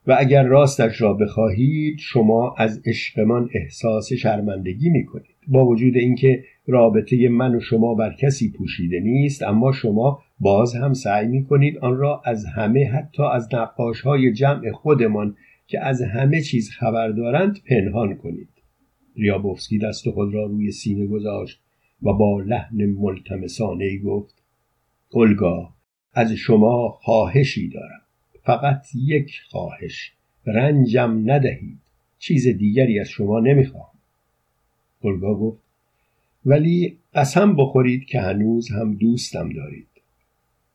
و 0.07 0.17
اگر 0.19 0.43
راستش 0.43 1.01
را 1.01 1.13
بخواهید 1.13 1.99
شما 1.99 2.55
از 2.59 2.83
عشقمان 2.87 3.51
احساس 3.55 4.13
شرمندگی 4.13 4.91
می 4.91 5.07
کنید 5.07 5.37
با 5.49 5.67
وجود 5.67 5.97
اینکه 5.97 6.45
رابطه 6.67 7.29
من 7.29 7.55
و 7.55 7.61
شما 7.61 7.95
بر 7.95 8.13
کسی 8.13 8.51
پوشیده 8.51 9.01
نیست 9.01 9.43
اما 9.43 9.73
شما 9.73 10.23
باز 10.41 10.75
هم 10.75 10.93
سعی 10.93 11.27
می 11.27 11.45
کنید 11.45 11.79
آن 11.79 11.97
را 11.97 12.23
از 12.25 12.47
همه 12.47 12.91
حتی 12.91 13.23
از 13.23 13.55
نقاش 13.55 14.01
های 14.01 14.33
جمع 14.33 14.73
خودمان 14.73 15.37
که 15.67 15.81
از 15.85 16.03
همه 16.03 16.41
چیز 16.41 16.71
خبر 16.71 17.09
دارند 17.09 17.59
پنهان 17.69 18.15
کنید. 18.15 18.49
ریابوفسکی 19.17 19.79
دست 19.79 20.11
خود 20.11 20.35
را 20.35 20.47
روی 20.47 20.71
سینه 20.71 21.07
گذاشت 21.07 21.61
و 22.03 22.13
با 22.13 22.41
لحن 22.41 22.87
ملتمسانه 22.87 23.99
گفت 23.99 24.43
اولگا 25.11 25.73
از 26.13 26.33
شما 26.33 26.89
خواهشی 26.89 27.69
دارم. 27.69 28.01
فقط 28.43 28.87
یک 28.95 29.41
خواهش 29.51 30.13
رنجم 30.47 31.23
ندهید. 31.25 31.79
چیز 32.19 32.49
دیگری 32.49 33.01
از 33.01 33.09
شما 33.09 33.41
نمی‌خواهم. 33.41 33.99
اولگا 35.01 35.35
گفت 35.35 35.63
ولی 36.47 36.99
قسم 37.15 37.57
بخورید 37.57 38.05
که 38.05 38.21
هنوز 38.21 38.71
هم 38.71 38.95
دوستم 38.95 39.49
دارید. 39.49 39.96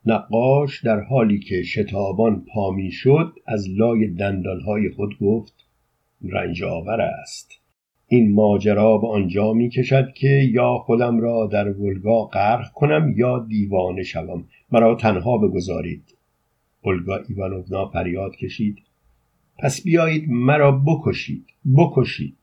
نقاش 0.05 0.83
در 0.83 0.99
حالی 0.99 1.39
که 1.39 1.63
شتابان 1.63 2.45
پا 2.53 2.75
شد 2.91 3.33
از 3.45 3.69
لای 3.69 4.07
دندانهای 4.07 4.89
خود 4.89 5.17
گفت 5.19 5.53
رنج 6.21 6.63
آور 6.63 7.01
است. 7.01 7.51
این 8.07 8.33
ماجرا 8.33 8.97
به 8.97 9.07
آنجا 9.07 9.53
می 9.53 9.69
کشد 9.69 10.13
که 10.13 10.49
یا 10.53 10.77
خودم 10.77 11.19
را 11.19 11.49
در 11.51 11.69
ولگا 11.69 12.25
غرق 12.25 12.71
کنم 12.71 13.13
یا 13.17 13.39
دیوانه 13.39 14.03
شوم. 14.03 14.45
مرا 14.71 14.95
تنها 14.95 15.37
بگذارید. 15.37 16.17
اولگا 16.81 17.19
ایوانونا 17.29 17.89
فریاد 17.89 18.35
کشید. 18.35 18.77
پس 19.59 19.83
بیایید 19.83 20.29
مرا 20.29 20.71
بکشید 20.71 21.45
بکشید. 21.77 22.37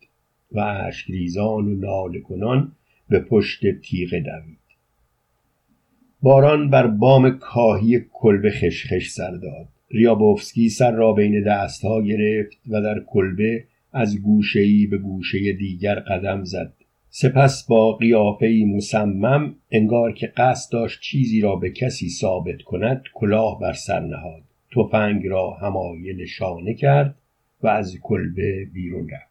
و 0.52 0.60
اشک 0.60 1.10
ریزان 1.10 1.68
و 1.68 1.74
ناله 1.74 2.20
کنان 2.20 2.72
به 3.08 3.20
پشت 3.20 3.80
تیغه 3.80 4.20
دوید. 4.20 4.67
باران 6.22 6.70
بر 6.70 6.86
بام 6.86 7.30
کاهی 7.30 8.00
کلبه 8.12 8.50
خشخش 8.50 9.10
سر 9.10 9.30
داد. 9.30 9.68
ریابوفسکی 9.90 10.68
سر 10.68 10.90
را 10.92 11.12
بین 11.12 11.44
دستها 11.44 12.02
گرفت 12.02 12.52
و 12.68 12.82
در 12.82 13.00
کلبه 13.06 13.64
از 13.92 14.22
گوشهای 14.22 14.86
به 14.86 14.98
گوشه 14.98 15.52
دیگر 15.52 15.94
قدم 15.94 16.44
زد. 16.44 16.72
سپس 17.10 17.66
با 17.66 17.92
قیافهای 17.92 18.64
مصمم 18.64 19.54
انگار 19.70 20.12
که 20.12 20.26
قصد 20.26 20.72
داشت 20.72 21.00
چیزی 21.00 21.40
را 21.40 21.56
به 21.56 21.70
کسی 21.70 22.08
ثابت 22.08 22.62
کند 22.62 23.02
کلاه 23.14 23.58
بر 23.60 23.72
سر 23.72 24.00
نهاد. 24.00 24.42
تفنگ 24.76 25.26
را 25.26 25.50
همایل 25.50 26.26
شانه 26.26 26.74
کرد 26.74 27.14
و 27.62 27.68
از 27.68 27.96
کلبه 28.02 28.66
بیرون 28.74 29.08
رفت. 29.10 29.27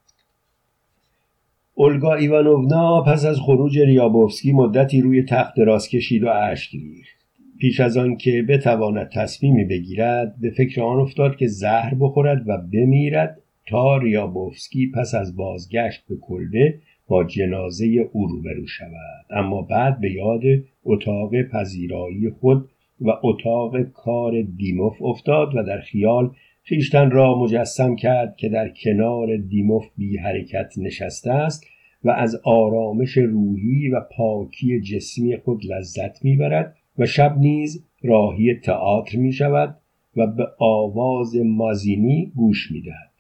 اولگا 1.80 2.14
ایوانوونا 2.14 3.02
پس 3.02 3.26
از 3.26 3.40
خروج 3.40 3.80
ریابوفسکی 3.80 4.52
مدتی 4.54 5.02
روی 5.02 5.24
تخت 5.24 5.56
دراز 5.56 5.90
کشید 5.90 6.24
و 6.24 6.30
اشک 6.30 6.72
ریخت. 6.74 7.18
پیش 7.60 7.80
از 7.80 7.98
آن 7.98 8.18
که 8.18 8.46
بتواند 8.50 9.10
تصمیمی 9.14 9.66
بگیرد 9.66 10.36
به 10.42 10.50
فکر 10.50 10.82
آن 10.82 11.00
افتاد 11.00 11.36
که 11.36 11.48
زهر 11.48 11.96
بخورد 12.00 12.50
و 12.50 12.58
بمیرد 12.74 13.38
تا 13.68 13.98
ریابوفسکی 13.98 14.92
پس 14.96 15.16
از 15.16 15.36
بازگشت 15.36 16.04
به 16.10 16.16
کلبه 16.22 16.80
با 17.08 17.24
جنازه 17.24 18.10
او 18.14 18.28
روبرو 18.28 18.68
شود. 18.68 19.26
اما 19.30 19.62
بعد 19.62 20.00
به 20.00 20.12
یاد 20.12 20.42
اتاق 20.84 21.42
پذیرایی 21.42 22.30
خود 22.30 22.70
و 23.02 23.10
اتاق 23.24 23.82
کار 23.84 24.42
دیموف 24.42 25.02
افتاد 25.02 25.56
و 25.56 25.64
در 25.64 25.80
خیال 25.80 26.32
خیشتن 26.70 27.12
را 27.12 27.40
مجسم 27.40 27.96
کرد 27.96 28.38
که 28.38 28.50
در 28.50 28.70
کنار 28.70 29.38
دیموف 29.38 29.86
بی 29.98 30.18
حرکت 30.18 30.74
نشسته 30.78 31.32
است 31.32 31.66
و 32.04 32.10
از 32.10 32.42
آرامش 32.44 33.18
روحی 33.18 33.90
و 33.90 34.02
پاکی 34.18 34.82
جسمی 34.82 35.38
خود 35.38 35.66
لذت 35.66 36.26
می‌برد 36.26 36.76
و 36.98 37.06
شب 37.06 37.38
نیز 37.38 37.86
راهی 38.02 38.54
تئاتر 38.54 39.18
می 39.18 39.34
شود 39.34 39.78
و 40.16 40.28
به 40.28 40.48
آواز 40.60 41.36
مازینی 41.36 42.32
گوش 42.36 42.72
می 42.72 42.82
دهد. 42.82 43.12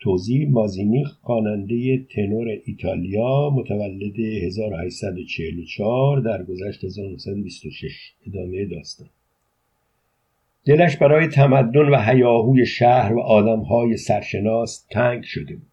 توضیح 0.00 0.50
مازینی 0.50 1.04
خواننده 1.04 1.98
تنور 1.98 2.48
ایتالیا 2.66 3.50
متولد 3.50 4.18
1844 4.18 6.20
در 6.20 6.42
گذشت 6.42 6.84
1926 6.84 8.12
ادامه 8.26 8.64
داستان 8.64 9.08
دلش 10.66 10.96
برای 10.96 11.26
تمدن 11.26 11.88
و 11.88 12.02
هیاهوی 12.02 12.66
شهر 12.66 13.12
و 13.12 13.20
آدمهای 13.20 13.96
سرشناس 13.96 14.86
تنگ 14.90 15.22
شده 15.22 15.56
بود. 15.56 15.66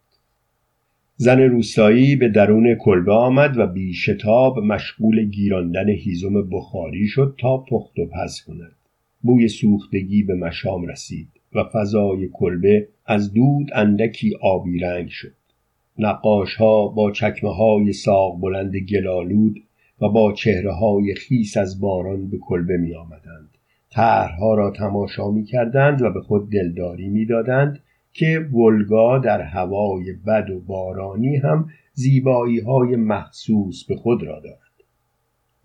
زن 1.15 1.39
روستایی 1.39 2.15
به 2.15 2.29
درون 2.29 2.75
کلبه 2.75 3.11
آمد 3.11 3.57
و 3.57 3.67
بی 3.67 3.93
شتاب 3.93 4.59
مشغول 4.59 5.25
گیراندن 5.25 5.89
هیزم 5.89 6.49
بخاری 6.49 7.07
شد 7.07 7.35
تا 7.39 7.57
پخت 7.57 7.99
و 7.99 8.05
پز 8.05 8.41
کند. 8.41 8.75
بوی 9.21 9.47
سوختگی 9.47 10.23
به 10.23 10.35
مشام 10.35 10.85
رسید 10.85 11.29
و 11.55 11.63
فضای 11.63 12.29
کلبه 12.33 12.87
از 13.05 13.33
دود 13.33 13.69
اندکی 13.73 14.35
آبی 14.41 14.79
رنگ 14.79 15.09
شد. 15.09 15.33
نقاش 15.97 16.55
ها 16.55 16.87
با 16.87 17.11
چکمه 17.11 17.55
های 17.55 17.93
ساق 17.93 18.39
بلند 18.39 18.75
گلالود 18.75 19.63
و 20.01 20.09
با 20.09 20.33
چهره 20.33 20.71
های 20.71 21.15
خیس 21.15 21.57
از 21.57 21.79
باران 21.79 22.29
به 22.29 22.37
کلبه 22.37 22.77
می 22.77 22.95
آمدند 22.95 23.48
طرحها 23.91 24.55
را 24.55 24.71
تماشا 24.71 25.31
می 25.31 25.43
کردند 25.43 26.01
و 26.01 26.11
به 26.11 26.21
خود 26.21 26.51
دلداری 26.51 27.09
می 27.09 27.25
دادند 27.25 27.79
که 28.13 28.39
ولگا 28.53 29.17
در 29.17 29.41
هوای 29.41 30.13
بد 30.13 30.49
و 30.49 30.59
بارانی 30.59 31.37
هم 31.37 31.69
زیبایی 31.93 32.59
های 32.59 32.95
مخصوص 32.95 33.83
به 33.83 33.95
خود 33.95 34.23
را 34.23 34.39
دارد. 34.39 34.59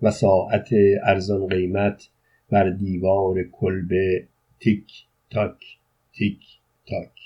و 0.03 0.11
ساعت 0.11 0.68
ارزان 1.03 1.47
قیمت 1.47 2.09
بر 2.51 2.70
دیوار 2.70 3.43
کلبه 3.53 4.29
تیک 4.61 4.93
تاک 5.31 5.79
تیک 6.12 6.41
تاک. 6.87 7.24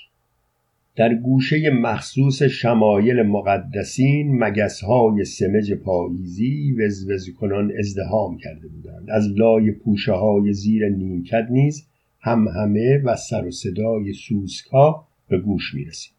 در 0.99 1.13
گوشه 1.13 1.69
مخصوص 1.69 2.43
شمایل 2.43 3.21
مقدسین 3.21 4.43
های 4.87 5.25
سمج 5.25 5.73
پاییزی 5.73 6.71
وزوز 6.71 7.29
کنان 7.39 7.71
ازدهام 7.79 8.37
کرده 8.37 8.67
بودند. 8.67 9.09
از 9.09 9.27
لای 9.35 9.71
پوشه 9.71 10.11
های 10.11 10.53
زیر 10.53 10.89
نیمکت 10.89 11.47
نیز 11.49 11.87
هم 12.21 12.47
همه 12.47 13.01
و 13.03 13.15
سر 13.15 13.47
و 13.47 13.51
صدای 13.51 14.13
سوسکا 14.13 15.07
به 15.29 15.37
گوش 15.37 15.73
می 15.73 15.85
رسید. 15.85 16.13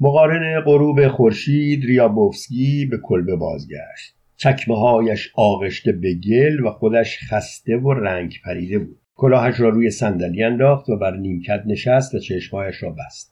مقارن 0.00 0.60
غروب 0.60 1.08
خورشید 1.08 1.84
ریابوفسکی 1.84 2.86
به 2.90 2.98
کلبه 2.98 3.36
بازگشت. 3.36 4.14
چکمه 4.36 4.78
هایش 4.78 5.32
آغشته 5.34 5.92
به 5.92 6.14
گل 6.14 6.60
و 6.60 6.70
خودش 6.70 7.18
خسته 7.18 7.76
و 7.76 7.92
رنگ 7.92 8.34
پریده 8.44 8.78
بود. 8.78 9.00
کلاهش 9.20 9.60
را 9.60 9.68
روی 9.68 9.90
صندلی 9.90 10.42
انداخت 10.42 10.88
و 10.88 10.96
بر 10.96 11.16
نیمکت 11.16 11.62
نشست 11.66 12.14
و 12.14 12.18
چشمهایش 12.18 12.82
را 12.82 12.90
بست. 12.90 13.29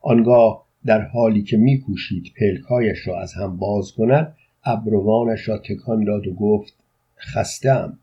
آنگاه 0.00 0.66
در 0.86 1.00
حالی 1.00 1.42
که 1.42 1.56
میکوشید 1.56 2.32
پلکهایش 2.40 3.08
را 3.08 3.20
از 3.20 3.34
هم 3.34 3.56
باز 3.56 3.92
کند 3.92 4.36
ابروانش 4.64 5.48
را 5.48 5.58
تکان 5.58 6.04
داد 6.04 6.26
و 6.26 6.34
گفت 6.34 6.74
خستم 7.18 7.98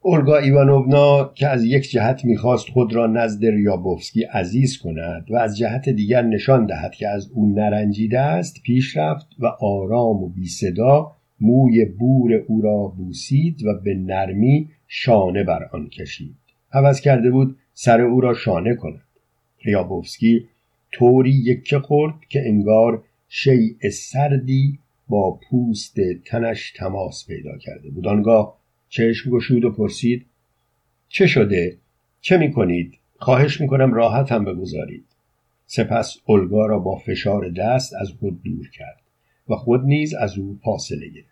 اولگا 0.00 0.36
ایوانوونا 0.36 1.32
که 1.34 1.48
از 1.48 1.64
یک 1.64 1.90
جهت 1.90 2.24
می‌خواست 2.24 2.68
خود 2.68 2.94
را 2.94 3.06
نزد 3.06 3.44
ریابوفسکی 3.44 4.22
عزیز 4.22 4.78
کند 4.78 5.30
و 5.30 5.36
از 5.36 5.58
جهت 5.58 5.88
دیگر 5.88 6.22
نشان 6.22 6.66
دهد 6.66 6.92
که 6.92 7.08
از 7.08 7.30
او 7.34 7.54
نرنجیده 7.54 8.20
است 8.20 8.62
پیش 8.62 8.96
رفت 8.96 9.26
و 9.38 9.46
آرام 9.46 10.22
و 10.22 10.28
بی 10.28 10.46
صدا 10.46 11.12
موی 11.40 11.84
بور 11.84 12.32
او 12.32 12.62
را 12.62 12.92
بوسید 12.96 13.64
و 13.64 13.74
به 13.84 13.94
نرمی 13.94 14.68
شانه 14.86 15.44
بر 15.44 15.68
آن 15.72 15.88
کشید. 15.88 16.36
عوض 16.72 17.00
کرده 17.00 17.30
بود 17.30 17.56
سر 17.74 18.00
او 18.00 18.20
را 18.20 18.34
شانه 18.34 18.74
کند. 18.74 19.00
ریابوفسکی 19.64 20.48
طوری 20.92 21.30
یکه 21.30 21.78
خورد 21.78 22.14
که 22.28 22.42
انگار 22.46 23.02
شیء 23.28 23.90
سردی 23.92 24.78
با 25.08 25.40
پوست 25.50 25.96
تنش 26.24 26.72
تماس 26.76 27.26
پیدا 27.26 27.58
کرده 27.58 27.90
بود. 27.90 28.06
آنگاه 28.06 28.58
چشم 28.88 29.30
گشود 29.30 29.64
و 29.64 29.70
پرسید 29.70 30.26
چه 31.08 31.26
شده؟ 31.26 31.76
چه 32.20 32.38
می 32.38 32.52
کنید 32.52 32.98
خواهش 33.18 33.60
می 33.60 33.66
کنم 33.66 33.94
راحت 33.94 34.32
هم 34.32 34.44
بگذارید. 34.44 35.04
سپس 35.66 36.16
اولگا 36.26 36.66
را 36.66 36.78
با 36.78 36.96
فشار 36.96 37.48
دست 37.48 37.94
از 37.94 38.10
خود 38.20 38.42
دور 38.42 38.70
کرد 38.70 39.02
و 39.48 39.56
خود 39.56 39.84
نیز 39.84 40.14
از 40.14 40.38
او 40.38 40.58
فاصله 40.64 41.08
گرفت. 41.08 41.28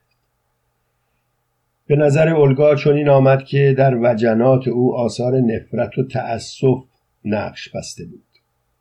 به 1.87 1.97
نظر 1.97 2.29
اولگا 2.29 2.75
چنین 2.75 3.09
آمد 3.09 3.45
که 3.45 3.75
در 3.79 3.99
وجنات 4.03 4.69
او 4.69 4.97
آثار 4.97 5.41
نفرت 5.41 5.99
و 5.99 6.03
تأسف 6.03 6.85
نقش 7.27 7.69
بسته 7.69 8.05
بود. 8.05 8.23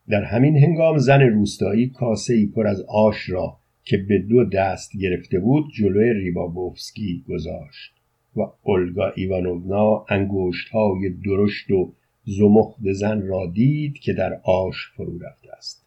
در 0.10 0.24
همین 0.24 0.58
هنگام 0.58 0.98
زن 0.98 1.22
روستایی 1.22 1.90
کاسه 1.90 2.34
ای 2.34 2.46
پر 2.46 2.68
از 2.68 2.82
آش 2.82 3.30
را 3.30 3.58
که 3.84 3.98
به 3.98 4.18
دو 4.18 4.46
دست 4.46 4.98
گرفته 4.98 5.40
بود 5.40 5.66
جلوی 5.74 6.14
ریبابوفسکی 6.14 7.24
گذاشت 7.30 7.94
و 8.36 8.42
اولگا 8.64 9.12
ایوانونا 9.16 10.06
انگوشت 10.10 10.70
های 10.70 11.10
درشت 11.26 11.72
و 11.72 11.94
زمخت 12.26 12.92
زن 12.92 13.22
را 13.22 13.52
دید 13.54 13.98
که 13.98 14.14
در 14.14 14.40
آش 14.44 14.76
فرو 14.96 15.20
رفته 15.20 15.52
است. 15.58 15.86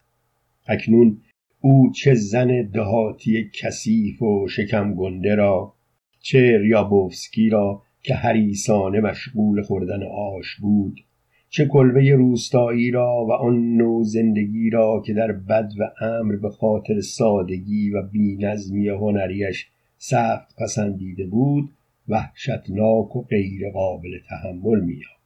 اکنون 0.66 1.20
او 1.60 1.92
چه 1.92 2.14
زن 2.14 2.62
دهاتی 2.62 3.50
کثیف 3.54 4.22
و 4.22 4.48
شکم 4.48 4.94
گنده 4.94 5.34
را 5.34 5.74
چه 6.20 6.58
ریابوفسکی 6.58 7.48
را 7.48 7.82
که 8.02 8.14
هریسانه 8.14 9.00
مشغول 9.00 9.62
خوردن 9.62 10.02
آش 10.02 10.56
بود 10.56 11.00
چه 11.50 11.66
کلبه 11.66 12.14
روستایی 12.14 12.90
را 12.90 13.26
و 13.28 13.32
آن 13.32 13.76
نوع 13.76 14.04
زندگی 14.04 14.70
را 14.70 15.02
که 15.06 15.14
در 15.14 15.32
بد 15.32 15.72
و 15.78 16.04
امر 16.04 16.36
به 16.36 16.50
خاطر 16.50 17.00
سادگی 17.00 17.90
و 17.90 18.02
بینظمی 18.02 18.88
هنریش 18.88 19.68
سخت 19.98 20.56
پسندیده 20.58 21.26
بود 21.26 21.70
وحشتناک 22.08 23.16
و 23.16 23.22
غیر 23.22 23.70
قابل 23.70 24.18
تحمل 24.28 24.80
میافت 24.80 25.18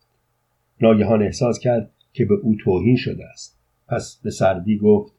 ناگهان 0.81 1.23
احساس 1.23 1.59
کرد 1.59 1.91
که 2.13 2.25
به 2.25 2.35
او 2.35 2.55
توهین 2.55 2.97
شده 2.97 3.27
است. 3.27 3.59
پس 3.89 4.21
به 4.25 4.31
سردی 4.31 4.79
گفت 4.79 5.13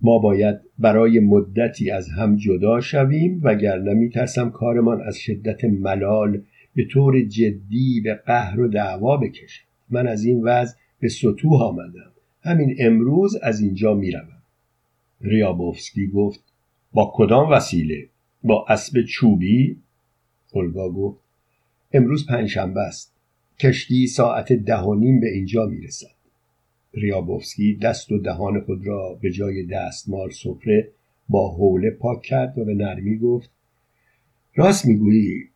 ما 0.00 0.18
باید 0.18 0.56
برای 0.78 1.20
مدتی 1.20 1.90
از 1.90 2.08
هم 2.08 2.36
جدا 2.36 2.80
شویم 2.80 3.40
وگرنه 3.42 3.94
میترسم 3.94 4.50
کارمان 4.50 5.02
از 5.02 5.16
شدت 5.16 5.64
ملال 5.64 6.42
به 6.74 6.84
طور 6.84 7.22
جدی 7.22 8.00
به 8.04 8.14
قهر 8.14 8.60
و 8.60 8.68
دعوا 8.68 9.16
بکشد. 9.16 9.69
من 9.90 10.06
از 10.08 10.24
این 10.24 10.42
وضع 10.42 10.76
به 11.00 11.08
سطوح 11.08 11.62
آمدم. 11.62 12.12
همین 12.42 12.76
امروز 12.78 13.36
از 13.42 13.60
اینجا 13.60 13.94
می‌روم. 13.94 14.42
ریابوفسکی 15.20 16.06
گفت 16.06 16.40
با 16.92 17.12
کدام 17.14 17.50
وسیله؟ 17.50 18.08
با 18.42 18.66
اسب 18.68 19.02
چوبی؟ 19.02 19.76
اولگا 20.52 20.90
گفت 20.90 21.20
امروز 21.92 22.26
پنجشنبه 22.26 22.80
است. 22.80 23.14
کشتی 23.58 24.06
ساعت 24.06 24.52
ده 24.52 24.78
و 24.78 24.94
نیم 24.94 25.20
به 25.20 25.28
اینجا 25.28 25.66
می‌رسد. 25.66 26.20
ریابوفسکی 26.94 27.74
دست 27.74 28.12
و 28.12 28.18
دهان 28.18 28.60
خود 28.60 28.86
را 28.86 29.18
به 29.22 29.30
جای 29.30 29.66
دستمال 29.66 30.30
سفره 30.30 30.88
با 31.28 31.54
حوله 31.54 31.90
پاک 31.90 32.22
کرد 32.22 32.58
و 32.58 32.64
به 32.64 32.74
نرمی 32.74 33.18
گفت 33.18 33.50
راست 34.54 34.86
می‌گویی. 34.86 35.48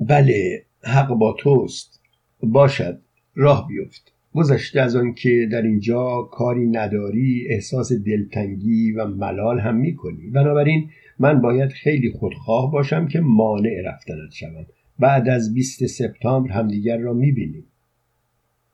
بله 0.00 0.64
حق 0.82 1.08
با 1.08 1.32
توست. 1.38 2.00
باشد. 2.40 3.00
راه 3.36 3.68
بیفت. 3.68 4.12
گذشته 4.34 4.80
از 4.80 4.96
آن 4.96 5.14
که 5.14 5.48
در 5.52 5.62
اینجا 5.62 6.22
کاری 6.22 6.66
نداری 6.66 7.46
احساس 7.50 7.92
دلتنگی 7.92 8.92
و 8.92 9.06
ملال 9.06 9.60
هم 9.60 9.76
می‌کنی. 9.76 10.30
بنابراین 10.30 10.90
من 11.18 11.40
باید 11.40 11.70
خیلی 11.70 12.10
خودخواه 12.10 12.72
باشم 12.72 13.08
که 13.08 13.20
مانع 13.20 13.82
رفتنت 13.84 14.32
شوم. 14.32 14.66
بعد 14.98 15.28
از 15.28 15.54
20 15.54 15.86
سپتامبر 15.86 16.50
همدیگر 16.50 16.98
را 16.98 17.12
می‌بینیم. 17.12 17.64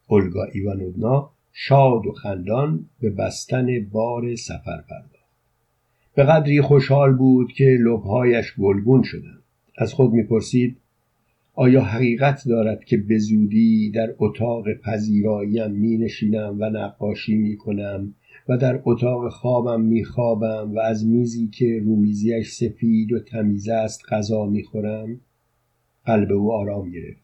اولگا 0.09 0.45
ایوانونا 0.45 1.31
شاد 1.53 2.07
و 2.07 2.13
خندان 2.13 2.87
به 3.01 3.11
بستن 3.11 3.67
بار 3.93 4.35
سفر 4.35 4.81
پرداخت. 4.89 5.33
به 6.15 6.23
قدری 6.23 6.61
خوشحال 6.61 7.13
بود 7.13 7.53
که 7.53 7.79
لبهایش 7.81 8.55
گلگون 8.59 9.03
شدند. 9.03 9.43
از 9.79 9.93
خود 9.93 10.13
می‌پرسید 10.13 10.77
آیا 11.55 11.83
حقیقت 11.83 12.43
دارد 12.49 12.85
که 12.85 12.97
به 12.97 13.19
زودی 13.19 13.91
در 13.91 14.15
اتاق 14.19 14.73
پذیراییم 14.73 15.71
می 15.71 15.99
نشینم 15.99 16.57
و 16.61 16.71
نقاشی 16.71 17.35
می 17.35 17.57
کنم 17.57 18.15
و 18.49 18.57
در 18.57 18.81
اتاق 18.85 19.29
خوابم 19.29 19.81
می 19.81 20.05
خوابم 20.05 20.75
و 20.75 20.79
از 20.79 21.07
میزی 21.07 21.49
که 21.49 21.83
رومیزیش 21.85 22.49
سفید 22.49 23.13
و 23.13 23.21
تمیز 23.21 23.69
است 23.69 24.03
غذا 24.09 24.47
می 24.47 24.63
خورم 24.63 25.21
قلب 26.05 26.33
او 26.33 26.53
آرام 26.53 26.91
گرفت. 26.91 27.23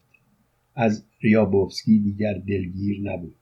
از 0.75 1.05
ریابوفسکی 1.21 1.99
دیگر 1.99 2.33
دلگیر 2.33 3.01
نبود. 3.03 3.35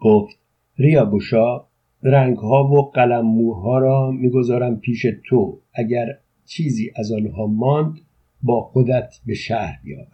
گفت 0.00 0.38
ریابوشا 0.78 1.64
رنگها 2.02 2.64
و 2.64 2.90
قلم 2.90 3.26
موها 3.26 3.78
را 3.78 4.10
می‌گذارم 4.10 4.80
پیش 4.80 5.06
تو. 5.24 5.58
اگر 5.74 6.06
چیزی 6.46 6.90
از 6.96 7.12
آنها 7.12 7.46
ماند 7.46 8.00
با 8.42 8.60
خودت 8.60 9.14
به 9.26 9.34
شهر 9.34 9.80
بیاور. 9.84 10.06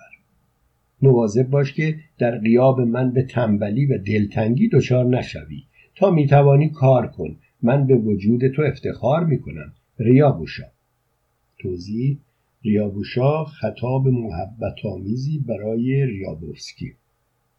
مواظب 1.02 1.50
باش 1.50 1.72
که 1.72 1.96
در 2.18 2.38
قیاب 2.38 2.80
من 2.80 3.12
به 3.12 3.22
تنبلی 3.22 3.86
و 3.86 3.98
دلتنگی 3.98 4.68
دچار 4.68 5.04
نشوی. 5.04 5.62
تا 5.94 6.10
می‌توانی 6.10 6.68
کار 6.70 7.06
کن. 7.06 7.36
من 7.62 7.86
به 7.86 7.94
وجود 7.94 8.48
تو 8.48 8.62
افتخار 8.62 9.24
می‌کنم. 9.24 9.72
ریابوشا. 9.98 10.66
توضیح 11.58 12.18
ریابوشا 12.64 13.44
خطاب 13.44 14.08
محبت 14.08 14.86
آمیزی 14.86 15.38
برای 15.38 16.06
ریابوفسکی. 16.06 16.92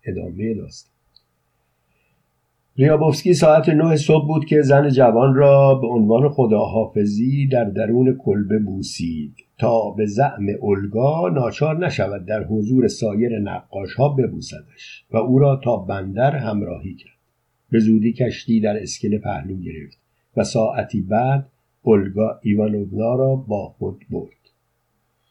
ادامه 0.04 0.54
داستان. 0.54 0.97
ریابوفسکی 2.80 3.34
ساعت 3.34 3.70
نه 3.70 3.96
صبح 3.96 4.28
بود 4.28 4.46
که 4.46 4.62
زن 4.62 4.90
جوان 4.90 5.36
را 5.36 5.76
به 5.76 5.88
عنوان 5.88 6.30
خداحافظی 6.30 7.48
در 7.48 7.64
درون 7.64 8.18
کلبه 8.18 8.60
بوسید 8.60 9.36
تا 9.60 9.90
به 9.90 10.06
زعم 10.06 10.46
اولگا 10.62 11.30
ناچار 11.30 11.86
نشود 11.86 12.26
در 12.26 12.44
حضور 12.44 12.88
سایر 12.88 13.40
نقاش 13.40 13.94
ها 13.94 14.10
ببوسدش 14.10 15.06
و 15.12 15.18
او 15.18 15.40
را 15.40 15.62
تا 15.64 15.78
بندر 15.78 16.36
همراهی 16.36 16.96
کرد. 16.96 17.18
به 17.72 17.80
زودی 17.80 18.14
کشتی 18.14 18.60
در 18.60 18.82
اسکله 18.82 19.18
پهلو 19.18 19.56
گرفت 19.56 19.98
و 20.38 20.44
ساعتی 20.44 21.02
بعد 21.02 21.46
اولگا 21.82 22.40
ایوانونا 22.42 23.16
را 23.16 23.36
با 23.36 23.68
خود 23.68 24.06
برد. 24.10 24.52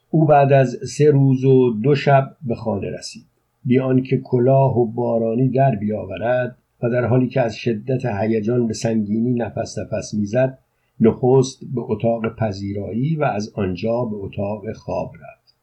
او 0.09 0.25
بعد 0.25 0.53
از 0.53 0.77
سه 0.97 1.11
روز 1.11 1.45
و 1.45 1.73
دو 1.83 1.95
شب 1.95 2.37
به 2.47 2.55
خانه 2.55 2.89
رسید. 2.89 3.25
بیان 3.65 4.03
که 4.03 4.17
کلاه 4.17 4.79
و 4.79 4.85
بارانی 4.85 5.49
در 5.49 5.75
بیاورد 5.75 6.57
و 6.83 6.89
در 6.89 7.05
حالی 7.05 7.27
که 7.27 7.41
از 7.41 7.55
شدت 7.55 8.05
هیجان 8.05 8.67
به 8.67 8.73
سنگینی 8.73 9.33
نفس 9.33 9.77
نفس 9.77 10.13
می‌زد 10.13 10.59
نخست 10.99 11.59
به 11.75 11.81
اتاق 11.81 12.35
پذیرایی 12.35 13.15
و 13.15 13.23
از 13.23 13.53
آنجا 13.55 14.05
به 14.05 14.15
اتاق 14.15 14.71
خواب 14.73 15.11
رفت. 15.15 15.55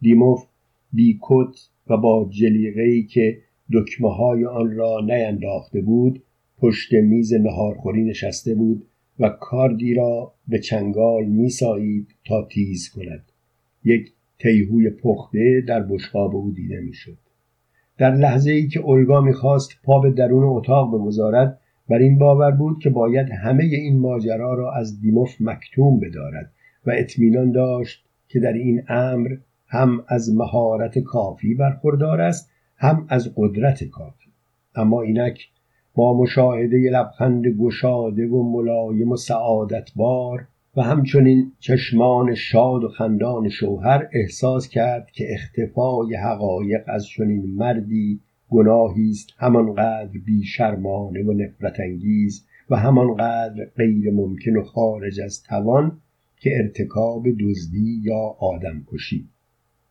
دیموف 0.00 0.46
بیکت 0.92 1.68
و 1.86 1.96
با 1.96 2.28
جلیقهای 2.30 3.02
که 3.02 3.38
دکمه 3.72 4.14
های 4.14 4.44
آن 4.44 4.76
را 4.76 5.00
نینداخته 5.00 5.80
بود 5.80 6.22
پشت 6.58 6.92
میز 6.92 7.34
نهارخوری 7.34 8.04
نشسته 8.04 8.54
بود 8.54 8.86
و 9.18 9.28
کاردی 9.28 9.94
را 9.94 10.32
به 10.48 10.58
چنگال 10.58 11.24
میسایید 11.24 12.14
تا 12.26 12.48
تیز 12.52 12.88
کند. 12.88 13.32
یک 13.84 14.12
تیهوی 14.38 14.90
پخته 14.90 15.64
در 15.68 15.82
بشقاب 15.82 16.36
او 16.36 16.50
دیده 16.50 16.80
می‌شد. 16.80 17.18
در 17.98 18.14
لحظه 18.14 18.50
ای 18.50 18.68
که 18.68 18.80
اولگا 18.80 19.20
می‌خواست 19.20 19.70
پا 19.84 20.00
به 20.00 20.10
درون 20.10 20.44
اتاق 20.44 20.94
بگذارد 20.94 21.60
بر 21.88 21.98
این 21.98 22.18
باور 22.18 22.50
بود 22.50 22.78
که 22.78 22.90
باید 22.90 23.30
همه 23.30 23.64
این 23.64 23.98
ماجرا 23.98 24.54
را 24.54 24.72
از 24.72 25.00
دیموف 25.00 25.36
مکتوم 25.40 26.00
بدارد 26.00 26.52
و 26.86 26.90
اطمینان 26.94 27.52
داشت 27.52 28.04
که 28.28 28.40
در 28.40 28.52
این 28.52 28.82
امر 28.88 29.36
هم 29.68 30.04
از 30.08 30.34
مهارت 30.34 30.98
کافی 30.98 31.54
برخوردار 31.54 32.20
است 32.20 32.50
هم 32.76 33.06
از 33.08 33.32
قدرت 33.36 33.84
کافی. 33.84 34.30
اما 34.74 35.02
اینک 35.02 35.48
با 35.94 36.14
مشاهده 36.14 36.90
لبخند 36.90 37.46
گشاده 37.46 38.26
و 38.26 38.42
ملایم 38.42 39.12
و 39.12 39.16
سعادتبار 39.16 40.46
و 40.76 40.82
همچنین 40.82 41.52
چشمان 41.58 42.34
شاد 42.34 42.84
و 42.84 42.88
خندان 42.88 43.48
شوهر 43.48 44.08
احساس 44.12 44.68
کرد 44.68 45.10
که 45.10 45.26
اختفای 45.34 46.14
حقایق 46.14 46.80
از 46.86 47.06
چنین 47.06 47.54
مردی 47.54 48.20
گناهی 48.48 49.10
است 49.10 49.28
همانقدر 49.36 50.18
بیشرمانه 50.26 51.22
و 51.22 51.32
نفرت 51.32 51.80
انگیز 51.80 52.46
و 52.70 52.76
همانقدر 52.76 53.64
غیر 53.76 54.10
ممکن 54.10 54.56
و 54.56 54.62
خارج 54.62 55.20
از 55.20 55.42
توان 55.42 56.00
که 56.38 56.50
ارتکاب 56.56 57.26
دزدی 57.40 58.00
یا 58.02 58.36
آدم 58.38 58.84
کشی 58.86 59.28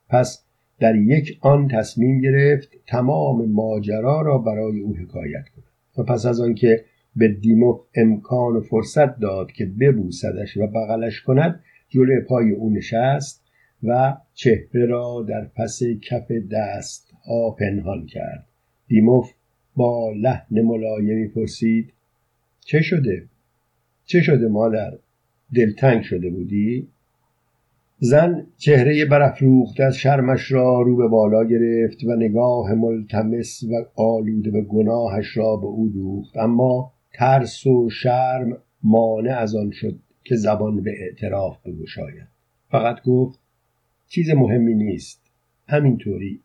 پس 0.09 0.45
در 0.79 0.95
یک 0.95 1.37
آن 1.41 1.67
تصمیم 1.67 2.21
گرفت 2.21 2.69
تمام 2.87 3.51
ماجرا 3.51 4.21
را 4.21 4.37
برای 4.37 4.79
او 4.79 4.95
حکایت 4.95 5.49
کند. 5.55 5.65
و 5.97 6.03
پس 6.03 6.25
از 6.25 6.41
آنکه 6.41 6.85
به 7.15 7.27
دیمو 7.27 7.79
امکان 7.95 8.55
و 8.55 8.61
فرصت 8.61 9.19
داد 9.19 9.51
که 9.51 9.65
ببوسدش 9.65 10.57
و 10.57 10.67
بغلش 10.67 11.21
کند 11.21 11.63
جلوی 11.89 12.21
پای 12.21 12.51
او 12.51 12.69
نشست 12.69 13.43
و 13.83 14.17
چهره 14.33 14.85
را 14.85 15.25
در 15.29 15.45
پس 15.55 15.79
کف 16.01 16.31
دست 16.51 17.13
ها 17.27 17.51
پنهان 17.51 18.05
کرد 18.05 18.47
دیموف 18.87 19.31
با 19.75 20.11
لحن 20.11 20.61
ملایمی 20.61 21.27
پرسید 21.27 21.93
چه 22.59 22.81
شده؟ 22.81 23.25
چه 24.05 24.21
شده 24.21 24.47
مادر؟ 24.47 24.93
دلتنگ 25.55 26.01
شده 26.01 26.29
بودی؟ 26.29 26.87
زن 27.99 28.47
چهره 28.57 29.05
برافروخته 29.05 29.83
از 29.83 29.97
شرمش 29.97 30.51
را 30.51 30.81
رو 30.81 30.95
به 30.95 31.07
بالا 31.07 31.43
گرفت 31.43 32.03
و 32.03 32.15
نگاه 32.15 32.73
ملتمس 32.73 33.63
و 33.63 34.01
آلوده 34.01 34.51
به 34.51 34.61
گناهش 34.61 35.37
را 35.37 35.55
به 35.55 35.65
او 35.65 35.89
دوخت 35.89 36.37
اما 36.37 36.94
ترس 37.15 37.67
و 37.67 37.89
شرم 37.89 38.57
مانع 38.83 39.37
از 39.37 39.55
آن 39.55 39.71
شد 39.71 39.99
که 40.23 40.35
زبان 40.35 40.83
به 40.83 40.91
اعتراف 41.01 41.67
بگشاید. 41.67 42.27
فقط 42.69 43.01
گفت 43.03 43.39
چیز 44.07 44.29
مهمی 44.29 44.73
نیست 44.73 45.21
همینطوری. 45.67 46.39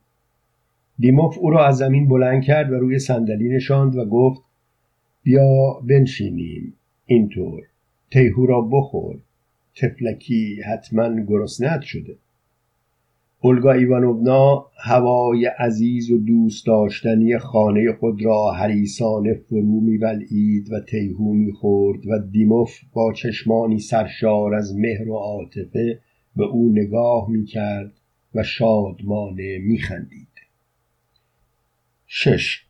دیموف 0.99 1.37
او 1.39 1.49
را 1.49 1.67
از 1.67 1.77
زمین 1.77 2.07
بلند 2.07 2.43
کرد 2.43 2.71
و 2.71 2.75
روی 2.75 2.99
صندلی 2.99 3.49
نشاند 3.49 3.95
و 3.95 4.05
گفت 4.05 4.41
بیا 5.23 5.73
بنشینیم 5.89 6.73
اینطور. 7.05 7.63
تیهو 8.11 8.45
را 8.45 8.61
بخور. 8.61 9.19
تفلکی 9.75 10.61
حتما 10.61 11.21
گرسنت 11.21 11.81
شده. 11.81 12.15
اولگا 13.43 13.71
ایوانونا 13.71 14.65
هوای 14.77 15.45
عزیز 15.45 16.11
و 16.11 16.17
دوست 16.17 16.65
داشتنی 16.65 17.37
خانه 17.37 17.93
خود 17.93 18.25
را 18.25 18.51
حریسانه 18.51 19.33
فرو 19.33 19.81
میبلعید 19.81 20.73
و 20.73 20.79
تیهو 20.79 21.33
می‌خورد 21.33 22.07
و 22.07 22.19
دیموف 22.31 22.79
با 22.93 23.13
چشمانی 23.13 23.79
سرشار 23.79 24.55
از 24.55 24.75
مهر 24.75 25.09
و 25.09 25.15
عاطفه 25.15 25.99
به 26.35 26.43
او 26.43 26.69
نگاه 26.69 27.29
می‌کرد 27.29 27.93
و 28.35 28.43
شادمانه 28.43 29.57
میخندید. 29.57 30.27
شش. 32.07 32.65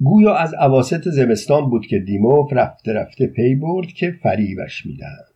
گویا 0.00 0.34
از 0.34 0.54
عواست 0.54 1.10
زمستان 1.10 1.70
بود 1.70 1.86
که 1.86 1.98
دیموف 1.98 2.52
رفته 2.52 2.92
رفته 2.92 3.26
پی 3.26 3.54
برد 3.54 3.86
که 3.86 4.10
فریبش 4.22 4.86
می‌دهند 4.86 5.35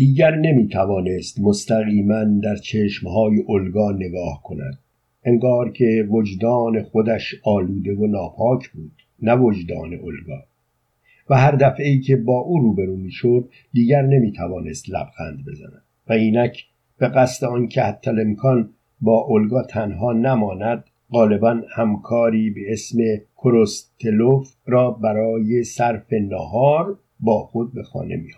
دیگر 0.00 0.36
نمی‌توانست 0.36 1.40
مستقیما 1.40 2.24
در 2.24 2.56
چشمهای 2.56 3.44
الگا 3.48 3.90
نگاه 3.90 4.42
کند. 4.44 4.78
انگار 5.24 5.72
که 5.72 6.08
وجدان 6.10 6.82
خودش 6.82 7.34
آلوده 7.44 7.94
و 7.94 8.06
ناپاک 8.06 8.68
بود 8.68 8.92
نه 9.22 9.34
وجدان 9.36 9.92
الگا. 9.92 10.44
و 11.30 11.34
هر 11.34 11.56
دفعه 11.56 11.88
ای 11.88 12.00
که 12.00 12.16
با 12.16 12.38
او 12.38 12.58
روبرو 12.58 12.96
می‌شد 12.96 13.48
دیگر 13.72 14.02
نمی‌توانست 14.02 14.90
لبخند 14.90 15.44
بزند. 15.46 15.82
و 16.08 16.12
اینک 16.12 16.64
به 16.98 17.08
قصد 17.08 17.46
آنکه 17.46 17.82
حتی 17.82 18.10
امکان 18.10 18.70
با 19.00 19.26
الگا 19.28 19.62
تنها 19.62 20.12
نماند 20.12 20.84
غالبا 21.10 21.60
همکاری 21.76 22.50
به 22.50 22.72
اسم 22.72 22.98
کروستلوف 23.36 24.54
را 24.66 24.90
برای 24.90 25.64
صرف 25.64 26.12
نهار 26.12 26.98
با 27.20 27.38
خود 27.38 27.74
به 27.74 27.82
خانه 27.82 28.16
می 28.16 28.30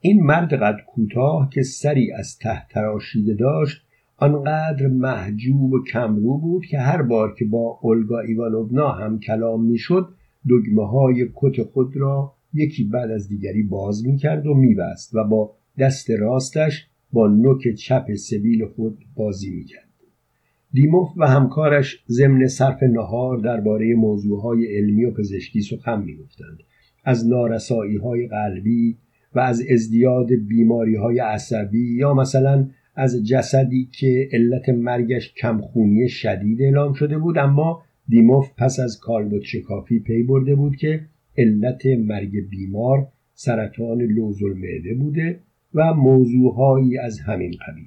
این 0.00 0.22
مرد 0.22 0.54
قد 0.54 0.76
کوتاه 0.86 1.50
که 1.52 1.62
سری 1.62 2.12
از 2.12 2.38
ته 2.38 2.66
تراشیده 2.70 3.34
داشت 3.34 3.82
آنقدر 4.16 4.86
محجوب 4.86 5.72
و 5.72 5.84
کمرو 5.84 6.38
بود 6.38 6.66
که 6.66 6.78
هر 6.78 7.02
بار 7.02 7.34
که 7.34 7.44
با 7.44 7.78
اولگا 7.82 8.20
ایوانونا 8.20 8.88
هم 8.88 9.20
کلام 9.20 9.64
می‌شد 9.64 10.08
دگمه 10.50 10.88
های 10.88 11.28
کت 11.34 11.62
خود 11.62 11.96
را 11.96 12.34
یکی 12.54 12.84
بعد 12.84 13.10
از 13.10 13.28
دیگری 13.28 13.62
باز 13.62 14.06
می‌کرد 14.06 14.46
و 14.46 14.54
میبست 14.54 15.14
و 15.14 15.24
با 15.24 15.54
دست 15.78 16.10
راستش 16.10 16.86
با 17.12 17.28
نوک 17.28 17.74
چپ 17.74 18.14
سبیل 18.14 18.66
خود 18.66 18.98
بازی 19.16 19.50
می‌کرد. 19.50 19.88
دیموف 20.72 21.08
و 21.16 21.26
همکارش 21.26 22.04
ضمن 22.08 22.46
صرف 22.46 22.82
نهار 22.82 23.38
درباره 23.38 23.94
موضوعهای 23.94 24.76
علمی 24.76 25.04
و 25.04 25.10
پزشکی 25.10 25.60
سخن 25.60 26.02
می‌گفتند. 26.02 26.58
از 27.04 27.28
نارسایی 27.28 27.96
های 27.96 28.28
قلبی 28.28 28.96
و 29.34 29.40
از 29.40 29.62
ازدیاد 29.70 30.32
بیماری 30.32 30.94
های 30.94 31.18
عصبی 31.18 31.94
یا 31.96 32.14
مثلا 32.14 32.68
از 32.94 33.26
جسدی 33.26 33.88
که 33.92 34.28
علت 34.32 34.68
مرگش 34.68 35.34
کمخونی 35.34 36.08
شدید 36.08 36.62
اعلام 36.62 36.92
شده 36.92 37.18
بود 37.18 37.38
اما 37.38 37.82
دیموف 38.08 38.50
پس 38.56 38.80
از 38.80 39.00
کالبوت 39.00 39.42
شکافی 39.42 39.98
پی 39.98 40.22
برده 40.22 40.54
بود 40.54 40.76
که 40.76 41.00
علت 41.38 41.86
مرگ 41.86 42.48
بیمار 42.50 43.08
سرطان 43.34 44.02
لوز 44.02 44.42
المعده 44.42 44.94
بوده 44.94 45.40
و 45.74 45.94
موضوعهایی 45.94 46.98
از 46.98 47.20
همین 47.20 47.50
قبیل. 47.50 47.86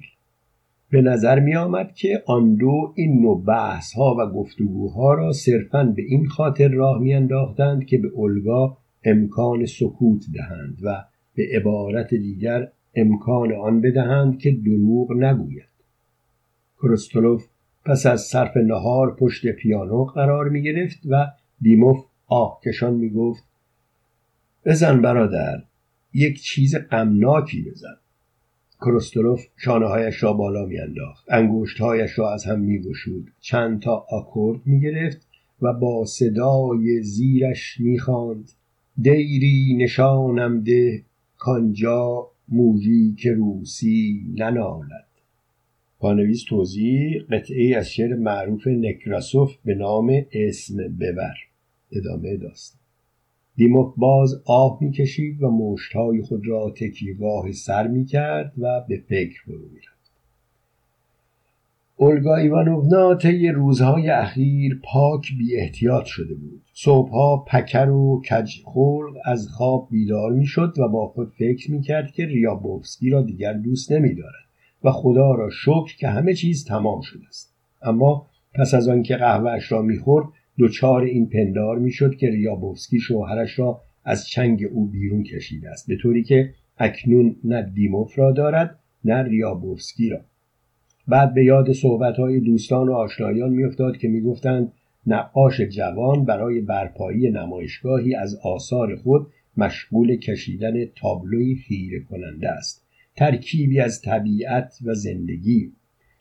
به 0.90 1.02
نظر 1.02 1.40
می 1.40 1.56
آمد 1.56 1.92
که 1.94 2.22
آن 2.26 2.54
دو 2.54 2.92
این 2.96 3.22
نوع 3.22 3.44
بحث 3.44 3.92
ها 3.92 4.16
و 4.18 4.26
گفتگوها 4.32 5.14
را 5.14 5.32
صرفا 5.32 5.84
به 5.84 6.02
این 6.02 6.26
خاطر 6.26 6.68
راه 6.68 7.02
می 7.02 7.14
انداختند 7.14 7.84
که 7.84 7.98
به 7.98 8.08
الگا 8.18 8.78
امکان 9.04 9.66
سکوت 9.66 10.24
دهند 10.34 10.78
و 10.82 11.04
به 11.34 11.48
عبارت 11.52 12.14
دیگر 12.14 12.68
امکان 12.94 13.52
آن 13.52 13.80
بدهند 13.80 14.38
که 14.38 14.50
دروغ 14.50 15.12
نگوید. 15.12 15.68
کرستولوف 16.82 17.46
پس 17.84 18.06
از 18.06 18.20
صرف 18.20 18.56
نهار 18.56 19.16
پشت 19.16 19.46
پیانو 19.46 20.04
قرار 20.04 20.48
می 20.48 20.62
گرفت 20.62 20.98
و 21.08 21.26
دیموف 21.60 22.04
آهکشان 22.26 22.94
می 22.94 23.10
گفت 23.10 23.44
بزن 24.64 25.02
برادر 25.02 25.62
یک 26.14 26.42
چیز 26.42 26.76
غمناکی 26.76 27.62
بزن. 27.62 27.96
کرستولوف 28.80 29.46
شانه 29.56 29.86
هایش 29.86 30.22
را 30.22 30.32
بالا 30.32 30.66
میانداخت 30.66 31.24
انگشت 31.28 31.80
هایش 31.80 32.18
را 32.18 32.32
از 32.32 32.44
هم 32.44 32.60
میگشود 32.60 33.30
چند 33.40 33.82
تا 33.82 34.06
آکورد 34.10 34.60
می‌گرفت 34.64 35.28
و 35.62 35.72
با 35.72 36.04
صدای 36.04 37.02
زیرش 37.02 37.80
می‌خواند 37.80 38.50
دیری 39.02 39.76
نشانم 39.80 40.60
ده 40.60 41.02
کانجا 41.44 42.30
موجی 42.48 43.14
که 43.14 43.32
روسی 43.32 44.20
ننالد. 44.34 45.08
پانویس 45.98 46.44
توضیح 46.48 47.22
قطعه 47.30 47.76
از 47.76 47.90
شعر 47.90 48.14
معروف 48.14 48.66
نکراسوف 48.66 49.56
به 49.64 49.74
نام 49.74 50.22
اسم 50.32 50.76
ببر. 50.76 51.34
ادامه 51.92 52.36
داستان. 52.36 52.80
دیموف 53.56 53.94
باز 53.96 54.42
آه 54.44 54.78
می‌کشید 54.80 55.42
و 55.42 55.50
مشتهای 55.50 56.22
خود 56.22 56.46
را 56.46 56.70
تکیگاه 56.76 57.52
سر 57.52 57.88
می‌کرد 57.88 58.52
و 58.58 58.84
به 58.88 59.02
فکر 59.08 59.42
فرو 59.44 59.68
می‌رفت. 59.68 59.91
اولگا 62.02 62.36
ایوانوونا 62.36 63.14
طی 63.14 63.48
روزهای 63.48 64.08
اخیر 64.08 64.80
پاک 64.84 65.28
بی 65.38 65.56
احتیاط 65.56 66.04
شده 66.04 66.34
بود. 66.34 66.62
صبحها 66.74 67.44
پکر 67.48 67.90
و 67.90 68.22
کج 68.30 68.50
خلق 68.64 69.16
از 69.24 69.48
خواب 69.48 69.88
بیدار 69.90 70.32
می‌شد 70.32 70.74
و 70.78 70.88
با 70.88 71.06
خود 71.06 71.32
فکر 71.38 71.70
می‌کرد 71.70 72.10
که 72.10 72.26
ریابوفسکی 72.26 73.10
را 73.10 73.22
دیگر 73.22 73.52
دوست 73.52 73.92
نمیدارد 73.92 74.44
و 74.84 74.90
خدا 74.90 75.34
را 75.34 75.50
شکر 75.50 75.96
که 75.98 76.08
همه 76.08 76.34
چیز 76.34 76.64
تمام 76.64 77.00
شده 77.00 77.26
است. 77.28 77.54
اما 77.82 78.26
پس 78.54 78.74
از 78.74 78.88
آنکه 78.88 79.16
قهوهاش 79.16 79.72
را 79.72 79.82
می‌خورد 79.82 80.26
دچار 80.58 81.02
این 81.02 81.28
پندار 81.28 81.78
می‌شد 81.78 82.14
که 82.14 82.30
ریابوفسکی 82.30 83.00
شوهرش 83.00 83.58
را 83.58 83.80
از 84.04 84.26
چنگ 84.26 84.64
او 84.72 84.86
بیرون 84.86 85.22
کشیده 85.22 85.70
است 85.70 85.88
به 85.88 85.96
طوری 85.96 86.22
که 86.22 86.54
اکنون 86.78 87.36
نه 87.44 87.62
دیموف 87.62 88.18
را 88.18 88.32
دارد 88.32 88.78
نه 89.04 89.22
ریابوفسکی 89.22 90.08
را. 90.08 90.18
بعد 91.08 91.34
به 91.34 91.44
یاد 91.44 91.72
صحبتهای 91.72 92.40
دوستان 92.40 92.88
و 92.88 92.92
آشنایان 92.92 93.50
میافتاد 93.52 93.96
که 93.96 94.08
می‌گفتند 94.08 94.72
نقاش 95.06 95.60
جوان 95.60 96.24
برای 96.24 96.60
برپایی 96.60 97.30
نمایشگاهی 97.30 98.14
از 98.14 98.38
آثار 98.44 98.96
خود 98.96 99.26
مشغول 99.56 100.16
کشیدن 100.16 100.84
تابلوی 100.84 101.54
خیره 101.54 102.00
کننده 102.00 102.48
است. 102.48 102.86
ترکیبی 103.16 103.80
از 103.80 104.00
طبیعت 104.00 104.78
و 104.84 104.94
زندگی. 104.94 105.72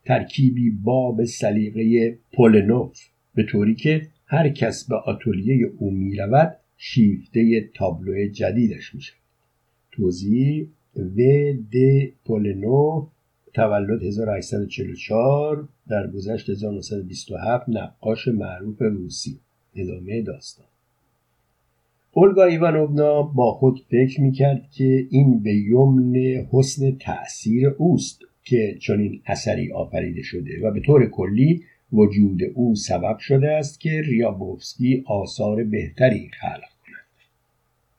ترکیبی 0.05 0.69
باب 0.69 1.23
سلیقه 1.23 2.17
پولنوف. 2.33 2.99
به 3.35 3.43
طوری 3.43 3.75
که 3.75 4.07
هر 4.25 4.49
کس 4.49 4.87
به 4.89 4.95
آتلیه 4.95 5.71
او 5.77 5.91
می 5.91 6.15
رود 6.15 6.57
شیفته 6.77 7.69
تابلو 7.73 8.27
جدیدش 8.27 8.95
می 8.95 9.01
شود 9.01 9.17
توضیح 9.91 10.67
و 10.95 11.21
د 11.73 11.75
پولنوف 12.25 13.07
تولد 13.53 14.03
1844 14.03 15.67
در 15.89 16.07
گذشت 16.07 16.49
1927 16.49 17.69
نقاش 17.69 18.27
معروف 18.27 18.81
روسی. 18.81 19.39
ادامه 19.75 20.21
داستان. 20.21 20.65
اولگا 22.13 22.43
ایوانوونا 22.43 23.21
با 23.21 23.51
خود 23.51 23.85
فکر 23.91 24.21
می‌کرد 24.21 24.71
که 24.71 25.07
این 25.09 25.39
به 25.39 25.55
یمن 25.55 26.15
حسن 26.51 26.91
تأثیر 26.91 27.67
اوست 27.67 28.21
که 28.43 28.77
چنین 28.81 29.21
اثری 29.25 29.71
آفریده 29.71 30.21
شده 30.21 30.51
و 30.63 30.71
به 30.71 30.79
طور 30.79 31.09
کلی 31.09 31.63
وجود 31.93 32.39
او 32.53 32.75
سبب 32.75 33.17
شده 33.17 33.51
است 33.51 33.79
که 33.79 34.01
ریابوفسکی 34.01 35.03
آثار 35.07 35.63
بهتری 35.63 36.29
خلق 36.39 36.71
کند. 36.85 37.05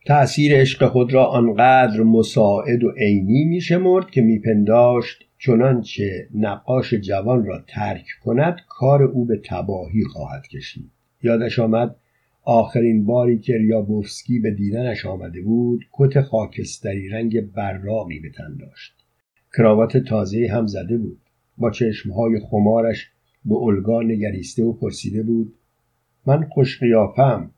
تأثیر 0.06 0.60
عشق 0.60 0.86
خود 0.86 1.12
را 1.12 1.26
آنقدر 1.26 2.00
مساعد 2.00 2.84
و 2.84 2.90
عینی 2.90 3.44
میشمرد 3.44 4.10
که 4.10 4.20
میپنداشت 4.20 5.24
چنانچه 5.44 6.28
نقاش 6.34 6.94
جوان 6.94 7.44
را 7.44 7.64
ترک 7.68 8.06
کند 8.24 8.60
کار 8.68 9.02
او 9.02 9.24
به 9.24 9.40
تباهی 9.44 10.04
خواهد 10.04 10.46
کشید. 10.46 10.90
یادش 11.22 11.58
آمد 11.58 11.96
آخرین 12.42 13.04
باری 13.04 13.38
که 13.38 13.58
ریابوفسکی 13.58 14.38
به 14.38 14.50
دیدنش 14.50 15.06
آمده 15.06 15.42
بود 15.42 15.84
کت 15.92 16.20
خاکستری 16.20 17.08
رنگ 17.08 17.40
براقی 17.40 18.20
به 18.20 18.30
تن 18.30 18.56
داشت. 18.56 18.92
کراوات 19.56 19.96
تازه 19.96 20.48
هم 20.52 20.66
زده 20.66 20.98
بود. 20.98 21.20
با 21.58 21.70
چشمهای 21.70 22.40
خمارش 22.40 23.10
به 23.44 23.54
الگا 23.54 24.02
نگریسته 24.02 24.64
و 24.64 24.72
پرسیده 24.72 25.22
بود 25.22 25.54
من 26.26 26.44
خوش 26.44 26.80
قیافم 26.80 27.50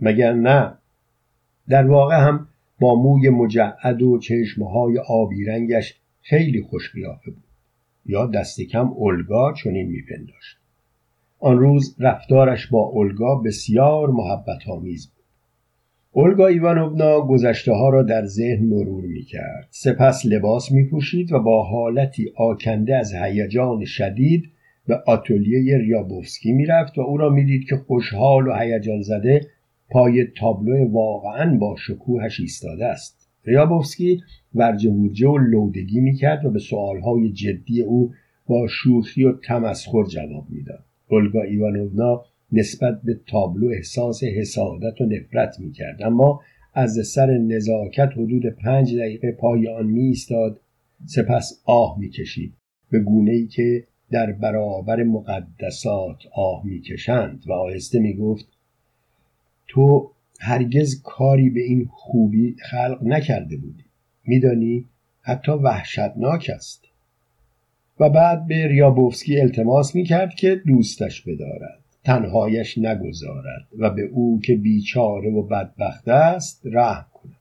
مگر 0.00 0.32
نه؟ 0.32 0.72
در 1.68 1.86
واقع 1.86 2.16
هم 2.16 2.48
با 2.80 2.94
موی 2.94 3.28
مجعد 3.28 4.02
و 4.02 4.18
چشمهای 4.18 4.98
آبی 4.98 5.44
رنگش 5.44 6.00
خیلی 6.26 6.62
خوش 6.62 6.92
قیافه 6.92 7.30
بود. 7.30 7.44
یا 8.06 8.26
دست 8.26 8.60
کم 8.60 8.92
الگا 8.98 9.52
چنین 9.52 9.88
میپنداشت. 9.88 10.56
آن 11.38 11.58
روز 11.58 11.96
رفتارش 11.98 12.66
با 12.66 12.78
اولگا 12.78 13.34
بسیار 13.34 14.10
محبت 14.10 14.68
آمیز 14.68 15.06
بود. 15.06 15.24
اولگا 16.12 16.46
ایوانوونا 16.46 17.20
گذشته 17.20 17.72
ها 17.72 17.88
را 17.88 18.02
در 18.02 18.24
ذهن 18.24 18.64
مرور 18.64 19.04
می 19.04 19.22
کرد 19.22 19.68
سپس 19.70 20.26
لباس 20.26 20.72
می 20.72 20.84
پوشید 20.84 21.32
و 21.32 21.38
با 21.38 21.62
حالتی 21.62 22.32
آکنده 22.36 22.96
از 22.96 23.14
هیجان 23.14 23.84
شدید 23.84 24.50
به 24.86 25.02
آتلیه 25.06 25.78
ریابوفسکی 25.78 26.52
می 26.52 26.66
رفت 26.66 26.98
و 26.98 27.00
او 27.00 27.16
را 27.16 27.30
می 27.30 27.44
دید 27.44 27.68
که 27.68 27.76
خوشحال 27.76 28.48
و 28.48 28.54
هیجان 28.54 29.02
زده 29.02 29.40
پای 29.90 30.24
تابلو 30.24 30.92
واقعا 30.92 31.58
با 31.58 31.76
شکوهش 31.78 32.40
ایستاده 32.40 32.86
است. 32.86 33.28
ریابوفسکی 33.44 34.20
ورجه 34.54 34.90
ورجه 34.90 35.28
و 35.28 35.38
لودگی 35.38 36.00
می 36.00 36.14
کرد 36.14 36.44
و 36.44 36.50
به 36.50 36.58
سوالهای 36.58 37.32
جدی 37.32 37.82
او 37.82 38.12
با 38.46 38.66
شوخی 38.66 39.24
و 39.24 39.32
تمسخر 39.32 40.04
جواب 40.04 40.46
می‌داد. 40.50 40.84
اولگا 41.08 41.42
ایوانونا 41.42 42.24
نسبت 42.52 43.00
به 43.04 43.20
تابلو 43.26 43.68
احساس 43.68 44.24
حسادت 44.24 45.00
و 45.00 45.04
نفرت 45.04 45.60
می 45.60 45.72
کرد 45.72 46.02
اما 46.02 46.40
از 46.74 47.06
سر 47.06 47.38
نزاکت 47.38 48.08
حدود 48.16 48.46
پنج 48.46 48.96
دقیقه 48.96 49.32
پای 49.32 49.68
آن 49.68 49.86
می 49.86 50.02
ایستاد 50.02 50.60
سپس 51.06 51.62
آه 51.64 51.96
می 51.98 52.10
کشید 52.10 52.54
به 52.90 52.98
گونه 53.00 53.30
ای 53.30 53.46
که 53.46 53.84
در 54.10 54.32
برابر 54.32 55.02
مقدسات 55.02 56.18
آه 56.34 56.66
می‌کشند 56.66 57.44
و 57.46 57.52
آهسته 57.52 57.98
می 57.98 58.14
گفت 58.14 58.46
تو 59.68 60.10
هرگز 60.40 61.02
کاری 61.02 61.50
به 61.50 61.60
این 61.60 61.88
خوبی 61.90 62.56
خلق 62.70 62.98
نکرده 63.02 63.56
بودی. 63.56 63.84
میدانی 64.26 64.84
حتی 65.22 65.52
وحشتناک 65.52 66.50
است. 66.54 66.84
و 68.00 68.10
بعد 68.10 68.46
به 68.46 68.68
ریابوفسکی 68.68 69.40
التماس 69.40 69.94
می‌کرد 69.94 70.34
که 70.34 70.62
دوستش 70.66 71.22
بدارد. 71.22 71.78
تنهایش 72.04 72.78
نگذارد 72.78 73.66
و 73.78 73.90
به 73.90 74.02
او 74.02 74.40
که 74.44 74.54
بیچاره 74.54 75.30
و 75.30 75.42
بدبخت 75.42 76.08
است 76.08 76.62
رحم 76.64 77.06
کند. 77.14 77.36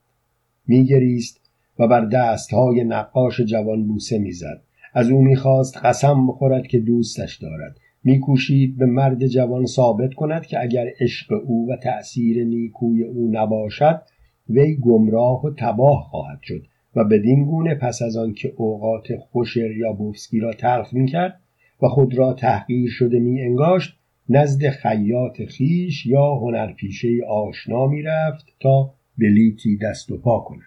میگریست 0.67 1.41
و 1.79 1.87
بر 1.87 2.05
دستهای 2.05 2.83
نقاش 2.83 3.41
جوان 3.41 3.87
بوسه 3.87 4.17
می‌زد. 4.17 4.61
از 4.93 5.09
او 5.09 5.21
می‌خواست 5.21 5.77
قسم 5.77 6.27
بخورد 6.27 6.67
که 6.67 6.79
دوستش 6.79 7.35
دارد. 7.37 7.77
میکوشید 8.03 8.77
به 8.77 8.85
مرد 8.85 9.27
جوان 9.27 9.65
ثابت 9.65 10.13
کند 10.13 10.45
که 10.45 10.61
اگر 10.61 10.85
عشق 10.99 11.41
او 11.45 11.71
و 11.71 11.77
تأثیر 11.77 12.43
نیکوی 12.43 13.03
او 13.03 13.29
نباشد 13.31 14.01
وی 14.49 14.75
گمراه 14.75 15.45
و 15.45 15.53
تباه 15.57 16.03
خواهد 16.03 16.39
شد. 16.41 16.65
و 16.95 17.03
بدین 17.03 17.45
گونه 17.45 17.75
پس 17.75 18.01
از 18.01 18.17
آنکه 18.17 18.53
اوقات 18.57 19.15
خوش 19.15 19.57
ریابوفسکی 19.57 20.39
را 20.39 20.53
تلخ 20.53 20.93
می‌کرد 20.93 21.39
و 21.81 21.87
خود 21.87 22.17
را 22.17 22.33
تحقیر 22.33 22.89
شده 22.89 23.19
می 23.19 23.41
انگاشت 23.41 23.97
نزد 24.29 24.69
خیاط 24.69 25.41
خیش 25.41 26.05
یا 26.05 26.35
هنرپیشه 26.35 27.09
آشنا 27.29 27.87
می‌رفت 27.87 28.45
تا 28.59 28.93
بلیتی 29.17 29.77
دست 29.77 30.11
و 30.11 30.17
پا 30.17 30.39
کند. 30.39 30.61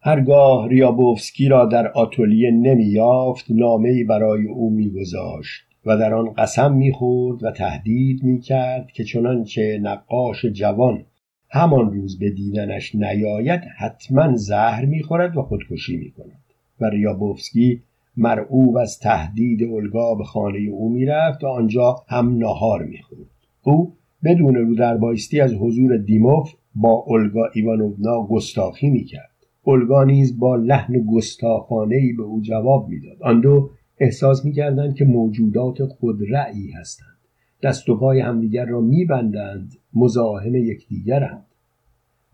هرگاه 0.00 0.68
ریابوفسکی 0.68 1.48
را 1.48 1.66
در 1.66 1.88
آتلیه 1.88 2.50
نمییافت 2.50 3.44
نامهای 3.50 4.04
برای 4.04 4.46
او 4.46 4.70
میگذاشت 4.70 5.62
و 5.86 5.96
در 5.96 6.14
آن 6.14 6.32
قسم 6.32 6.72
می‌خورد 6.72 7.44
و 7.44 7.50
تهدید 7.50 8.22
می‌کرد 8.22 8.92
که 8.92 9.04
چنانچه 9.04 9.78
نقاش 9.82 10.46
جوان 10.46 11.04
همان 11.50 11.92
روز 11.94 12.18
به 12.18 12.30
دیدنش 12.30 12.94
نیاید 12.94 13.60
حتما 13.78 14.36
زهر 14.36 14.84
می‌خورد 14.84 15.36
و 15.36 15.42
خودکشی 15.42 15.96
می‌کند. 15.96 16.42
و 16.80 16.90
ریابوفسکی 16.90 17.82
مرعوب 18.16 18.76
از 18.76 18.98
تهدید 18.98 19.62
اولگا 19.62 20.14
به 20.14 20.24
خانه 20.24 20.58
او 20.58 20.92
می‌رفت 20.92 21.44
و 21.44 21.46
آنجا 21.46 21.96
هم 22.08 22.36
نهار 22.36 22.82
می‌خورد. 22.82 23.30
او 23.62 23.92
بدون 24.24 24.54
رو 24.54 24.74
در 24.74 24.96
بایستی 24.96 25.40
از 25.40 25.54
حضور 25.54 25.96
دیموف 25.96 26.52
با 26.74 26.90
اولگا 26.90 27.48
ایوانوونا 27.54 28.26
گستاخی 28.26 28.90
می‌کرد. 28.90 29.30
اولگا 29.62 30.04
نیز 30.04 30.38
با 30.38 30.56
لحن 30.56 31.06
گستاخانهای 31.06 32.12
به 32.12 32.22
او 32.22 32.40
جواب 32.40 32.88
می‌داد. 32.88 33.22
آن 33.22 33.40
دو 33.40 33.70
احساس 33.98 34.44
می‌کردند 34.44 34.94
که 34.94 35.04
موجودات 35.04 35.84
خودرأیی 35.84 36.70
هستند. 36.70 37.15
دست 37.62 37.88
و 37.88 37.96
پای 37.96 38.20
همدیگر 38.20 38.64
را 38.64 38.80
میبندند 38.80 39.76
مزاحم 39.94 40.54
یکدیگرند 40.54 41.46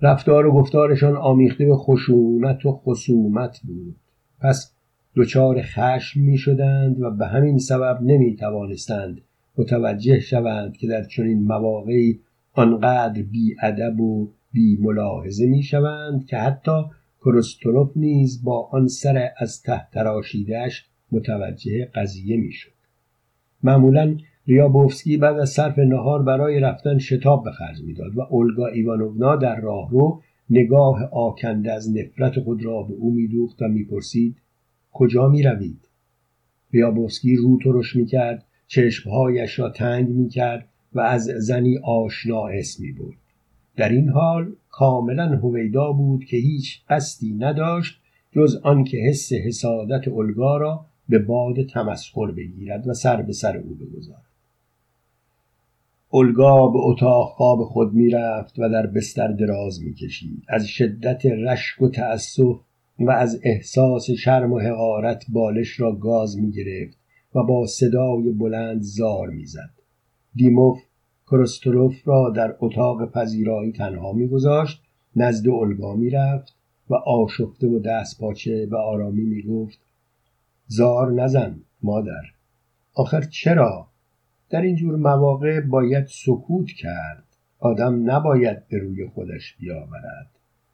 رفتار 0.02 0.46
و 0.46 0.52
گفتارشان 0.52 1.16
آمیخته 1.16 1.66
به 1.66 1.76
خشونت 1.76 2.66
و 2.66 2.72
خصومت 2.72 3.60
بود 3.64 3.96
پس 4.40 4.72
دچار 5.16 5.62
خشم 5.62 6.20
می 6.20 6.38
شدند 6.38 7.00
و 7.00 7.10
به 7.10 7.26
همین 7.26 7.58
سبب 7.58 7.98
نمی 8.02 8.36
توانستند 8.36 9.20
متوجه 9.58 10.20
شوند 10.20 10.76
که 10.76 10.86
در 10.86 11.04
چنین 11.04 11.44
مواقعی 11.44 12.20
آنقدر 12.52 13.22
بی 13.22 13.56
ادب 13.62 14.00
و 14.00 14.28
بی 14.52 14.78
ملاحظه 14.80 15.46
می 15.46 15.62
شوند 15.62 16.26
که 16.26 16.36
حتی 16.36 16.84
کرستروف 17.24 17.96
نیز 17.96 18.44
با 18.44 18.68
آن 18.72 18.88
سر 18.88 19.30
از 19.38 19.62
ته 19.62 19.86
تراشیدهش 19.92 20.86
متوجه 21.12 21.84
قضیه 21.94 22.36
می 22.36 22.52
شد. 22.52 22.72
معمولا 23.62 24.16
ریابوفسکی 24.46 25.16
بعد 25.16 25.38
از 25.38 25.50
صرف 25.50 25.78
نهار 25.78 26.22
برای 26.22 26.60
رفتن 26.60 26.98
شتاب 26.98 27.44
به 27.44 27.50
خرج 27.50 27.82
می‌داد 27.82 28.16
و 28.16 28.20
اولگا 28.20 28.66
ایوانوونا 28.66 29.36
در 29.36 29.60
راهرو 29.60 30.20
نگاه 30.50 31.04
آکنده 31.12 31.72
از 31.72 31.96
نفرت 31.96 32.40
خود 32.40 32.64
را 32.64 32.82
به 32.82 32.94
او 32.94 33.14
میدوخت 33.14 33.62
و 33.62 33.68
می‌پرسید 33.68 34.36
کجا 34.92 35.28
می‌روید؟ 35.28 35.88
ریابوفسکی 36.72 37.36
رو 37.36 37.58
ترش 37.64 37.96
می‌کرد 37.96 38.46
چشمهایش 38.66 39.58
را 39.58 39.70
تنگ 39.70 40.08
می‌کرد 40.08 40.68
و 40.92 41.00
از 41.00 41.22
زنی 41.22 41.78
آشنا 41.78 42.46
اسم 42.46 42.82
می‌برد. 42.82 43.16
در 43.76 43.88
این 43.88 44.08
حال 44.08 44.52
کاملا 44.70 45.36
هویدا 45.36 45.92
بود 45.92 46.24
که 46.24 46.36
هیچ 46.36 46.82
قصدی 46.88 47.34
نداشت 47.34 48.00
جز 48.32 48.56
آنکه 48.62 48.96
حس 48.96 49.32
حسادت 49.32 50.08
اولگا 50.08 50.56
را 50.56 50.86
به 51.08 51.18
باد 51.18 51.62
تمسخر 51.66 52.30
بگیرد 52.30 52.88
و 52.88 52.94
سر 52.94 53.22
به 53.22 53.32
سر 53.32 53.56
او 53.56 53.74
بگذارد. 53.74 54.31
اولگا 56.14 56.68
به 56.68 56.78
اتاق 56.78 57.28
خواب 57.28 57.64
خود 57.64 57.92
می‌رفت 57.92 58.58
و 58.58 58.68
در 58.68 58.86
بستر 58.86 59.28
دراز 59.32 59.82
می‌کشید. 59.82 60.44
از 60.48 60.66
شدت 60.66 61.26
رشک 61.26 61.82
و 61.82 61.88
تأسف 61.88 62.60
و 62.98 63.10
از 63.10 63.40
احساس 63.42 64.10
شرم 64.10 64.52
و 64.52 64.58
حقارت 64.58 65.24
بالش 65.32 65.80
را 65.80 65.92
گاز 65.92 66.38
می 66.38 66.50
گرفت 66.50 66.98
و 67.34 67.42
با 67.42 67.66
صدای 67.66 68.32
بلند 68.32 68.82
زار 68.82 69.28
می‌زد. 69.28 69.70
دیموف 70.34 70.78
کروستروف 71.26 72.08
را 72.08 72.30
در 72.36 72.56
اتاق 72.60 73.12
پذیرایی 73.12 73.72
تنها 73.72 74.12
میگذاشت 74.12 74.82
نزد 75.16 75.48
الگا 75.48 75.94
می‌رفت 75.94 76.56
و 76.90 76.94
آشفته 76.94 77.66
و 77.66 77.78
دست 77.78 78.20
پاچه 78.20 78.66
به 78.66 78.76
آرامی 78.76 79.22
می‌گفت 79.22 79.78
زار 80.66 81.12
نزن 81.12 81.60
مادر. 81.82 82.22
آخر 82.94 83.20
چرا؟ 83.20 83.91
در 84.52 84.62
این 84.62 84.76
جور 84.76 84.96
مواقع 84.96 85.60
باید 85.60 86.06
سکوت 86.06 86.66
کرد. 86.66 87.24
آدم 87.58 88.10
نباید 88.10 88.68
به 88.68 88.78
روی 88.78 89.06
خودش 89.06 89.56
بیاورد. 89.60 90.30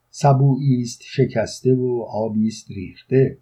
سبویی 0.09 0.81
است 0.81 1.01
شکسته 1.03 1.73
و 1.73 2.05
آبی 2.09 2.47
است 2.47 2.71
ریخته. 2.71 3.37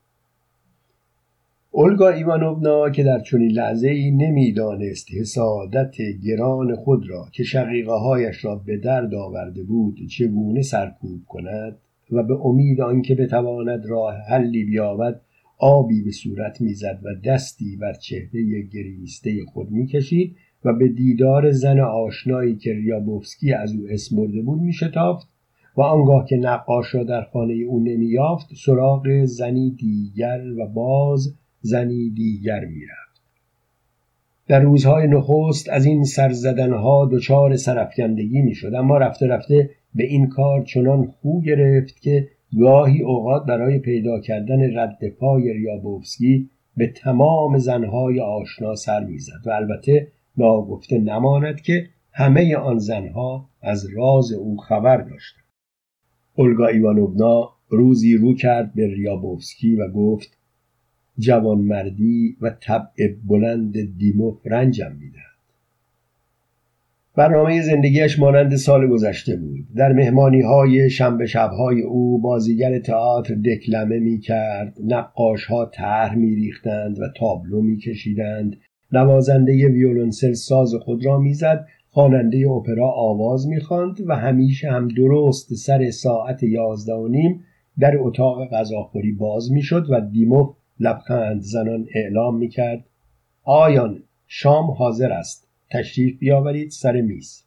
اولگا 1.72 2.10
ایوانوونا 2.10 2.90
که 2.90 3.04
در 3.04 3.20
چنین 3.20 3.52
لحظه 3.52 3.88
ای 3.88 4.12
نمی‌دانست 4.12 5.08
حسادت 5.14 5.96
گران 6.26 6.76
خود 6.76 7.10
را 7.10 7.28
که 7.32 7.44
شقیقه 7.44 7.92
هایش 7.92 8.46
را 8.46 8.56
به 8.56 8.78
درد 8.78 9.14
آورده 9.14 9.64
بود 9.64 10.08
چگونه 10.08 10.62
سرکوب 10.62 11.26
کند 11.28 11.78
و 12.12 12.24
به 12.24 12.46
امید 12.46 12.82
آنکه 12.82 13.16
بتواند 13.16 13.86
راه 13.86 14.16
حلی 14.30 14.64
بیابد 14.64 15.22
آبی 15.58 16.02
به 16.02 16.12
صورت 16.12 16.62
می‌زد 16.62 17.00
و 17.04 17.16
دستی 17.26 17.78
بر 17.78 17.94
چهره 17.94 18.62
گریسته 18.62 19.46
خود 19.46 19.72
می‌کشید 19.72 20.36
و 20.66 20.74
به 20.74 20.88
دیدار 20.88 21.52
زن 21.52 21.80
آشنایی 21.80 22.56
که 22.56 22.74
ریابوفسکی 22.74 23.54
از 23.54 23.76
او 23.76 23.88
اسمرده 23.90 24.42
بود 24.42 24.62
میشتافت 24.62 25.28
و 25.78 25.82
آنگاه 25.82 26.26
که 26.26 26.38
نقاش 26.38 26.96
را 26.96 27.04
در 27.04 27.22
خانه 27.22 27.54
او 27.54 27.80
نمییافت 27.80 28.48
سراغ 28.66 29.24
زنی 29.26 29.72
دیگر 29.72 30.42
و 30.58 30.68
باز 30.68 31.36
زنی 31.62 32.10
دیگر 32.10 32.66
می‌رفت. 32.66 33.22
در 34.48 34.60
روزهای 34.60 35.08
نخست 35.08 35.70
از 35.70 35.86
این 35.86 36.04
سرزدنها 36.04 37.10
دچار 37.12 37.56
سرفکندگی 37.56 38.42
می‌شد 38.42 38.74
اما 38.74 38.98
رفته 38.98 39.28
رفته 39.28 39.70
به 39.96 40.04
این 40.04 40.28
کار 40.28 40.64
چنان 40.64 41.06
خو 41.06 41.42
گرفت 41.42 42.02
که 42.02 42.28
گاهی 42.56 43.02
اوقات 43.02 43.46
برای 43.46 43.80
پیدا 43.80 44.20
کردن 44.20 44.78
رد 44.80 45.10
پای 45.20 45.54
ریابوفسکی 45.54 46.50
به 46.78 46.88
تمام 46.88 47.58
زنهای 47.58 48.20
آشنا 48.20 48.76
سر 48.76 49.04
می‌زد 49.04 49.42
و 49.46 49.50
البته 49.50 50.08
ناگفته 50.38 50.98
نماند 50.98 51.62
که 51.62 51.90
همه 52.12 52.56
آن 52.56 52.78
زنها 52.78 53.50
از 53.62 53.88
راز 53.96 54.32
او 54.32 54.58
خبر 54.58 54.98
داشتند. 54.98 55.44
اولگا 56.36 56.68
ایوانوبنا 56.68 57.50
روزی 57.70 58.18
رو 58.18 58.36
کرد 58.36 58.74
به 58.74 58.88
ریابوفسکی 58.88 59.76
و 59.76 59.88
گفت 59.88 60.38
جوانمردی 61.20 62.38
و 62.42 62.50
طبع 62.50 63.16
بلند 63.28 63.98
دیموف 63.98 64.42
رنجم 64.46 64.92
می‌دهد. 65.00 65.37
برنامه 67.18 67.62
زندگیش 67.62 68.20
مانند 68.20 68.56
سال 68.56 68.88
گذشته 68.88 69.36
بود. 69.36 69.66
در 69.76 69.94
مهمانی 69.94 70.42
های 70.42 70.90
شنبه 70.90 71.26
شبهای 71.26 71.82
او 71.82 72.22
بازیگر 72.22 72.80
تئاتر 72.80 73.36
دکلمه 73.36 74.00
می 74.00 74.20
کرد 74.20 74.78
نقاش 74.86 75.46
ها 75.46 75.66
طرح 75.66 76.16
می 76.16 76.36
ریختند 76.36 77.00
و 77.00 77.04
تابلو 77.16 77.62
می 77.62 77.78
کشیدند 77.78 78.56
نوازنده 78.92 79.68
ویولونسل 79.68 80.34
ساز 80.34 80.74
خود 80.76 81.06
را 81.06 81.20
می‌زد. 81.20 81.66
خواننده 81.90 82.50
اپرا 82.50 82.92
آواز 82.92 83.48
می‌خواند 83.48 83.98
و 84.08 84.16
همیشه 84.16 84.72
هم 84.72 84.88
درست 84.88 85.54
سر 85.54 85.90
ساعت 85.92 86.44
یازده 86.44 86.94
و 86.94 87.08
نیم 87.08 87.44
در 87.80 87.98
اتاق 88.00 88.50
غذاخوری 88.50 89.12
باز 89.12 89.52
می‌شد 89.52 89.86
و 89.90 90.02
دیموف 90.02 90.56
لبخند 90.80 91.42
زنان 91.42 91.86
اعلام 91.96 92.38
می‌کرد. 92.38 92.84
آیان 93.44 94.04
شام 94.28 94.72
حاضر 94.72 95.12
است. 95.12 95.47
تشریف 95.72 96.20
بیاورید 96.20 96.72
سر 96.72 97.02
میز. 97.02 97.44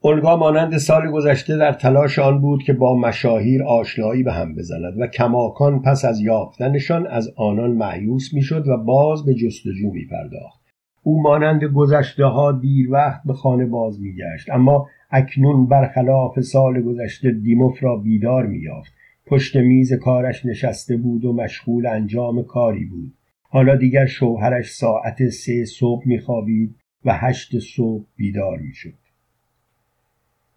اولگا 0.00 0.36
مانند 0.36 0.78
سال 0.78 1.10
گذشته 1.10 1.56
در 1.56 1.72
تلاش 1.72 2.18
آن 2.18 2.40
بود 2.40 2.62
که 2.62 2.72
با 2.72 2.98
مشاهیر 2.98 3.62
آشنایی 3.62 4.22
به 4.22 4.32
هم 4.32 4.54
بزند 4.54 5.00
و 5.00 5.06
کماکان 5.06 5.82
پس 5.82 6.04
از 6.04 6.20
یافتنشان 6.20 7.06
از 7.06 7.32
آنان 7.36 7.70
معیوس 7.70 8.34
می‌شد 8.34 8.68
و 8.68 8.76
باز 8.76 9.24
به 9.24 9.34
جستجو 9.34 9.90
می 9.92 10.04
پرداخت. 10.04 10.62
او 11.02 11.22
مانند 11.22 11.64
گذشته 11.64 12.24
ها 12.24 12.52
دیر 12.52 12.92
وقت 12.92 13.20
به 13.24 13.32
خانه 13.32 13.66
باز 13.66 14.00
میگشت 14.00 14.50
اما 14.50 14.88
اکنون 15.10 15.66
برخلاف 15.66 16.40
سال 16.40 16.82
گذشته 16.82 17.30
دیموف 17.30 17.82
را 17.82 17.96
بیدار 17.96 18.46
مییافت. 18.46 18.92
پشت 19.26 19.56
میز 19.56 19.92
کارش 19.92 20.46
نشسته 20.46 20.96
بود 20.96 21.24
و 21.24 21.32
مشغول 21.32 21.86
انجام 21.86 22.42
کاری 22.42 22.84
بود. 22.84 23.12
حالا 23.54 23.76
دیگر 23.76 24.06
شوهرش 24.06 24.70
ساعت 24.70 25.28
سه 25.28 25.64
صبح 25.64 26.08
میخوابید 26.08 26.74
و 27.04 27.12
هشت 27.14 27.58
صبح 27.58 28.04
بیدار 28.16 28.58
می‌شد. 28.58 28.94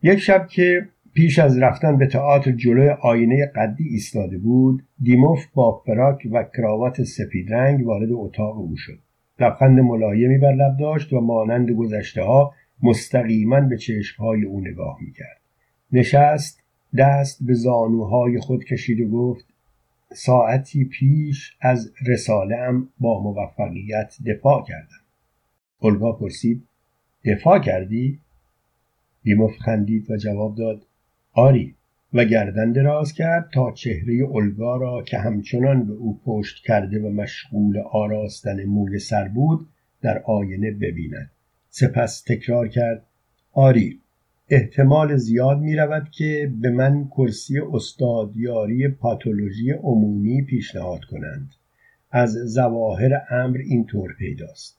یک 0.03 0.19
شب 0.19 0.47
که 0.47 0.87
پیش 1.13 1.39
از 1.39 1.57
رفتن 1.57 1.97
به 1.97 2.07
تئاتر 2.07 2.51
جلوی 2.51 2.89
آینه 2.89 3.51
قدی 3.55 3.83
ایستاده 3.87 4.37
بود 4.37 4.83
دیموف 5.01 5.45
با 5.53 5.81
فراک 5.85 6.27
و 6.31 6.43
کراوات 6.57 7.03
سفید 7.03 7.53
رنگ 7.53 7.87
وارد 7.87 8.09
اتاق 8.11 8.57
او 8.57 8.75
شد. 8.75 8.99
لبخند 9.39 9.79
ملایمی 9.79 10.37
بر 10.37 10.53
لب 10.53 10.77
داشت 10.79 11.13
و 11.13 11.21
مانند 11.21 11.71
گذشته 11.71 12.23
ها 12.23 12.53
مستقیما 12.83 13.61
به 13.61 13.77
چشمهای 13.77 14.43
او 14.43 14.61
نگاه 14.61 14.97
می‌کرد. 15.01 15.41
نشست 15.91 16.63
دست 16.97 17.43
به 17.45 17.53
زانوهای 17.53 18.39
خود 18.39 18.63
کشید 18.63 18.99
و 19.01 19.09
گفت 19.09 19.54
ساعتی 20.13 20.85
پیش 20.85 21.57
از 21.61 21.93
رساله 22.07 22.71
با 22.99 23.23
موفقیت 23.23 24.15
دفاع 24.25 24.65
کردم. 24.67 25.05
اولگا 25.79 26.11
پرسید 26.11 26.67
دفاع 27.25 27.59
کردی؟ 27.59 28.19
بیموف 29.23 29.57
خندید 29.57 30.11
و 30.11 30.17
جواب 30.17 30.55
داد 30.55 30.85
آری. 31.33 31.75
و 32.13 32.25
گردن 32.25 32.71
دراز 32.71 33.13
کرد 33.13 33.49
تا 33.53 33.71
چهره 33.71 34.13
اولگا 34.13 34.77
را 34.77 35.03
که 35.03 35.17
همچنان 35.17 35.87
به 35.87 35.93
او 35.93 36.19
پشت 36.25 36.65
کرده 36.65 36.99
و 36.99 37.09
مشغول 37.09 37.77
آراستن 37.77 38.63
موی 38.63 38.99
سر 38.99 39.27
بود 39.27 39.67
در 40.01 40.21
آینه 40.25 40.71
ببیند. 40.71 41.31
سپس 41.69 42.21
تکرار 42.21 42.67
کرد 42.67 43.05
آری. 43.51 44.01
احتمال 44.49 45.15
زیاد 45.15 45.59
می 45.59 45.75
رود 45.75 46.09
که 46.09 46.51
به 46.61 46.69
من 46.69 47.07
کرسی 47.07 47.59
استادیاری 47.59 48.87
پاتولوژی 48.87 49.71
عمومی 49.71 50.41
پیشنهاد 50.41 51.03
کنند. 51.03 51.49
از 52.11 52.31
زواهر 52.31 53.21
امر 53.29 53.57
اینطور 53.57 54.13
پیداست. 54.19 54.77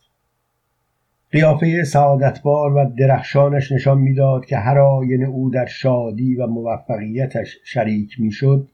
قیافه 1.31 1.85
سعادتبار 1.85 2.73
و 2.73 2.95
درخشانش 2.99 3.73
نشان 3.73 3.99
می‌داد 3.99 4.47
که 4.47 4.57
هر 4.57 4.79
آینه 4.79 5.27
او 5.27 5.51
در 5.51 5.67
شادی 5.67 6.35
و 6.35 6.47
موفقیتش 6.47 7.59
شریک 7.65 8.21
می‌شد 8.21 8.69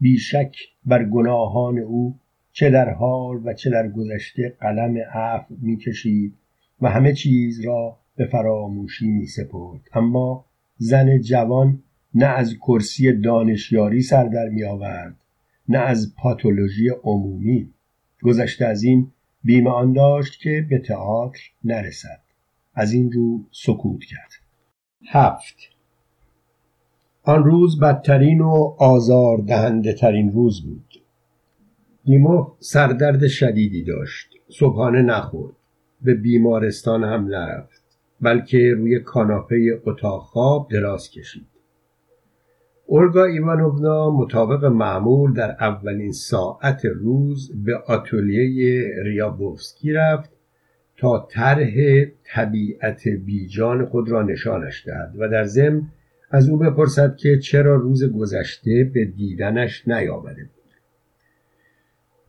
بیشک 0.00 0.56
بر 0.84 1.04
گناهان 1.04 1.78
او 1.78 2.18
چه 2.52 2.70
در 2.70 2.90
حال 2.90 3.40
و 3.44 3.52
چه 3.52 3.70
در 3.70 3.88
گذشته 3.88 4.56
قلم 4.60 4.96
عفو 5.14 5.54
می‌کشید 5.62 6.34
و 6.80 6.90
همه 6.90 7.12
چیز 7.12 7.60
را 7.60 7.99
به 8.20 8.26
فراموشی 8.26 9.10
می 9.10 9.26
سپرد. 9.26 9.80
اما 9.92 10.44
زن 10.76 11.20
جوان 11.20 11.82
نه 12.14 12.26
از 12.26 12.54
کرسی 12.54 13.12
دانشیاری 13.12 14.02
سر 14.02 14.24
در 14.24 14.48
می 14.48 14.64
آورد 14.64 15.16
نه 15.68 15.78
از 15.78 16.14
پاتولوژی 16.16 16.88
عمومی. 16.88 17.70
گذشته 18.22 18.66
از 18.66 18.82
این 18.82 19.12
بیم 19.44 19.66
آن 19.66 19.92
داشت 19.92 20.40
که 20.40 20.66
به 20.70 20.78
تئاتر 20.78 21.40
نرسد. 21.64 22.20
از 22.74 22.92
این 22.92 23.12
رو 23.12 23.44
سکوت 23.50 24.04
کرد. 24.04 24.30
هفت. 25.06 25.56
آن 27.22 27.44
روز 27.44 27.80
بدترین 27.80 28.40
و 28.40 28.74
آزار 28.78 29.38
دهنده 29.38 29.92
ترین 29.92 30.32
روز 30.32 30.62
بود. 30.62 31.02
دیمو 32.04 32.46
سردرد 32.58 33.26
شدیدی 33.26 33.84
داشت. 33.84 34.28
صبحانه 34.48 35.02
نخورد. 35.02 35.54
به 36.02 36.14
بیمارستان 36.14 37.04
هم 37.04 37.24
نرفت. 37.24 37.79
بلکه 38.22 38.74
روی 38.74 39.00
کاناپه 39.00 39.80
اتاق 39.84 40.22
خواب 40.22 40.68
دراز 40.70 41.10
کشید. 41.10 41.46
اولگا 42.86 43.24
ایوانوونا 43.24 44.10
مطابق 44.10 44.64
معمول 44.64 45.32
در 45.32 45.50
اولین 45.50 46.12
ساعت 46.12 46.84
روز 46.84 47.64
به 47.64 47.76
آتولیه 47.76 48.94
ریابوفسکی 49.04 49.92
رفت 49.92 50.30
تا 50.96 51.28
طرح 51.30 51.74
طبیعت 52.24 53.08
بیجان 53.08 53.86
خود 53.86 54.10
را 54.10 54.22
نشانش 54.22 54.86
دهد 54.86 55.14
و 55.18 55.28
در 55.28 55.44
ضمن 55.44 55.82
از 56.30 56.48
او 56.48 56.56
بپرسد 56.56 57.16
که 57.16 57.38
چرا 57.38 57.76
روز 57.76 58.12
گذشته 58.12 58.90
به 58.94 59.04
دیدنش 59.04 59.88
نیامده 59.88 60.44
بود. 60.44 60.59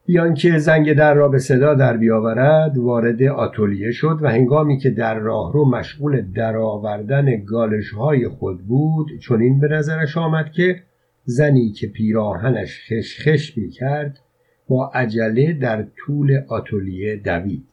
بیان 0.06 0.34
که 0.34 0.58
زنگ 0.58 0.94
در 0.94 1.14
را 1.14 1.30
به 1.30 1.40
صدا 1.40 1.74
در 1.74 1.98
بیاورد 1.98 2.78
وارد 2.78 3.24
آتولیه 3.24 3.92
شد 3.92 4.20
و 4.22 4.30
هنگامی 4.30 4.78
که 4.78 4.90
در 4.90 5.20
راهرو 5.20 5.70
مشغول 5.70 6.22
درآوردن 6.36 7.44
گالش 7.44 7.90
های 7.90 8.28
خود 8.28 8.62
بود 8.68 9.08
چنین 9.20 9.60
به 9.60 9.68
نظرش 9.68 10.18
آمد 10.18 10.52
که 10.52 10.84
زنی 11.24 11.72
که 11.72 11.88
پیراهنش 11.88 12.80
خشخش 12.90 13.58
می 13.58 13.70
کرد 13.70 14.20
با 14.68 14.92
عجله 14.94 15.54
در 15.54 15.86
طول 15.98 16.42
آتولیه 16.48 17.16
دوید. 17.16 17.66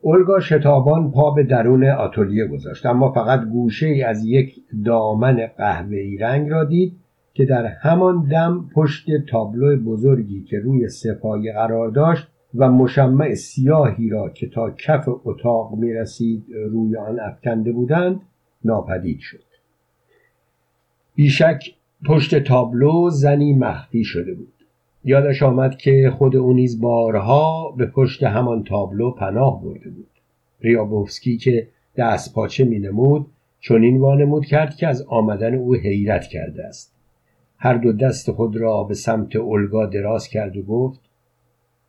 اولگا 0.00 0.40
شتابان 0.40 1.10
پا 1.10 1.30
به 1.30 1.42
درون 1.42 1.84
آتولیه 1.84 2.46
گذاشت 2.46 2.86
اما 2.86 3.12
فقط 3.12 3.44
گوشه 3.44 3.86
ای 3.86 4.02
از 4.02 4.24
یک 4.24 4.54
دامن 4.84 5.46
قهوه‌ای 5.58 6.16
رنگ 6.16 6.50
را 6.50 6.64
دید 6.64 6.96
که 7.38 7.44
در 7.44 7.66
همان 7.66 8.28
دم 8.28 8.70
پشت 8.74 9.06
تابلو 9.26 9.76
بزرگی 9.76 10.42
که 10.42 10.58
روی 10.58 10.88
سپایه 10.88 11.52
قرار 11.52 11.88
داشت 11.88 12.28
و 12.54 12.70
مشمع 12.70 13.34
سیاهی 13.34 14.10
را 14.10 14.28
که 14.28 14.48
تا 14.48 14.70
کف 14.70 15.08
اتاق 15.24 15.74
می 15.74 15.92
رسید 15.92 16.44
روی 16.70 16.96
آن 16.96 17.20
افکنده 17.20 17.72
بودند 17.72 18.20
ناپدید 18.64 19.18
شد. 19.20 19.44
بیشک 21.14 21.64
پشت 22.06 22.38
تابلو 22.38 23.10
زنی 23.10 23.54
مخفی 23.54 24.04
شده 24.04 24.34
بود. 24.34 24.52
یادش 25.04 25.42
آمد 25.42 25.76
که 25.76 26.12
خود 26.18 26.36
او 26.36 26.52
نیز 26.52 26.80
بارها 26.80 27.70
به 27.76 27.86
پشت 27.86 28.22
همان 28.22 28.64
تابلو 28.64 29.10
پناه 29.10 29.62
برده 29.62 29.90
بود. 29.90 30.10
ریابوفسکی 30.60 31.36
که 31.36 31.68
دست 31.96 32.34
پاچه 32.34 32.64
می 32.64 32.78
نمود 32.78 33.26
چنین 33.60 34.00
وانمود 34.00 34.46
کرد 34.46 34.74
که 34.74 34.86
از 34.86 35.02
آمدن 35.02 35.54
او 35.54 35.74
حیرت 35.74 36.24
کرده 36.24 36.64
است. 36.64 36.97
هر 37.58 37.74
دو 37.74 37.92
دست 37.92 38.30
خود 38.30 38.56
را 38.56 38.84
به 38.84 38.94
سمت 38.94 39.36
اولگا 39.36 39.86
دراز 39.86 40.28
کرد 40.28 40.56
و 40.56 40.62
گفت 40.62 41.00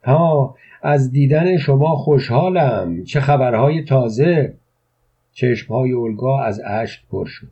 ها 0.04 0.56
از 0.82 1.12
دیدن 1.12 1.58
شما 1.58 1.96
خوشحالم 1.96 3.04
چه 3.04 3.20
خبرهای 3.20 3.84
تازه. 3.84 4.54
چشمهای 5.32 5.92
اولگا 5.92 6.40
از 6.40 6.62
اشک 6.66 7.08
پر 7.12 7.26
شد. 7.26 7.52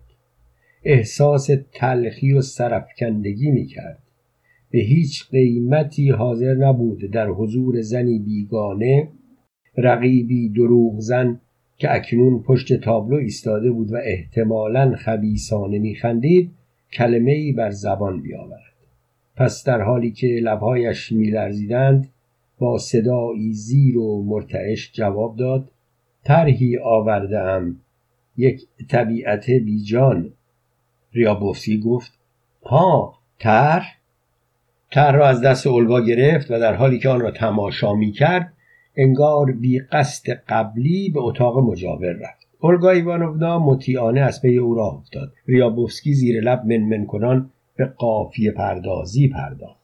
احساس 0.83 1.49
تلخی 1.73 2.33
و 2.33 2.41
سرفکندگی 2.41 3.51
می 3.51 3.65
کرد 3.65 4.03
به 4.71 4.79
هیچ 4.79 5.29
قیمتی 5.29 6.09
حاضر 6.09 6.53
نبود 6.53 7.11
در 7.11 7.27
حضور 7.27 7.81
زنی 7.81 8.19
بیگانه 8.19 9.07
رقیبی 9.77 10.49
دروغ 10.49 10.99
زن 10.99 11.39
که 11.77 11.95
اکنون 11.95 12.43
پشت 12.43 12.73
تابلو 12.73 13.17
ایستاده 13.17 13.71
بود 13.71 13.91
و 13.91 13.95
احتمالا 14.03 14.95
خبیسانه 14.95 15.79
میخندید 15.79 16.51
کلمه 16.93 17.31
ای 17.31 17.51
بر 17.51 17.71
زبان 17.71 18.21
بیاورد. 18.21 18.73
پس 19.35 19.63
در 19.63 19.81
حالی 19.81 20.11
که 20.11 20.27
لبهایش 20.27 21.11
میلرزیدند 21.11 22.09
با 22.59 22.77
صدایی 22.77 23.53
زیر 23.53 23.97
و 23.97 24.23
مرتعش 24.23 24.91
جواب 24.93 25.35
داد 25.35 25.71
طرحی 26.23 26.77
آوردم 26.77 27.75
یک 28.37 28.61
طبیعت 28.89 29.49
بیجان 29.49 30.33
ریابوفسی 31.13 31.79
گفت 31.79 32.13
ها 32.65 33.13
طرح؟ 33.39 33.97
تر 34.91 35.11
را 35.11 35.27
از 35.27 35.41
دست 35.41 35.67
اولگا 35.67 36.01
گرفت 36.01 36.51
و 36.51 36.59
در 36.59 36.73
حالی 36.73 36.99
که 36.99 37.09
آن 37.09 37.19
را 37.19 37.31
تماشا 37.31 37.93
می 37.93 38.11
کرد 38.11 38.53
انگار 38.95 39.51
بی 39.51 39.79
قصد 39.79 40.29
قبلی 40.49 41.09
به 41.09 41.19
اتاق 41.19 41.57
مجاور 41.57 42.13
رفت. 42.13 42.46
اولگا 42.59 42.89
ایوانونا 42.89 43.59
مطیعانه 43.59 44.21
از 44.21 44.41
پی 44.41 44.57
او 44.57 44.75
راه 44.75 44.95
افتاد. 44.95 45.33
ریابوفسکی 45.47 46.13
زیر 46.13 46.41
لب 46.41 46.65
منمن 46.65 47.05
کنان 47.05 47.49
به 47.75 47.85
قافیه 47.85 48.51
پردازی 48.51 49.27
پرداخت. 49.27 49.77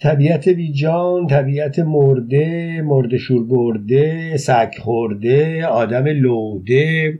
طبیعت 0.00 0.48
بیجان 0.48 1.26
طبیعت 1.26 1.78
مرده 1.78 2.82
مرده 2.82 3.18
شور 3.18 3.44
برده 3.44 4.36
سگ 4.36 4.74
خورده 4.78 5.66
آدم 5.66 6.04
لوده 6.04 7.18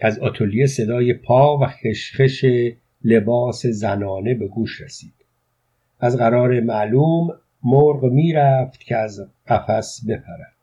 از 0.00 0.18
آتولیه 0.18 0.66
صدای 0.66 1.14
پا 1.14 1.58
و 1.58 1.66
خشخش 1.66 2.44
لباس 3.04 3.66
زنانه 3.66 4.34
به 4.34 4.46
گوش 4.48 4.80
رسید. 4.80 5.14
از 6.00 6.16
قرار 6.16 6.60
معلوم 6.60 7.28
مرغ 7.64 8.04
می‌رفت 8.04 8.80
که 8.80 8.96
از 8.96 9.28
قفس 9.48 10.00
بپرد. 10.08 10.56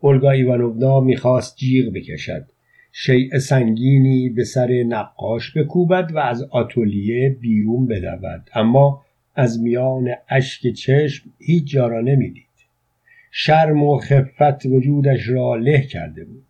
اولگا 0.00 0.30
ایوانونا 0.30 1.00
می‌خواست 1.00 1.56
جیغ 1.56 1.92
بکشد. 1.92 2.46
شیء 2.98 3.38
سنگینی 3.38 4.28
به 4.28 4.44
سر 4.44 4.82
نقاش 4.82 5.56
بکوبد 5.56 6.10
و 6.14 6.18
از 6.18 6.42
آتولیه 6.42 7.36
بیرون 7.40 7.86
بدود. 7.86 8.50
اما 8.54 9.04
از 9.34 9.60
میان 9.60 10.08
اشک 10.28 10.72
چشم 10.72 11.30
هیچ 11.38 11.70
جا 11.70 11.86
را 11.86 12.00
نمی‌دید. 12.00 12.46
شرم 13.30 13.82
و 13.82 13.98
خفت 13.98 14.66
وجودش 14.66 15.28
را 15.28 15.54
له 15.54 15.80
کرده 15.80 16.24
بود. 16.24 16.46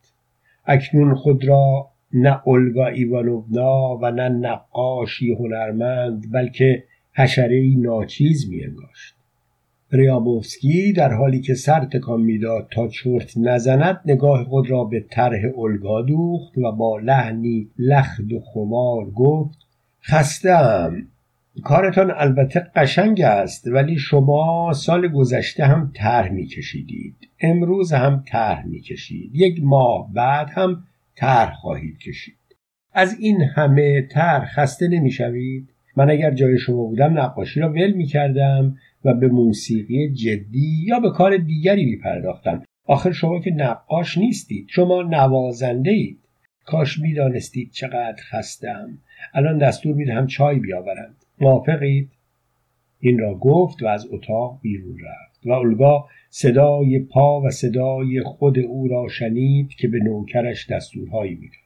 اکنون 0.66 1.14
خود 1.14 1.44
را 1.44 1.90
نه 2.12 2.40
اولگا 2.44 2.86
ایوانونا 2.86 3.98
و 4.02 4.10
نه 4.10 4.28
نقاشی 4.28 5.32
هنرمند 5.32 6.32
بلکه 6.32 6.84
حشره 7.12 7.74
ناچیز 7.76 8.50
می 8.50 8.64
انگاشت. 8.64 9.15
ریابوفسکی 9.92 10.92
در 10.92 11.12
حالی 11.12 11.40
که 11.40 11.54
سر 11.54 11.84
تکان 11.84 12.20
می‌داد 12.20 12.68
تا 12.72 12.88
چرت 12.88 13.32
نزند 13.36 14.00
نگاه 14.06 14.44
خود 14.44 14.70
را 14.70 14.84
به 14.84 15.04
طرح 15.10 15.58
الگا 15.58 16.02
دوخت 16.02 16.58
و 16.58 16.72
با 16.72 16.98
لحنی 16.98 17.68
لخت 17.78 18.32
و 18.32 18.40
خمار 18.40 19.10
گفت 19.10 19.58
خستم 20.02 20.96
کارتان 21.64 22.12
البته 22.16 22.66
قشنگ 22.76 23.20
است 23.20 23.66
ولی 23.66 23.98
شما 23.98 24.72
سال 24.72 25.08
گذشته 25.08 25.64
هم 25.64 25.92
طرح 25.94 26.28
میکشیدید. 26.32 27.16
امروز 27.40 27.92
هم 27.92 28.24
طرح 28.28 28.66
می‌کشید. 28.66 29.30
یک 29.34 29.60
ماه 29.62 30.12
بعد 30.14 30.50
هم 30.50 30.84
طرح 31.16 31.54
خواهید 31.54 31.98
کشید. 31.98 32.34
از 32.92 33.16
این 33.20 33.42
همه 33.42 34.02
طرح 34.02 34.46
خسته 34.46 34.88
نمی‌شوید؟ 34.88 35.68
من 35.96 36.10
اگر 36.10 36.30
جای 36.30 36.58
شما 36.58 36.84
بودم 36.84 37.18
نقاشی 37.18 37.60
را 37.60 37.72
ول 37.72 37.92
می 37.92 38.06
کردم 38.06 38.76
و 39.06 39.14
به 39.14 39.28
موسیقی 39.28 40.12
جدی 40.12 40.84
یا 40.86 41.00
به 41.00 41.10
کار 41.10 41.36
دیگری 41.36 41.84
می 41.84 41.96
پرداختم 41.96 42.62
آخر 42.86 43.12
شما 43.12 43.40
که 43.40 43.50
نقاش 43.50 44.18
نیستید. 44.18 44.66
شما 44.68 45.02
نوازنده 45.02 45.90
اید. 45.90 46.18
کاش 46.64 46.98
می 46.98 47.14
دانستید 47.14 47.70
چقدر 47.70 48.22
خستم 48.30 48.98
الان 49.34 49.58
دستور 49.58 49.94
می 49.94 50.04
دهم 50.04 50.26
چای 50.26 50.58
بیاورند. 50.58 51.16
موافقید؟ 51.40 52.10
این 53.00 53.18
را 53.18 53.34
گفت 53.34 53.82
و 53.82 53.86
از 53.86 54.06
اتاق 54.10 54.58
بیرون 54.62 54.98
رفت 54.98 55.46
و 55.46 55.52
اولگا 55.52 56.08
صدای 56.30 56.98
پا 56.98 57.40
و 57.40 57.50
صدای 57.50 58.22
خود 58.22 58.58
او 58.58 58.88
را 58.88 59.08
شنید 59.08 59.68
که 59.68 59.88
به 59.88 59.98
نوکرش 59.98 60.70
دستورهایی 60.70 61.34
می‌داد. 61.34 61.65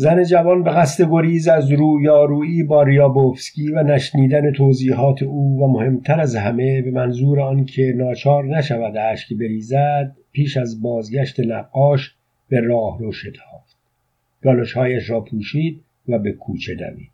زن 0.00 0.24
جوان 0.24 0.62
به 0.62 0.70
قصد 0.70 1.10
گریز 1.10 1.48
از 1.48 1.72
رویارویی 1.72 2.62
با 2.62 2.82
ریابوفسکی 2.82 3.68
و 3.68 3.82
نشنیدن 3.82 4.52
توضیحات 4.52 5.22
او 5.22 5.60
و 5.62 5.66
مهمتر 5.66 6.20
از 6.20 6.36
همه 6.36 6.82
به 6.82 6.90
منظور 6.90 7.40
آنکه 7.40 7.92
ناچار 7.96 8.44
نشود 8.44 8.96
اشک 8.96 9.32
بریزد 9.32 10.16
پیش 10.32 10.56
از 10.56 10.82
بازگشت 10.82 11.40
نقاش 11.40 12.14
به 12.48 12.60
راه 12.60 12.98
رو 12.98 13.12
شتافت 13.12 13.76
گالوشهایش 14.42 15.10
را 15.10 15.20
پوشید 15.20 15.84
و 16.08 16.18
به 16.18 16.32
کوچه 16.32 16.74
دوید. 16.74 17.10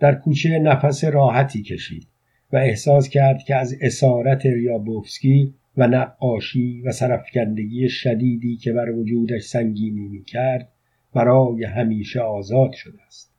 در 0.00 0.14
کوچه 0.14 0.58
نفس 0.58 1.04
راحتی 1.04 1.62
کشید 1.62 2.06
و 2.52 2.56
احساس 2.56 3.08
کرد 3.08 3.42
که 3.42 3.56
از 3.56 3.76
اسارت 3.80 4.46
ریابوفسکی 4.46 5.54
و 5.76 5.86
نقاشی 5.86 6.82
و 6.82 6.92
سرفکندگی 6.92 7.88
شدیدی 7.88 8.56
که 8.56 8.72
بر 8.72 8.90
وجودش 8.90 9.42
سنگینی 9.42 10.08
می 10.08 10.24
کرد 10.24 10.71
برای 11.14 11.64
همیشه 11.64 12.20
آزاد 12.20 12.72
شده 12.72 13.02
است. 13.06 13.32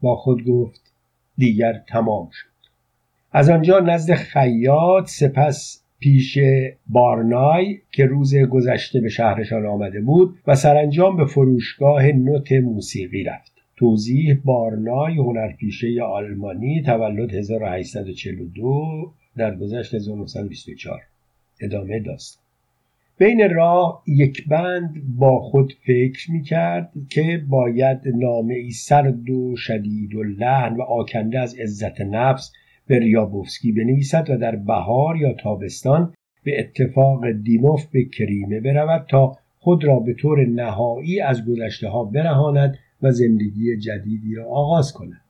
با 0.00 0.16
خود 0.16 0.44
گفت 0.44 0.92
دیگر 1.36 1.82
تمام 1.88 2.30
شد. 2.32 2.48
از 3.32 3.50
آنجا 3.50 3.80
نزد 3.80 4.14
خیاط 4.14 5.08
سپس 5.08 5.84
پیش 5.98 6.38
بارنای 6.86 7.78
که 7.92 8.06
روز 8.06 8.36
گذشته 8.36 9.00
به 9.00 9.08
شهرشان 9.08 9.66
آمده 9.66 10.00
بود 10.00 10.38
و 10.46 10.54
سرانجام 10.54 11.16
به 11.16 11.24
فروشگاه 11.24 12.06
نوت 12.06 12.52
موسیقی 12.52 13.24
رفت. 13.24 13.52
توضیح 13.76 14.40
بارنای 14.44 15.14
هنرپیشه 15.14 16.02
آلمانی 16.02 16.82
تولد 16.82 17.34
1842 17.34 19.12
در 19.36 19.56
گذشت 19.56 19.94
1924 19.94 21.00
ادامه 21.60 22.00
داستان. 22.00 22.43
بین 23.18 23.50
راه 23.50 24.02
یک 24.06 24.48
بند 24.48 25.16
با 25.16 25.40
خود 25.40 25.72
فکر 25.86 26.30
می 26.30 26.42
کرد 26.42 26.92
که 27.10 27.44
باید 27.48 28.00
نامه 28.14 28.54
ای 28.54 28.70
سرد 28.70 29.30
و 29.30 29.56
شدید 29.56 30.14
و 30.14 30.22
لحن 30.22 30.76
و 30.76 30.82
آکنده 30.82 31.38
از 31.38 31.54
عزت 31.54 32.00
نفس 32.00 32.52
به 32.86 32.98
ریابوفسکی 32.98 33.72
بنویسد 33.72 34.30
و 34.30 34.36
در 34.36 34.56
بهار 34.56 35.16
یا 35.16 35.32
تابستان 35.32 36.14
به 36.44 36.60
اتفاق 36.60 37.30
دیموف 37.30 37.86
به 37.86 38.04
کریمه 38.04 38.60
برود 38.60 39.06
تا 39.08 39.38
خود 39.58 39.84
را 39.84 39.98
به 39.98 40.14
طور 40.14 40.46
نهایی 40.46 41.20
از 41.20 41.46
گذشته 41.46 41.88
ها 41.88 42.04
برهاند 42.04 42.78
و 43.02 43.10
زندگی 43.10 43.76
جدیدی 43.76 44.34
را 44.34 44.46
آغاز 44.46 44.92
کند. 44.92 45.24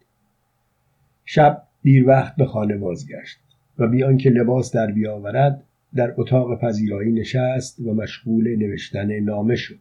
شب 1.24 1.62
دیر 1.82 2.09
وقت 2.09 2.36
به 2.36 2.47
خانه 2.47 2.77
بازگشت 2.77 3.39
و 3.78 3.89
بیان 3.89 4.16
که 4.16 4.31
لباس 4.31 4.74
در 4.74 4.90
بیاورد 4.90 5.62
در 5.97 6.15
اتاق 6.16 6.61
پذیرایی 6.61 7.12
نشست 7.12 7.81
و 7.81 7.95
مشغول 7.95 8.57
نوشتن 8.57 9.21
نامه 9.21 9.57
شد. 9.57 9.81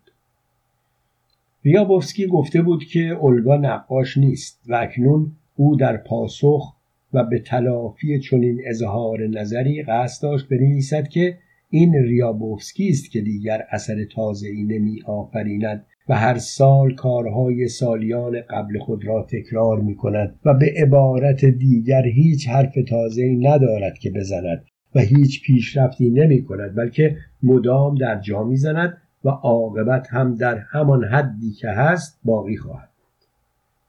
ریابوفسکی 1.65 2.27
گفته 2.27 2.61
بود 2.61 2.84
که 2.84 2.99
اولگا 2.99 3.57
نقاش 3.57 4.18
نیست 4.18 4.64
و 4.68 4.76
اکنون 4.76 5.31
او 5.56 5.76
در 5.76 5.98
پاسخ 5.98 6.73
و 7.14 7.23
به 7.23 7.40
تلافی 7.40 8.19
چنین 8.19 8.61
اظهار 8.65 9.27
نظری 9.27 9.84
قصد 9.84 10.23
داشت 10.23 10.49
بنویسد 10.49 11.07
که 11.07 11.38
این 11.69 11.95
ریابوفسکی 11.95 12.90
است 12.90 13.11
که 13.11 13.22
دیگر 13.22 13.64
اثر 13.69 14.06
تازه 14.06 14.48
ای 14.48 15.02
آفریند 15.06 15.85
و 16.10 16.15
هر 16.15 16.38
سال 16.38 16.95
کارهای 16.95 17.68
سالیان 17.68 18.41
قبل 18.49 18.80
خود 18.80 19.06
را 19.06 19.27
تکرار 19.30 19.81
می 19.81 19.95
کند 19.95 20.40
و 20.45 20.53
به 20.53 20.73
عبارت 20.77 21.45
دیگر 21.45 22.06
هیچ 22.06 22.49
حرف 22.49 22.73
تازه 22.90 23.22
ای 23.22 23.35
ندارد 23.35 23.98
که 23.98 24.11
بزند. 24.11 24.65
و 24.95 24.99
هیچ 24.99 25.41
پیشرفتی 25.41 26.10
نمی 26.10 26.44
کند 26.44 26.76
بلکه 26.76 27.18
مدام 27.44 27.95
در 27.95 28.20
جا 28.20 28.44
می 28.44 28.57
زند 28.57 28.98
و 29.26 29.30
عاقبت 29.30 30.07
هم 30.07 30.36
در 30.36 30.57
همان 30.57 31.03
حدی 31.03 31.52
که 31.52 31.70
هست 31.70 32.20
باقی 32.24 32.57
خواهد. 32.57 32.90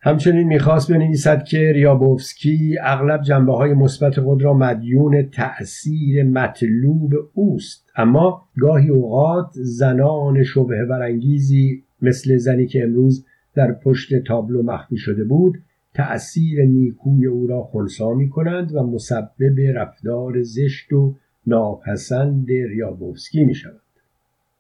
همچنین 0.01 0.47
می‌خواست 0.47 0.93
بنویسد 0.93 1.45
که 1.45 1.73
ریابوفسکی 1.73 2.77
اغلب 2.83 3.23
جنبه 3.23 3.53
های 3.53 3.75
مثبت 3.75 4.21
خود 4.21 4.43
را 4.43 4.55
مدیون 4.55 5.23
تأثیر 5.23 6.25
مطلوب 6.25 7.15
اوست. 7.35 7.91
اما 7.97 8.43
گاهی 8.61 8.89
اوقات 8.89 9.51
زنان 9.53 10.43
شبه 10.43 10.85
برانگیزی 10.85 11.83
مثل 12.03 12.37
زنی 12.37 12.67
که 12.67 12.83
امروز 12.83 13.27
در 13.55 13.73
پشت 13.73 14.25
تابلو 14.25 14.63
مخفی 14.63 14.97
شده 14.97 15.25
بود 15.25 15.59
تأثیر 15.95 16.65
نیکوی 16.65 17.27
او 17.27 17.47
را 17.47 17.63
خونسا 17.63 18.15
می 18.15 18.29
کنند 18.31 18.75
و 18.75 18.83
مسبب 18.83 19.61
رفتار 19.75 20.43
زشت 20.43 20.93
و 20.93 21.15
ناپسند 21.47 22.49
ریابوفسکی 22.49 23.45
می 23.45 23.55
شود. 23.55 23.81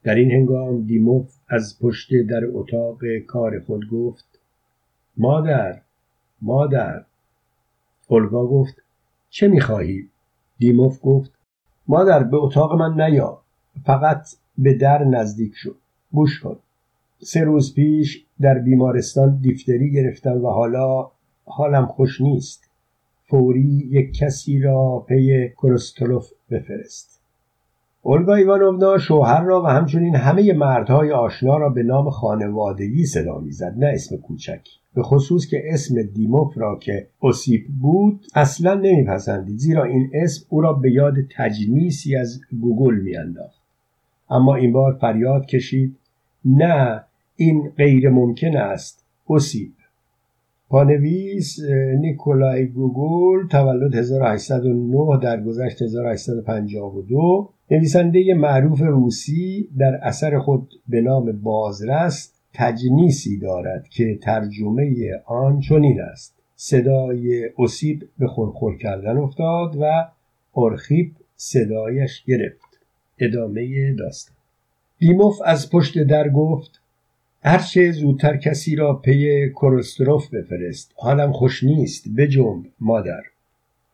در 0.02 0.15
این 0.15 0.31
هنگام 0.31 0.86
دیموف 0.86 1.35
از 1.48 1.78
پشت 1.81 2.23
در 2.23 2.43
اتاق 2.52 2.98
کار 3.27 3.61
خود 3.61 3.89
گفت 3.89 4.40
مادر 5.16 5.81
مادر. 6.43 7.05
اولگا 8.09 8.47
گفت 8.47 8.82
چه 9.31 9.48
می‌خواهی؟ 9.48 10.09
دیموف 10.59 10.98
گفت 11.02 11.32
مادر 11.89 12.23
به 12.23 12.36
اتاق 12.36 12.74
من 12.74 13.01
نیا. 13.01 13.40
فقط 13.85 14.28
به 14.59 14.74
در 14.74 15.05
نزدیک 15.05 15.52
شو. 15.56 15.74
گوش 16.12 16.40
کن. 16.40 16.56
سه 17.19 17.40
روز 17.40 17.74
پیش 17.74 18.24
در 18.40 18.59
بیمارستان 18.59 19.39
دیفتری 19.43 19.90
گرفتم 19.90 20.44
و 20.44 20.48
حالا 20.48 21.11
حالم 21.45 21.87
خوش 21.87 22.21
نیست. 22.21 22.71
فوری 23.29 23.89
یک 23.91 24.15
کسی 24.15 24.59
را 24.59 25.05
پی 25.09 25.49
کرستولوف 25.62 26.31
بفرست. 26.51 27.21
اولگا 28.03 28.35
ایوانونا 28.35 28.99
شوهر 28.99 29.43
را 29.43 29.62
و 29.62 29.66
همچنین 29.66 30.16
همه 30.16 30.53
مردهای 30.53 31.12
آشنا 31.12 31.57
را 31.57 31.69
به 31.69 31.83
نام 31.83 32.11
خانوادگی 32.11 33.07
صدا 33.07 33.39
می‌زد 33.39 33.75
نه 33.79 33.87
اسم 33.87 34.16
کوچک 34.16 34.73
به 34.95 35.03
خصوص 35.03 35.47
که 35.47 35.62
اسم 35.65 36.03
دیموف 36.03 36.59
را 36.59 36.79
که 36.79 37.07
اوسیپ 37.19 37.66
بود 37.81 38.27
اصلا 38.35 38.75
نمیپسندید 38.75 39.59
زیرا 39.59 39.85
این 39.85 40.11
اسم 40.15 40.47
او 40.49 40.61
را 40.61 40.73
به 40.73 40.93
یاد 40.93 41.15
تجنیسی 41.37 42.16
از 42.16 42.41
گوگول 42.61 42.94
میانداخت. 42.95 43.61
اما 44.31 44.55
این 44.55 44.73
بار 44.73 44.93
فریاد 44.93 45.47
کشید 45.47 45.97
نه 46.45 47.05
این 47.37 47.73
غیر 47.77 48.09
ممکن 48.09 48.57
است. 48.57 49.05
اوسیپ 49.25 49.73
پانویس 50.74 51.60
نیکولای 51.98 52.66
گوگل 52.66 53.48
تولد 53.48 53.94
1809 53.94 55.18
در 55.22 55.40
گذشت 55.40 55.82
1852 55.82 57.51
نویسنده 57.70 58.34
معروف 58.34 58.80
روسی 58.80 59.68
در 59.78 59.94
اثر 60.02 60.38
خود 60.38 60.72
به 60.88 61.01
نام 61.01 61.32
بازرس 61.32 62.32
تجنیسی 62.55 63.38
دارد 63.38 63.88
که 63.88 64.18
ترجمه 64.22 64.94
آن 65.26 65.60
چنین 65.60 66.01
است. 66.01 66.34
صدای 66.56 67.51
اسیب 67.59 68.09
به 68.18 68.26
خورخور 68.26 68.78
کردن 68.78 69.16
افتاد 69.16 69.76
و 69.80 70.09
ارخیب 70.56 71.12
صدایش 71.36 72.24
گرفت. 72.24 72.78
ادامه 73.18 73.94
داستان. 73.94 74.36
دیموف 74.98 75.40
از 75.44 75.70
پشت 75.70 76.02
در 76.02 76.28
گفت 76.28 76.80
هرچه 77.47 77.93
زودتر 77.93 78.37
کسی 78.37 78.77
را 78.77 78.95
پی 78.95 79.49
کورستروف 79.49 80.35
بفرست 80.35 80.93
حالم 80.97 81.33
خوش 81.33 81.65
نیست 81.65 82.05
بجنب 82.16 82.65
مادر. 82.81 83.23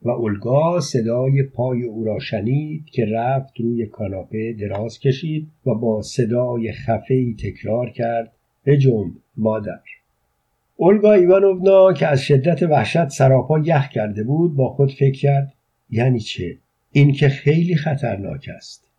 و 0.03 0.11
اولگا 0.11 0.81
صدای 0.81 1.43
پای 1.43 1.83
او 1.83 2.05
را 2.05 2.19
شنید 2.19 2.85
که 2.85 3.07
رفت 3.07 3.61
روی 3.61 3.87
کاناپه 3.87 4.53
دراز 4.53 4.99
کشید 4.99 5.49
و 5.67 5.75
با 5.75 6.03
صدای 6.03 6.73
خفه 6.73 7.35
تکرار 7.35 7.91
کرد 7.91 8.33
بجنب 8.67 9.13
مادر. 9.37 9.81
اولگا 10.77 11.13
ایوانونا 11.13 11.93
که 11.93 12.07
از 12.07 12.23
شدت 12.23 12.63
وحشت 12.63 13.09
سراپا 13.09 13.59
یخ 13.59 13.89
کرده 13.89 14.23
بود 14.23 14.57
با 14.57 14.69
خود 14.69 14.93
فکر 14.93 15.21
کرد 15.21 15.55
یعنی 15.91 16.21
چه؟ 16.21 16.57
این 16.93 17.13
که 17.13 17.29
خیلی 17.29 17.77
خطرناک 17.77 18.49
است. 18.57 18.90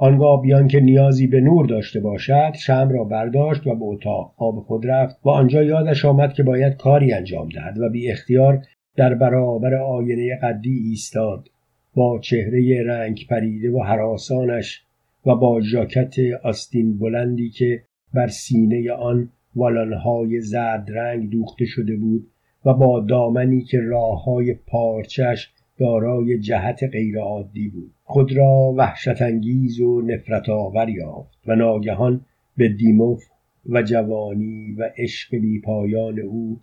آنگاه 0.00 0.42
بیان 0.42 0.68
که 0.68 0.80
نیازی 0.80 1.26
به 1.26 1.40
نور 1.40 1.66
داشته 1.66 2.00
باشد 2.00 2.52
شم 2.54 2.88
را 2.92 3.04
برداشت 3.04 3.66
و 3.66 3.74
به 3.74 3.84
اتاق 3.84 4.34
آب 4.36 4.60
خود 4.60 4.86
رفت 4.86 5.16
و 5.24 5.28
آنجا 5.28 5.62
یادش 5.62 6.04
آمد 6.04 6.32
که 6.32 6.42
باید 6.42 6.76
کاری 6.76 7.12
انجام 7.12 7.48
دهد 7.48 7.78
و 7.78 7.88
بی 7.88 8.10
اختیار 8.10 8.64
در 8.96 9.14
برابر 9.14 9.74
آینه 9.74 10.38
قدی 10.42 10.78
ایستاد. 10.88 11.48
با 11.94 12.18
چهره 12.18 12.82
رنگ 12.86 13.26
پریده 13.30 13.70
و 13.70 13.82
حراسانش 13.82 14.82
و 15.26 15.34
با 15.34 15.60
ژاکت 15.60 16.14
آستین 16.42 16.98
بلندی 16.98 17.50
که 17.50 17.82
بر 18.14 18.26
سینه 18.26 18.92
آن 18.92 19.28
والانهای 19.56 20.40
زرد 20.40 20.90
رنگ 20.90 21.30
دوخته 21.30 21.64
شده 21.64 21.96
بود 21.96 22.26
و 22.64 22.74
با 22.74 23.00
دامنی 23.00 23.62
که 23.62 23.80
راه 23.80 24.24
های 24.24 24.54
پارچش 24.54 25.50
دارای 25.78 26.38
جهت 26.38 26.84
غیرعادی 26.92 27.68
بود. 27.68 27.97
خود 28.10 28.36
را 28.36 28.74
وحشت 28.76 29.22
انگیز 29.22 29.80
و 29.80 30.00
نفرت 30.00 30.48
آور 30.48 30.88
یافت 30.88 31.38
و 31.46 31.56
ناگهان 31.56 32.20
به 32.56 32.68
دیموف 32.68 33.24
و 33.66 33.82
جوانی 33.82 34.72
و 34.72 34.90
عشق 34.96 35.36
بیپایان 35.36 36.20
او 36.20 36.60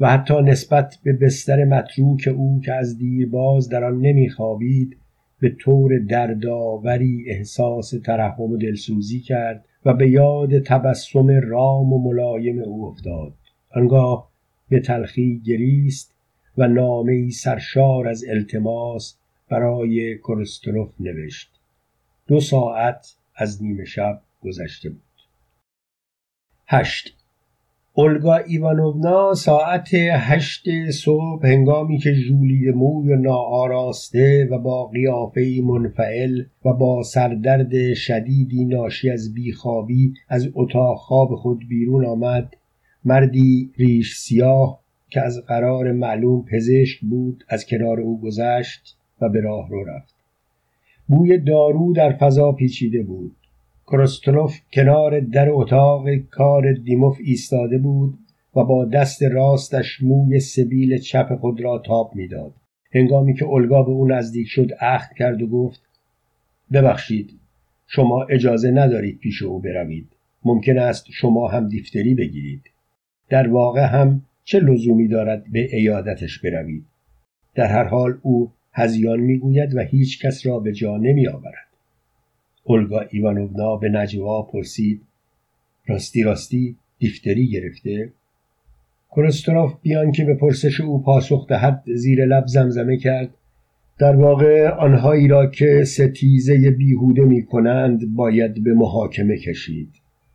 و 0.00 0.10
حتی 0.10 0.42
نسبت 0.42 0.98
به 1.04 1.12
بستر 1.12 1.64
متروک 1.64 2.28
او 2.36 2.60
که 2.64 2.72
از 2.72 2.98
دیرباز 2.98 3.68
در 3.68 3.84
آن 3.84 4.00
نمیخوابید 4.00 4.96
به 5.40 5.56
طور 5.60 5.98
دردآوری 5.98 7.24
احساس 7.28 7.94
ترحم 8.04 8.52
و 8.52 8.56
دلسوزی 8.56 9.20
کرد 9.20 9.64
و 9.84 9.94
به 9.94 10.10
یاد 10.10 10.58
تبسم 10.58 11.30
رام 11.30 11.92
و 11.92 11.98
ملایم 11.98 12.58
او 12.58 12.86
افتاد. 12.86 13.34
آنگاه 13.70 14.30
به 14.68 14.80
تلخی 14.80 15.42
گریست 15.46 16.14
و 16.58 16.68
نامه 16.68 17.30
سرشار 17.30 18.08
از 18.08 18.24
التماس 18.28 19.18
برای 19.54 20.18
کرستروف 20.18 20.90
نوشت. 21.00 21.50
دو 22.26 22.40
ساعت 22.40 23.16
از 23.36 23.62
نیمه 23.62 23.84
شب 23.84 24.20
گذشته 24.42 24.90
بود. 24.90 25.02
هشت. 26.66 27.16
اولگا 27.92 28.36
ایوانونا 28.36 29.34
ساعت 29.34 29.88
هشت 29.94 30.90
صبح 30.90 31.46
هنگامی 31.46 31.98
که 31.98 32.12
ژولی 32.12 32.70
موی 32.70 33.16
ناآراسته 33.16 34.48
و 34.50 34.58
با 34.58 34.86
قیافه 34.86 35.60
منفعل 35.64 36.44
و 36.64 36.72
با 36.72 37.02
سردرد 37.02 37.94
شدیدی 37.94 38.64
ناشی 38.64 39.10
از 39.10 39.34
بیخوابی 39.34 40.14
از 40.28 40.48
اتاق 40.54 40.98
خواب 40.98 41.34
خود 41.34 41.68
بیرون 41.68 42.06
آمد 42.06 42.56
مردی 43.04 43.72
ریش 43.76 44.16
سیاه 44.16 44.80
که 45.10 45.20
از 45.20 45.40
قرار 45.46 45.92
معلوم 45.92 46.44
پزشک 46.44 47.00
بود 47.00 47.44
از 47.48 47.66
کنار 47.66 48.00
او 48.00 48.20
گذشت 48.20 48.96
و 49.20 49.28
به 49.28 49.40
راه 49.40 49.68
رو 49.68 49.84
رفت. 49.84 50.14
بوی 51.08 51.38
دارو 51.38 51.92
در 51.92 52.12
فضا 52.12 52.52
پیچیده 52.52 53.02
بود. 53.02 53.36
کروستلوف 53.86 54.60
کنار 54.72 55.20
در 55.20 55.48
اتاق 55.50 56.16
کار 56.16 56.72
دیموف 56.72 57.18
ایستاده 57.24 57.78
بود 57.78 58.18
و 58.56 58.64
با 58.64 58.84
دست 58.84 59.22
راستش 59.22 60.02
موی 60.02 60.40
سبیل 60.40 60.98
چپ 60.98 61.34
خود 61.34 61.60
را 61.60 61.78
تاب 61.78 62.10
می‌داد. 62.14 62.52
هنگامی 62.94 63.34
که 63.34 63.44
اولگا 63.44 63.82
به 63.82 63.90
او 63.90 64.08
نزدیک 64.08 64.46
شد 64.48 64.70
عهد 64.80 65.14
کرد 65.18 65.42
و 65.42 65.46
گفت 65.46 65.80
ببخشید 66.72 67.30
شما 67.86 68.22
اجازه 68.22 68.70
ندارید 68.70 69.18
پیش 69.18 69.42
او 69.42 69.60
بروید. 69.60 70.08
ممکن 70.44 70.78
است 70.78 71.06
شما 71.10 71.48
هم 71.48 71.68
دیفتری 71.68 72.14
بگیرید. 72.14 72.62
در 73.28 73.48
واقع 73.48 73.86
هم 73.86 74.22
چه 74.44 74.60
لزومی 74.60 75.08
دارد 75.08 75.44
به 75.52 75.76
ایادتش 75.76 76.38
بروید؟ 76.38 76.84
در 77.54 77.66
هر 77.66 77.84
حال 77.84 78.18
او 78.22 78.52
هزیان 78.74 79.20
می‌گوید 79.20 79.74
و 79.74 79.80
هیچ 79.80 80.26
کس 80.26 80.46
را 80.46 80.58
به 80.58 80.72
جا 80.72 80.96
نمی 80.96 81.28
آورد 81.28 81.68
اولگا 82.64 83.00
ایوانونا 83.00 83.76
به 83.76 83.88
نجوا 83.88 84.42
پرسید 84.42 85.02
راستی 85.86 86.22
راستی 86.22 86.76
دیفتری 86.98 87.46
گرفته؟ 87.46 88.12
کرستروف 89.16 89.74
بیان 89.82 90.12
که 90.12 90.24
به 90.24 90.34
پرسش 90.34 90.80
او 90.80 91.02
پاسخ 91.02 91.46
دهد 91.48 91.82
زیر 91.94 92.24
لب 92.24 92.46
زمزمه 92.46 92.96
کرد. 92.96 93.28
در 93.98 94.16
واقع 94.16 94.68
آنهایی 94.68 95.28
را 95.28 95.46
که 95.46 95.84
ستیزه 95.84 96.70
بیهوده 96.70 97.22
می 97.22 97.44
کنند 97.44 98.14
باید 98.14 98.64
به 98.64 98.74
محاکمه 98.74 99.38
کشید. 99.38 99.88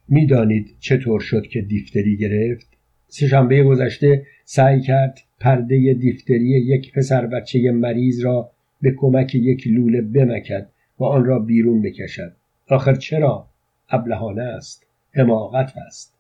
می‌دانید 0.08 0.76
چطور 0.80 1.20
شد 1.20 1.48
که 1.48 1.62
دیفتری 1.62 2.18
گرفت؟ 2.18 2.68
سهشنبه 3.08 3.64
گذشته 3.64 4.26
سعی 4.46 4.82
کرد 4.82 5.20
پرده 5.40 5.94
دیفتری 5.94 6.50
یک 6.50 6.94
پسر 6.94 7.26
بچه 7.26 7.72
مریض 7.72 8.26
را 8.26 8.52
به 8.82 8.94
کمک 8.98 9.36
یک 9.36 9.68
لوله 9.68 10.02
بمکد 10.02 10.70
و 11.00 11.04
آن 11.04 11.26
را 11.26 11.40
بیرون 11.40 11.82
بکشد. 11.82 12.36
آخر 12.70 12.96
چرا؟ 12.96 13.50
ابلهانه 13.90 14.44
است. 14.44 14.86
حماقت 15.12 15.74
است. 15.88 16.16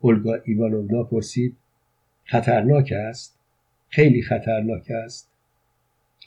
اولگا 0.00 0.34
ایوانونا 0.44 1.02
پرسید 1.02 1.56
خطرناک 2.24 2.92
است؟ 2.92 3.38
خیلی 3.88 4.22
خطرناک 4.22 4.90
است. 4.90 5.30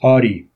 آری 0.00 0.48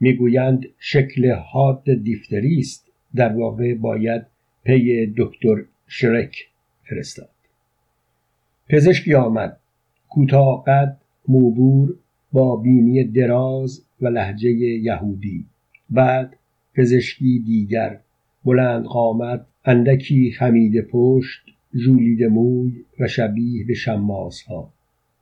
می‌گویند 0.00 0.66
شکل 0.78 1.30
حاد 1.32 1.84
دیفتری 2.02 2.58
است. 2.58 2.90
در 3.14 3.32
واقع 3.32 3.74
باید 3.74 4.22
پی 4.64 5.14
دکتر 5.16 5.64
شرک 5.86 6.36
فرستاد. 6.82 7.30
پزشکی 8.68 9.14
آمد. 9.14 9.60
کوتاه 10.08 10.64
قد 10.66 10.96
موبور 11.28 11.94
با 12.32 12.56
بینی 12.56 13.04
دراز 13.04 13.84
و 14.00 14.08
لحجه 14.08 14.50
یهودی. 14.50 15.44
بعد 15.90 16.36
پزشکی 16.74 17.42
دیگر 17.46 17.98
بلند 18.44 18.84
قامت 18.84 19.46
اندکی 19.64 20.30
خمید 20.30 20.80
پشت 20.80 21.40
ژولید 21.76 22.24
موی 22.24 22.72
و 23.00 23.06
شبیه 23.06 23.66
به 23.66 23.74
شماس 23.74 24.42
ها 24.42 24.72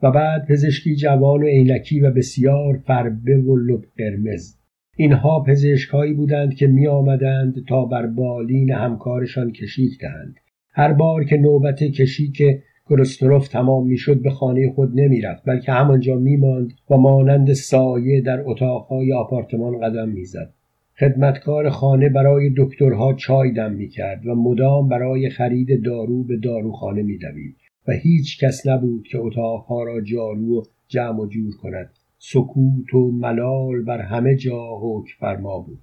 و 0.02 0.10
بعد 0.10 0.46
پزشکی 0.46 0.96
جوان 0.96 1.42
و 1.42 1.46
عینکی 1.46 2.00
و 2.00 2.10
بسیار 2.10 2.80
فربه 2.86 3.36
و 3.36 3.56
لب 3.56 3.84
قرمز. 3.98 4.56
اینها 4.96 5.40
پزشکهایی 5.40 6.12
بودند 6.12 6.54
که 6.54 6.66
می 6.66 6.86
آمدند 6.86 7.64
تا 7.68 7.84
بر 7.84 8.06
بالین 8.06 8.72
همکارشان 8.72 9.52
کشیک 9.52 9.98
دهند. 9.98 10.36
هر 10.72 10.92
بار 10.92 11.24
که 11.24 11.36
نوبت 11.36 11.84
کشیک 11.84 12.42
کرستروف 12.90 13.48
تمام 13.48 13.86
می‌شد 13.86 14.22
به 14.22 14.30
خانه 14.30 14.72
خود 14.72 15.00
نمی‌رفت 15.00 15.44
بلکه 15.44 15.72
همانجا 15.72 16.16
میماند 16.16 16.72
و 16.90 16.96
مانند 16.96 17.52
سایه 17.52 18.20
در 18.20 18.42
اتاقهای 18.44 19.12
آپارتمان 19.12 19.80
قدم 19.80 20.08
می‌زد. 20.08 20.52
خدمتکار 20.98 21.70
خانه 21.70 22.08
برای 22.08 22.50
دکترها 22.56 23.14
چای 23.14 23.52
دم 23.52 23.72
می‌کرد 23.72 24.26
و 24.26 24.34
مدام 24.34 24.88
برای 24.88 25.30
خرید 25.30 25.84
دارو 25.84 26.22
به 26.22 26.36
داروخانه 26.36 27.02
میدوید 27.02 27.56
و 27.88 27.92
هیچ 27.92 28.44
کس 28.44 28.66
نبود 28.66 29.06
که 29.10 29.18
اتاقها 29.18 29.82
را 29.84 30.00
جارو 30.00 30.58
و 30.58 30.62
جمع 30.88 31.20
و 31.20 31.26
جور 31.26 31.56
کند. 31.56 31.90
سکوت 32.18 32.94
و 32.94 33.10
ملال 33.10 33.82
بر 33.82 34.00
همه 34.00 34.36
جا 34.36 34.78
حکم 34.80 35.12
فرما 35.20 35.58
بود. 35.58 35.78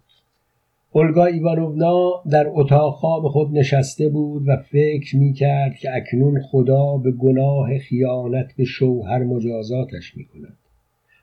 اولگا 0.95 1.25
ایوانونا 1.25 2.23
در 2.31 2.45
اتاق 2.49 2.95
خواب 2.95 3.27
خود 3.27 3.57
نشسته 3.57 4.09
بود 4.09 4.43
و 4.47 4.57
فکر 4.57 5.17
می 5.17 5.33
کرد 5.33 5.75
که 5.75 5.95
اکنون 5.95 6.41
خدا 6.41 6.97
به 6.97 7.11
گناه 7.11 7.77
خیانت 7.77 8.53
به 8.57 8.63
شوهر 8.63 9.23
مجازاتش 9.23 10.17
می 10.17 10.25
کند. 10.25 10.57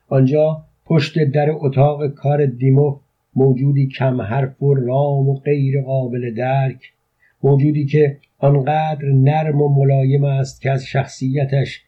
آنجا 0.09 0.63
پشت 0.85 1.23
در 1.23 1.47
اتاق 1.51 2.07
کار 2.07 2.45
دیمو 2.45 2.99
موجودی 3.35 3.87
کم 3.87 4.21
حرف 4.21 4.63
و 4.63 4.73
رام 4.73 5.29
و 5.29 5.35
غیر 5.35 5.81
قابل 5.81 6.33
درک 6.33 6.91
موجودی 7.43 7.85
که 7.85 8.17
آنقدر 8.39 9.05
نرم 9.05 9.61
و 9.61 9.69
ملایم 9.69 10.23
است 10.23 10.61
که 10.61 10.71
از 10.71 10.85
شخصیتش 10.85 11.81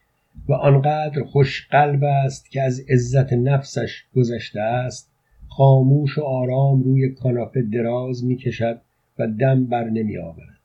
و 0.48 0.52
آنقدر 0.52 1.22
خوش 1.22 1.68
قلب 1.70 2.04
است 2.04 2.50
که 2.50 2.62
از 2.62 2.80
عزت 2.88 3.32
نفسش 3.32 4.04
گذشته 4.16 4.60
است 4.60 5.13
خاموش 5.56 6.18
و 6.18 6.22
آرام 6.22 6.82
روی 6.82 7.08
کاناپه 7.08 7.62
دراز 7.62 8.24
می 8.24 8.36
کشد 8.36 8.80
و 9.18 9.26
دم 9.26 9.64
بر 9.66 9.90
نمی 9.90 10.18
آورد 10.18 10.60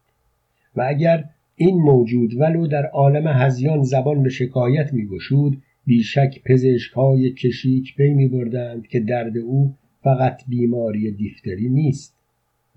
و 0.76 0.86
اگر 0.88 1.26
این 1.56 1.76
موجود 1.76 2.34
ولو 2.40 2.68
در 2.68 2.86
عالم 2.86 3.28
هزیان 3.28 3.84
زبان 3.84 4.24
به 4.24 4.30
شکایت 4.30 4.94
می 4.94 5.08
گشود 5.08 5.62
بیشک 5.86 6.42
پزشک 6.46 6.92
های 6.92 7.32
کشیک 7.32 7.96
پی 7.96 8.14
می 8.14 8.28
بردند 8.28 8.88
که 8.88 9.00
درد 9.00 9.38
او 9.38 9.74
فقط 10.04 10.42
بیماری 10.48 11.12
دیفتری 11.12 11.70
نیست 11.70 12.16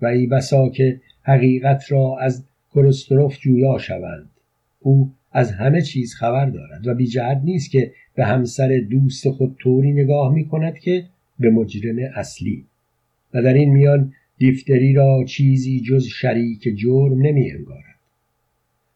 و 0.01 0.05
ای 0.05 0.27
بسا 0.27 0.69
که 0.69 1.01
حقیقت 1.21 1.91
را 1.91 2.17
از 2.19 2.45
کرستروف 2.75 3.39
جویا 3.39 3.77
شوند. 3.77 4.29
او 4.79 5.11
از 5.31 5.51
همه 5.51 5.81
چیز 5.81 6.15
خبر 6.15 6.45
دارد 6.45 6.87
و 6.87 6.93
بی 6.93 7.07
جهت 7.07 7.41
نیست 7.43 7.71
که 7.71 7.91
به 8.15 8.25
همسر 8.25 8.81
دوست 8.89 9.29
خود 9.29 9.55
طوری 9.59 9.93
نگاه 9.93 10.33
می 10.33 10.45
کند 10.45 10.79
که 10.79 11.05
به 11.39 11.49
مجرم 11.49 11.95
اصلی 12.15 12.65
و 13.33 13.41
در 13.41 13.53
این 13.53 13.71
میان 13.71 14.13
دیفتری 14.37 14.93
را 14.93 15.23
چیزی 15.27 15.79
جز 15.79 16.05
شریک 16.05 16.61
جرم 16.75 17.21
نمی 17.21 17.51
انگارد. 17.51 17.99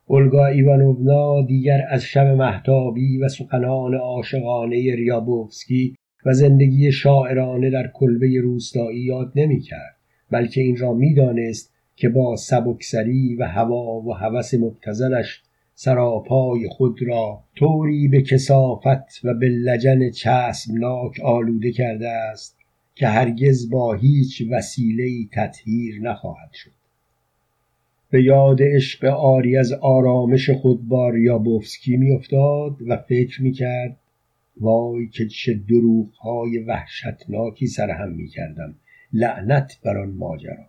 اولگا 0.06 0.46
ایوانوونا 0.46 1.42
دیگر 1.42 1.88
از 1.90 2.04
شب 2.04 2.28
محتابی 2.28 3.18
و 3.18 3.30
سخنان 3.30 3.96
عاشقانه 3.96 4.96
ریابوفسکی 4.96 5.96
و 6.26 6.34
زندگی 6.34 6.92
شاعرانه 6.92 7.70
در 7.70 7.92
کلبه 7.94 8.42
روستایی 8.42 9.00
یاد 9.00 9.32
نمی 9.36 9.60
کرد 9.60 9.96
بلکه 10.32 10.62
این 10.62 10.78
را 10.78 10.94
می‌دانست 10.94 11.74
که 11.96 12.10
با 12.10 12.36
سبکسری 12.36 13.36
و 13.36 13.44
هوا 13.44 14.02
و 14.02 14.14
هوس 14.14 14.54
مبتزلش 14.54 15.42
سراپای 15.80 16.68
خود 16.70 17.02
را 17.02 17.44
طوری 17.56 18.08
به 18.08 18.22
کسافت 18.22 19.22
و 19.24 19.34
به 19.34 19.50
لجن 19.50 20.10
چسبناک 20.10 21.20
آلوده 21.20 21.72
کرده 21.72 22.10
است 22.10 22.58
که 22.96 23.08
هرگز 23.08 23.70
با 23.70 23.94
هیچ 23.94 24.44
وسیله‌ای 24.52 25.30
تطهیر 25.32 26.02
نخواهد 26.02 26.54
شد. 26.54 26.72
به 28.10 28.24
یاد 28.24 28.60
عشق 28.62 29.06
آری 29.06 29.58
از 29.58 29.74
آرامش 29.74 30.50
خود 30.50 30.88
با 30.88 31.10
ریابوفسکی 31.10 31.98
میافتاد 31.98 32.76
و 32.88 32.98
فکر 32.98 33.44
می‌کرد 33.44 33.98
وای 34.60 35.08
که 35.08 35.28
چه 35.28 35.54
دروغهای 35.54 36.58
وحشتناکی 36.58 37.68
سرهم 37.68 38.12
می‌کردم. 38.12 38.76
لعنت 39.14 39.80
بر 39.84 39.98
آن 39.98 40.10
ماجرا. 40.10 40.66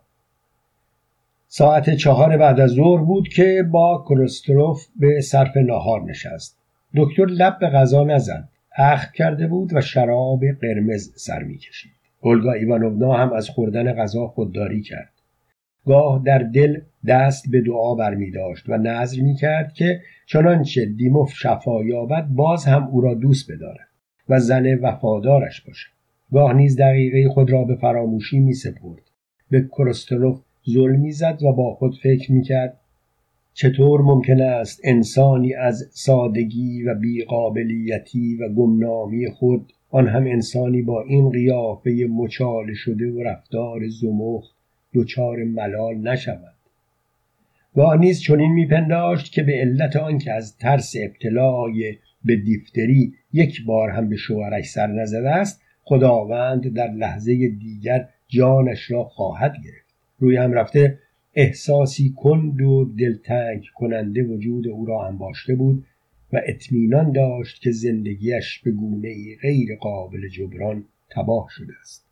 ساعت 1.51 1.89
چهار 1.95 2.37
بعد 2.37 2.59
از 2.59 2.69
ظهر 2.69 3.03
بود 3.03 3.27
که 3.27 3.63
با 3.71 4.05
کرستروف 4.09 4.87
به 4.95 5.21
صرف 5.21 5.57
ناهار 5.57 6.01
نشست. 6.01 6.57
دکتر 6.95 7.25
لب 7.25 7.59
به 7.59 7.67
غذا 7.67 8.03
نزد. 8.03 8.49
اخ 8.77 9.11
کرده 9.11 9.47
بود 9.47 9.73
و 9.73 9.81
شراب 9.81 10.39
قرمز 10.61 11.13
سر 11.15 11.43
می‌کشید 11.43 11.91
اولگا 12.21 12.51
ایوانونا 12.51 13.13
هم 13.13 13.33
از 13.33 13.49
خوردن 13.49 13.93
غذا 13.93 14.27
خودداری 14.27 14.81
کرد. 14.81 15.13
گاه 15.85 16.21
در 16.25 16.37
دل 16.37 16.81
دست 17.07 17.51
به 17.51 17.61
دعا 17.61 17.95
برمی 17.95 18.31
داشت 18.31 18.69
و 18.69 18.77
نظر 18.77 19.21
می 19.21 19.35
کرد 19.35 19.73
که 19.73 20.01
چنانچه 20.25 20.85
دیموف 20.85 21.33
شفا 21.33 21.83
یابد 21.83 22.27
باز 22.27 22.65
هم 22.65 22.87
او 22.87 23.01
را 23.01 23.13
دوست 23.13 23.51
بدارد 23.51 23.87
و 24.29 24.39
زن 24.39 24.75
وفادارش 24.75 25.61
باشد. 25.61 25.91
گاه 26.31 26.53
نیز 26.53 26.77
دقیقه 26.77 27.29
خود 27.29 27.51
را 27.51 27.63
به 27.63 27.75
فراموشی 27.75 28.39
می 28.39 28.53
سپرد. 28.53 29.01
به 29.51 29.69
کرستروف 29.77 30.41
ظلم 30.73 30.99
می‌زد 30.99 31.43
و 31.43 31.53
با 31.53 31.73
خود 31.73 31.95
فکر 32.03 32.31
می‌کرد 32.31 32.79
چطور 33.53 34.01
ممکن 34.01 34.41
است 34.41 34.81
انسانی 34.83 35.53
از 35.53 35.89
سادگی 35.91 36.83
و 36.83 36.95
بیقابلیتی 36.95 38.35
و 38.35 38.49
گمنامی 38.49 39.27
خود 39.27 39.73
آن 39.89 40.07
هم 40.07 40.27
انسانی 40.27 40.81
با 40.81 41.03
این 41.03 41.29
قیافه 41.29 42.07
مچاله 42.09 42.73
شده 42.73 43.11
و 43.11 43.23
رفتار 43.23 43.87
زمخت 43.87 44.55
دچار 44.93 45.43
ملال 45.43 45.95
نشود. 45.95 46.55
و 47.75 47.95
نیز 47.95 48.21
چنین 48.21 48.51
میپنداشت 48.51 49.33
که 49.33 49.43
به 49.43 49.53
علت 49.53 49.95
آنکه 49.95 50.31
از 50.31 50.57
ترس 50.57 50.93
ابتلای 51.03 51.95
به 52.25 52.35
دیفتری 52.35 53.13
یک 53.33 53.65
بار 53.65 53.89
هم 53.89 54.09
به 54.09 54.15
شوهرش 54.15 54.65
سر 54.65 54.87
نزده 54.87 55.29
است 55.29 55.61
خداوند 55.83 56.73
در 56.73 56.91
لحظه 56.91 57.33
دیگر 57.47 58.09
جانش 58.27 58.91
را 58.91 59.03
خواهد 59.03 59.53
گرفت. 59.65 59.88
روی 60.19 60.35
هم 60.35 60.53
رفته 60.53 60.99
احساسی 61.35 62.13
کند 62.17 62.61
و 62.61 62.93
دلتنگ 62.99 63.63
کننده 63.75 64.23
وجود 64.23 64.67
او 64.67 64.85
را 64.85 65.07
انباشته 65.07 65.55
بود 65.55 65.85
و 66.33 66.41
اطمینان 66.45 67.11
داشت 67.11 67.61
که 67.61 67.71
زندگیش 67.71 68.59
به 68.59 68.71
گونه 68.71 69.15
غیر 69.41 69.75
قابل 69.75 70.27
جبران 70.27 70.83
تباه 71.09 71.47
شده 71.49 71.73
است. 71.81 72.05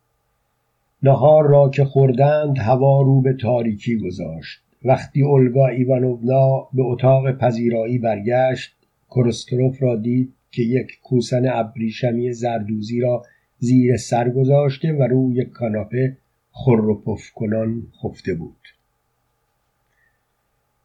نهار 1.02 1.48
را 1.48 1.70
که 1.70 1.84
خوردند 1.84 2.58
هوا 2.58 3.02
رو 3.02 3.20
به 3.20 3.32
تاریکی 3.32 3.96
گذاشت. 3.96 4.60
وقتی 4.84 5.22
اولگا 5.22 5.66
ایوانوونا 5.66 6.68
به 6.72 6.82
اتاق 6.82 7.38
پذیرایی 7.38 7.98
برگشت 7.98 8.76
کرستروف 9.10 9.82
را 9.82 9.96
دید 9.96 10.34
که 10.50 10.62
یک 10.62 11.00
کوسن 11.02 11.48
ابریشمی 11.48 12.32
زردوزی 12.32 13.00
را 13.00 13.22
زیر 13.58 13.96
سر 13.96 14.30
گذاشته 14.30 14.92
و 14.92 15.02
روی 15.02 15.44
کاناپه 15.44 16.16
خر 16.64 16.80
و 16.80 17.00
پف 17.00 17.30
کنان 17.34 17.82
خفته 18.02 18.34
بود. 18.34 18.56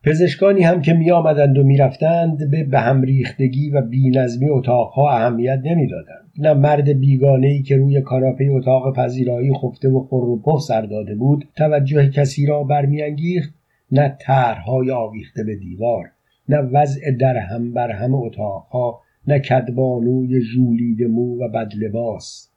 پزشکانی 0.04 0.62
هم 0.62 0.82
که 0.82 0.94
می 0.94 1.12
آمدند 1.12 1.58
و 1.58 1.64
می 1.64 1.78
رفتند 1.78 2.52
به 2.52 2.64
به 2.64 2.80
هم 2.80 3.02
ریختگی 3.02 3.70
و 3.70 3.82
بینظمی 3.82 4.50
اتاقها 4.50 5.12
اهمیت 5.12 5.62
نمی‌دادند. 5.64 6.32
نه 6.38 6.54
مرد 6.54 7.00
بیگانه 7.00 7.48
ای 7.48 7.62
که 7.62 7.78
روی 7.78 8.02
کاناپه 8.02 8.45
اتاق 8.52 8.95
پذیرایی 8.95 9.54
خفته 9.54 9.90
و 9.90 10.08
خر 10.10 10.16
و 10.16 10.41
پف 10.41 10.62
سر 10.62 10.82
داده 10.82 11.16
بود 11.16 11.48
توجه 11.56 12.10
کسی 12.10 12.45
را 12.45 12.64
برمیانگیخت 12.64 13.54
نه 13.91 14.18
طرحهای 14.22 14.91
آویخته 14.91 15.44
به 15.44 15.56
دیوار 15.56 16.12
نه 16.50 16.58
وضع 16.58 17.12
در 17.20 17.38
هم 17.38 17.74
بر 17.74 17.91
هم 17.91 18.16
اتاقها 18.16 19.02
نه 19.28 19.40
کدبانوی 19.40 20.41
ژولیده 20.41 21.08
مو 21.08 21.38
و 21.44 21.48
بدلباس. 21.48 22.50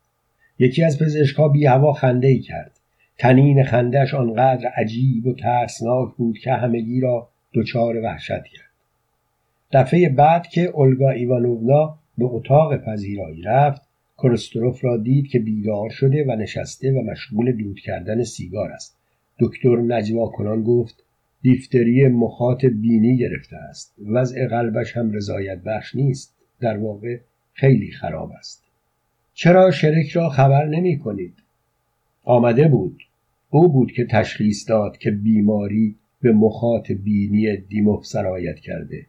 یکی 0.59 0.85
از 0.85 0.99
پزشکها 0.99 1.49
بی 1.49 1.67
هوا 1.67 1.93
خنده 1.93 2.29
ای 2.29 2.39
کرد. 2.39 2.76
تنین 3.19 3.65
خندهش 3.65 4.15
آنقدر 4.15 4.69
عجیب 4.77 5.27
و 5.27 5.33
ترسناک 5.35 6.15
بود 6.17 6.39
که 6.39 6.53
همگی 6.53 7.01
را 7.01 7.29
دچار 7.55 7.97
وحشت 7.97 8.45
کرد. 8.45 8.71
دفعه 9.73 10.09
بعد 10.09 10.47
که 10.47 10.63
اولگا 10.63 11.11
ایوانوونا 11.11 11.99
به 12.19 12.25
اتاق 12.25 12.77
پذیرایی 12.77 13.43
رفت 13.43 13.83
کرستروف 14.19 14.85
را 14.85 14.97
دید 14.97 15.29
که 15.29 15.39
بیدار 15.39 15.91
شده 15.91 16.25
و 16.29 16.37
نشسته 16.37 16.93
و 16.93 17.03
مشغول 17.03 17.53
دود 17.53 17.81
کردن 17.81 18.23
سیگار 18.23 18.73
است. 18.73 18.97
دکتر 19.41 19.77
نجوا 19.77 20.27
کنان 20.27 20.63
گفت 20.63 21.03
دیفتری 21.43 22.09
مخاط 22.09 22.65
بینی 22.65 23.17
گرفته 23.17 23.57
است. 23.57 23.95
وضع 24.07 24.47
قلبش 24.47 24.97
هم 24.97 25.13
رضایت 25.13 25.59
بخش 25.59 25.95
نیست. 25.95 26.37
در 26.61 26.77
واقع 26.77 27.19
خیلی 27.53 27.91
خراب 27.91 28.33
است. 28.39 28.65
چرا 29.35 29.71
شرک 29.71 30.09
را 30.09 30.29
خبر 30.29 30.67
نمی 30.67 30.99
کنید؟ 30.99 31.35
آمده 32.25 32.69
بود. 32.69 33.03
او 33.57 33.69
بود 33.69 33.93
که 33.93 34.07
تشخیص 34.11 34.69
داد 34.71 34.99
که 34.99 35.11
بیماری 35.11 35.97
به 36.23 36.33
مخاط 36.33 36.93
بینی 36.93 37.57
دیموف 37.57 38.07
سرایت 38.07 38.59
کرده. 38.59 39.07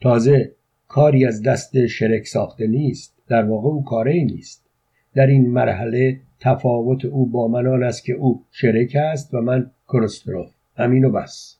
تازه 0.00 0.52
کاری 0.88 1.26
از 1.26 1.42
دست 1.42 1.86
شرک 1.86 2.26
ساخته 2.26 2.66
نیست 2.66 3.16
در 3.28 3.44
واقع 3.44 3.68
او 3.68 3.84
کاری 3.84 4.24
نیست. 4.24 4.66
در 5.14 5.26
این 5.26 5.50
مرحله 5.50 6.20
تفاوت 6.40 7.04
او 7.04 7.26
با 7.26 7.48
من 7.48 7.66
آن 7.66 7.82
است 7.82 8.04
که 8.04 8.12
او 8.12 8.42
شرک 8.50 8.96
است 8.96 9.34
و 9.34 9.40
من 9.40 9.70
کرستروف 9.88 10.50
همین 10.76 11.04
و 11.04 11.10
بس. 11.10 11.58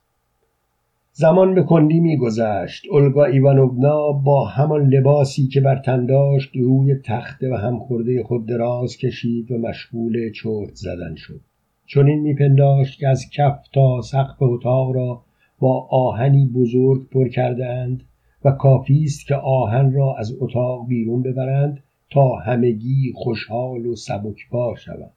زمان 1.13 1.55
به 1.55 1.63
کندی 1.63 2.01
میگذشت. 2.01 2.87
اولگا 2.91 3.25
ایوانوونا 3.25 4.13
با 4.13 4.45
همان 4.45 4.89
لباسی 4.89 5.47
که 5.47 5.61
بر 5.61 5.77
تن 5.77 6.07
داشت 6.07 6.57
روی 6.57 6.95
تخته 6.95 7.51
و 7.51 7.55
همخورده 7.55 8.23
خود 8.23 8.47
دراز 8.47 8.97
کشید 8.97 9.53
و 9.53 9.59
مشغول 9.59 10.33
چرت 10.33 10.75
زدن 10.75 11.15
شد. 11.15 11.41
چنین 11.87 12.21
میپنداشت 12.21 13.01
که 13.01 13.09
از 13.09 13.31
کف 13.31 13.69
تا 13.73 14.01
سقف 14.03 14.43
اتاق 14.43 14.95
را 14.95 15.23
با 15.59 15.89
آهنی 15.91 16.47
بزرگ 16.47 17.09
پر 17.09 17.29
کردهاند 17.29 18.03
و 18.45 18.51
کافی 18.51 19.05
است 19.05 19.27
که 19.27 19.35
آهن 19.35 19.93
را 19.93 20.17
از 20.19 20.37
اتاق 20.41 20.87
بیرون 20.87 21.23
ببرند 21.23 21.83
تا 22.11 22.37
همگی 22.37 23.13
خوشحال 23.15 23.87
و 23.87 23.97
سبکبار 23.97 24.77
شوند 24.77 25.11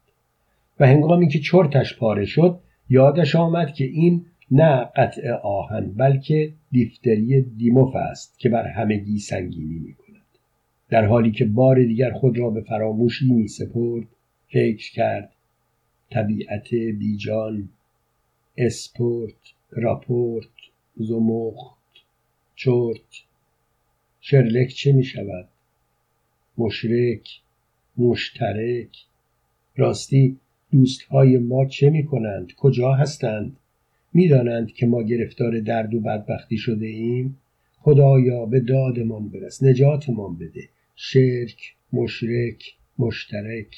و 0.79 0.87
هنگامی 0.87 1.27
که 1.27 1.39
چرتش 1.39 1.97
پاره 1.97 2.25
شد 2.25 2.59
یادش 2.89 3.35
آمد 3.35 3.73
که 3.73 3.83
این 3.83 4.25
نه 4.51 4.89
قطع 4.95 5.31
آهن 5.31 5.93
بلکه 5.97 6.53
دیفتری 6.71 7.41
دیموف 7.41 7.95
است 7.95 8.39
که 8.39 8.49
بر 8.49 8.67
همگی 8.67 9.19
سنگینی 9.19 9.79
می 9.79 9.93
کند. 9.93 10.25
در 10.89 11.05
حالی 11.05 11.31
که 11.31 11.45
بار 11.45 11.83
دیگر 11.83 12.11
خود 12.11 12.37
را 12.37 12.49
به 12.49 12.61
فراموشی 12.61 13.33
می 13.33 13.47
سپرد 13.47 14.07
فکر 14.47 14.93
کرد 14.93 15.29
طبیعت 16.11 16.73
بیجان 16.73 17.69
اسپورت 18.57 19.53
راپورت 19.71 20.47
زمخت 20.97 21.77
چرت. 22.55 23.23
شرلک 24.21 24.67
چه 24.67 24.91
می 24.91 25.03
شود؟ 25.03 25.47
مشرک 26.57 27.41
مشترک. 27.97 28.97
راستی 29.75 30.37
دوستهای 30.71 31.37
ما 31.37 31.65
چه 31.65 31.89
می 31.89 32.05
کنند؟ 32.05 32.53
کجا 32.53 32.93
هستند؟ 32.93 33.57
می‌دانند 34.13 34.71
که 34.71 34.85
ما 34.85 35.03
گرفتار 35.03 35.59
درد 35.59 35.93
و 35.93 35.99
بدبختی 35.99 36.57
شده 36.57 36.85
ایم. 36.85 37.37
خدایا 37.79 38.45
به 38.45 38.59
دادمان 38.59 39.29
برس 39.29 39.63
نجاتمان 39.63 40.35
بده. 40.35 40.69
شرک 40.95 41.75
مشرک 41.93 42.75
مشترک. 42.99 43.75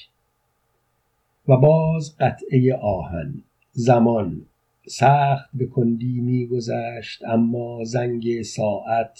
و 1.47 1.57
باز 1.57 2.15
قطعه 2.19 2.75
آهن. 2.75 3.33
زمان. 3.71 4.41
سخت 4.87 5.49
به 5.53 5.65
کندی 5.65 6.19
میگذشت 6.21 7.23
اما 7.25 7.83
زنگ 7.83 8.41
ساعت. 8.41 9.19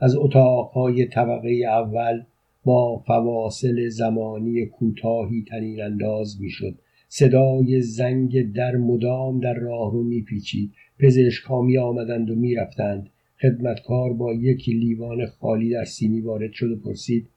از 0.00 0.16
اتاقهای 0.16 1.06
طبقه 1.06 1.48
اول 1.48 2.22
با 2.64 2.98
فواصل 2.98 3.88
زمانی 3.88 4.66
کوتاهی 4.66 5.44
تنین 5.48 5.82
انداز 5.82 6.40
می‌شد. 6.40 6.78
صدای 7.08 7.80
زنگ 7.80 8.52
در 8.52 8.76
مدام 8.76 9.40
در 9.40 9.54
راه 9.54 9.92
رو 9.92 10.02
میپیچید. 10.02 10.72
پزشکها 10.98 11.62
می 11.62 11.78
آمدند 11.78 12.30
و 12.30 12.34
می‌رفتند. 12.34 13.10
خدمتکار 13.42 14.12
با 14.12 14.34
یک 14.34 14.68
لیوان 14.68 15.26
خالی 15.26 15.70
در 15.70 15.84
سینی 15.84 16.20
وارد 16.20 16.52
شد 16.52 16.70
و 16.70 16.76
پرسید 16.76 17.28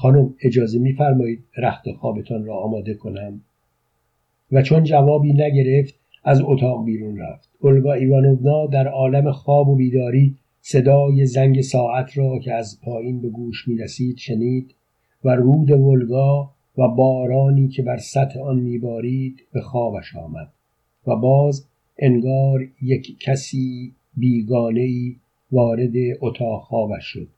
خانم 0.00 0.34
اجازه 0.42 0.78
میفرمایید 0.78 1.44
رخت 1.56 1.92
خوابتان 1.92 2.44
را 2.44 2.56
آماده 2.56 2.94
کنم؟ 2.94 3.40
و 4.52 4.62
چون 4.62 4.84
جوابی 4.84 5.32
نگرفت 5.32 5.94
از 6.24 6.40
اتاق 6.44 6.84
بیرون 6.84 7.18
رفت. 7.18 7.50
اولگا 7.60 7.92
ایوانونا 7.92 8.66
در 8.66 8.88
عالم 8.88 9.32
خواب 9.32 9.68
و 9.68 9.76
بیداری 9.76 10.36
صدای 10.60 11.26
زنگ 11.26 11.60
ساعت 11.60 12.18
را 12.18 12.38
که 12.38 12.54
از 12.54 12.80
پایین 12.82 13.20
به 13.20 13.28
گوش 13.28 13.68
می 13.68 13.76
رسید 13.76 14.16
شنید 14.16 14.74
و 15.24 15.36
رود 15.36 15.70
ولگا 15.70 16.50
و 16.78 16.88
بارانی 16.88 17.68
که 17.68 17.82
بر 17.82 17.96
سطح 17.96 18.40
آن 18.40 18.60
میبارید 18.60 19.36
به 19.52 19.60
خوابش 19.60 20.16
آمد. 20.16 20.48
و 21.06 21.16
باز 21.16 21.66
انگار 21.98 22.60
یک 22.82 23.18
کسی 23.20 23.92
بیگانه 24.16 24.80
ای 24.80 25.16
وارد 25.52 25.92
اتاق 26.20 26.62
خوابش 26.62 27.04
شد. 27.04 27.28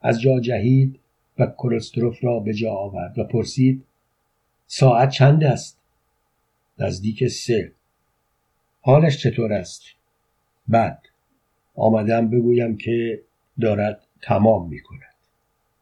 از 0.00 0.20
جا 0.20 0.40
جهید 0.40 0.98
و 1.42 1.46
کرستروف 1.46 2.24
را 2.24 2.40
به 2.40 2.54
جا 2.54 2.72
آورد 2.72 3.18
و 3.18 3.24
پرسید 3.24 3.84
ساعت 4.66 5.10
چند 5.10 5.44
است؟ 5.44 5.78
نزدیک 6.78 7.26
سه. 7.26 7.72
حالش 8.80 9.18
چطور 9.22 9.52
است؟ 9.52 9.82
بد. 10.72 10.98
آمدم 11.74 12.30
بگویم 12.30 12.76
که 12.76 13.20
دارد 13.60 14.00
تمام 14.22 14.68
می 14.68 14.80
کند 14.80 15.12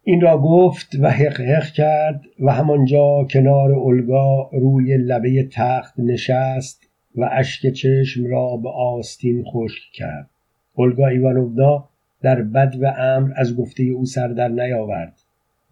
این 0.05 0.20
را 0.20 0.39
گفت 0.39 0.95
و 1.01 1.11
حق 1.11 1.41
حق 1.41 1.73
کرد 1.73 2.23
و 2.41 2.53
همانجا 2.53 3.27
کنار 3.31 3.73
اولگا 3.73 4.51
روی 4.53 4.97
لبه 4.97 5.49
تخت 5.53 5.95
نشست 5.99 6.89
و 7.15 7.28
اشک 7.32 7.73
چشم 7.73 8.27
را 8.27 8.57
به 8.57 8.69
آستین 8.69 9.45
خشک 9.45 9.82
کرد. 9.93 10.31
اولگا 10.74 11.07
ایوانوونا 11.07 11.89
در 12.23 12.43
بد 12.43 12.77
و 12.81 12.87
امر 12.99 13.32
از 13.37 13.57
گفته 13.57 13.82
او 13.82 14.07
سر 14.07 14.28
در 14.28 14.49
نیاورد. 14.49 15.19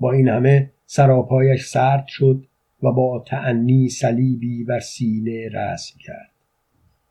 با 0.00 0.12
این 0.12 0.28
همه 0.28 0.70
سراپایش 0.86 1.64
سرد 1.64 2.06
شد 2.06 2.44
و 2.82 2.92
با 2.92 3.24
تعنی 3.26 3.88
صلیبی 3.88 4.64
بر 4.64 4.80
سینه 4.80 5.48
رسم 5.48 5.98
کرد. 5.98 6.30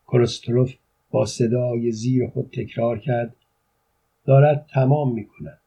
کرستروف 0.07 0.73
با 1.11 1.26
صدای 1.26 1.91
زیر 1.91 2.27
خود 2.27 2.49
تکرار 2.53 2.99
کرد 2.99 3.35
دارد 4.26 4.65
تمام 4.73 5.14
می 5.14 5.26
کند 5.26 5.59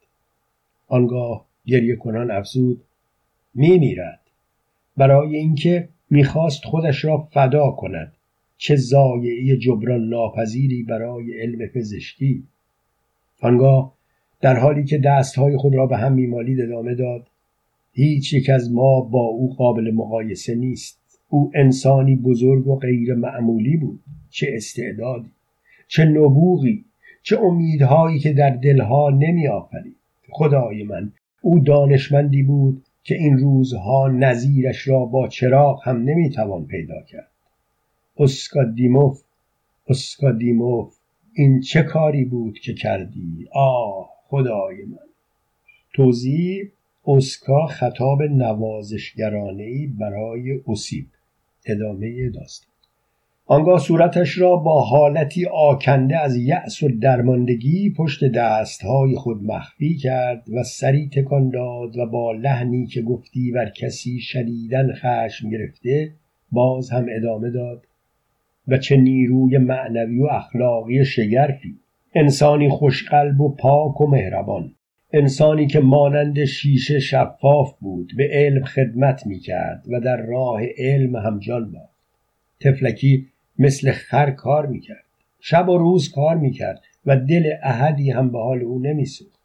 آنگاه 0.89 1.47
گریه 1.67 1.97
کنان 1.97 2.31
افزود 2.31 2.83
می 3.55 3.79
میرد 3.79 4.21
برای 4.97 5.37
اینکه 5.37 5.89
می‌خواست 6.11 6.65
خودش 6.65 7.05
را 7.05 7.29
فدا 7.33 7.71
کند 7.71 8.13
چه 8.57 8.77
زایعه 8.77 9.57
جبران 9.57 10.09
ناپذیری 10.09 10.83
برای 10.83 11.41
علم 11.41 11.67
پزشکی. 11.67 12.45
آنگاه 13.41 13.95
در 14.41 14.59
حالی 14.59 14.85
که 14.85 14.99
دستهای 14.99 15.57
خود 15.57 15.75
را 15.75 15.87
به 15.87 15.97
هم 15.97 16.13
میمالید 16.13 16.61
ادامه 16.61 16.95
داد 16.95 17.27
هیچ 17.93 18.33
یک 18.33 18.51
از 18.51 18.73
ما 18.73 19.01
با 19.01 19.21
او 19.21 19.55
قابل 19.55 19.91
مقایسه 19.95 20.55
نیست. 20.55 21.01
او 21.29 21.53
انسانی 21.55 22.17
بزرگ 22.17 22.67
و 22.67 22.77
غیر 22.77 23.15
معمولی 23.15 23.77
بود 23.77 24.01
چه 24.31 24.47
استعدادی 24.55 25.31
چه 25.89 26.05
نبوغی 26.05 26.85
چه 27.23 27.41
امیدهایی 27.41 28.19
که 28.19 28.33
در 28.33 28.51
دلها 28.51 29.11
نمی 29.11 29.49
آفرید 29.49 29.97
خدای 30.31 30.83
من 30.83 31.13
او 31.43 31.59
دانشمندی 31.59 32.43
بود 32.43 32.83
که 33.03 33.15
این 33.15 33.39
روزها 33.39 34.09
نظیرش 34.09 34.89
را 34.89 35.05
با 35.05 35.29
چراغ 35.29 35.89
هم 35.89 36.03
نمی‌توان 36.03 36.67
پیدا 36.67 37.03
کرد. 37.03 37.31
اسکادیموف 38.17 39.23
اسکادیموف 39.89 40.95
این 41.35 41.61
چه 41.61 41.83
کاری 41.83 42.25
بود 42.25 42.59
که 42.59 42.75
کردی؟ 42.75 43.49
آه! 43.53 44.20
خدای 44.31 44.77
من. 44.85 45.09
توضیح 45.95 46.65
اسکا 47.07 47.67
خطاب 47.67 48.23
نوازشگرانه 48.23 49.87
برای 49.99 50.61
اسیب. 50.69 51.07
ادامه 51.67 52.31
داستان. 52.31 52.71
آنگاه 53.47 53.79
صورتش 53.79 54.39
را 54.39 54.57
با 54.57 54.81
حالتی 54.81 55.47
آکنده 55.47 56.19
از 56.19 56.37
یأس 56.37 56.83
و 56.83 56.89
درماندگی 57.01 57.95
پشت 57.97 58.33
دستهای 58.33 59.15
خود 59.15 59.43
مخفی 59.43 59.97
کرد 59.97 60.51
و 60.51 60.63
سری 60.63 61.09
تکان 61.09 61.51
داد 61.51 61.97
و 61.97 62.07
با 62.07 62.33
لحنی 62.33 62.87
که 62.87 63.03
گفتی 63.03 63.53
بر 63.53 63.71
کسی 63.71 64.21
شدیدن 64.21 64.93
خشم 64.95 65.51
گرفته 65.51 66.13
باز 66.53 66.91
هم 66.91 67.07
ادامه 67.11 67.51
داد 67.51 67.87
و 68.69 68.79
چه 68.79 68.97
نیروی 68.97 69.59
معنوی 69.59 70.21
و 70.21 70.27
اخلاقی 70.27 71.05
شگرفی؟ 71.05 71.79
انسانی 72.15 72.69
خوشقلب 72.69 73.41
و 73.41 73.49
پاک 73.49 74.01
و 74.01 74.07
مهربان. 74.07 74.75
انسانی 75.13 75.67
که 75.67 75.81
مانند 75.81 76.45
شیشه 76.45 76.99
شفاف 76.99 77.79
بود 77.81 78.13
به 78.17 78.29
علم 78.33 78.65
خدمت 78.65 79.27
می 79.27 79.39
کرد 79.39 79.85
و 79.89 80.01
در 80.01 80.17
راه 80.17 80.61
علم 80.79 81.17
همجان 81.17 81.73
باخت. 81.73 81.91
تفلکی 82.61 83.27
مثل 83.59 83.91
خر 83.91 84.31
کار 84.31 84.67
می 84.67 84.81
کرد 84.81 85.05
شب 85.41 85.69
و 85.69 85.79
روز 85.79 86.11
کار 86.11 86.37
می 86.37 86.51
کرد 86.51 86.83
و 87.07 87.17
دل 87.17 87.53
احدی 87.63 88.11
هم 88.11 88.31
به 88.33 88.39
حال 88.39 88.63
او 88.63 88.79
نمی 88.79 89.05
سوخت 89.05 89.41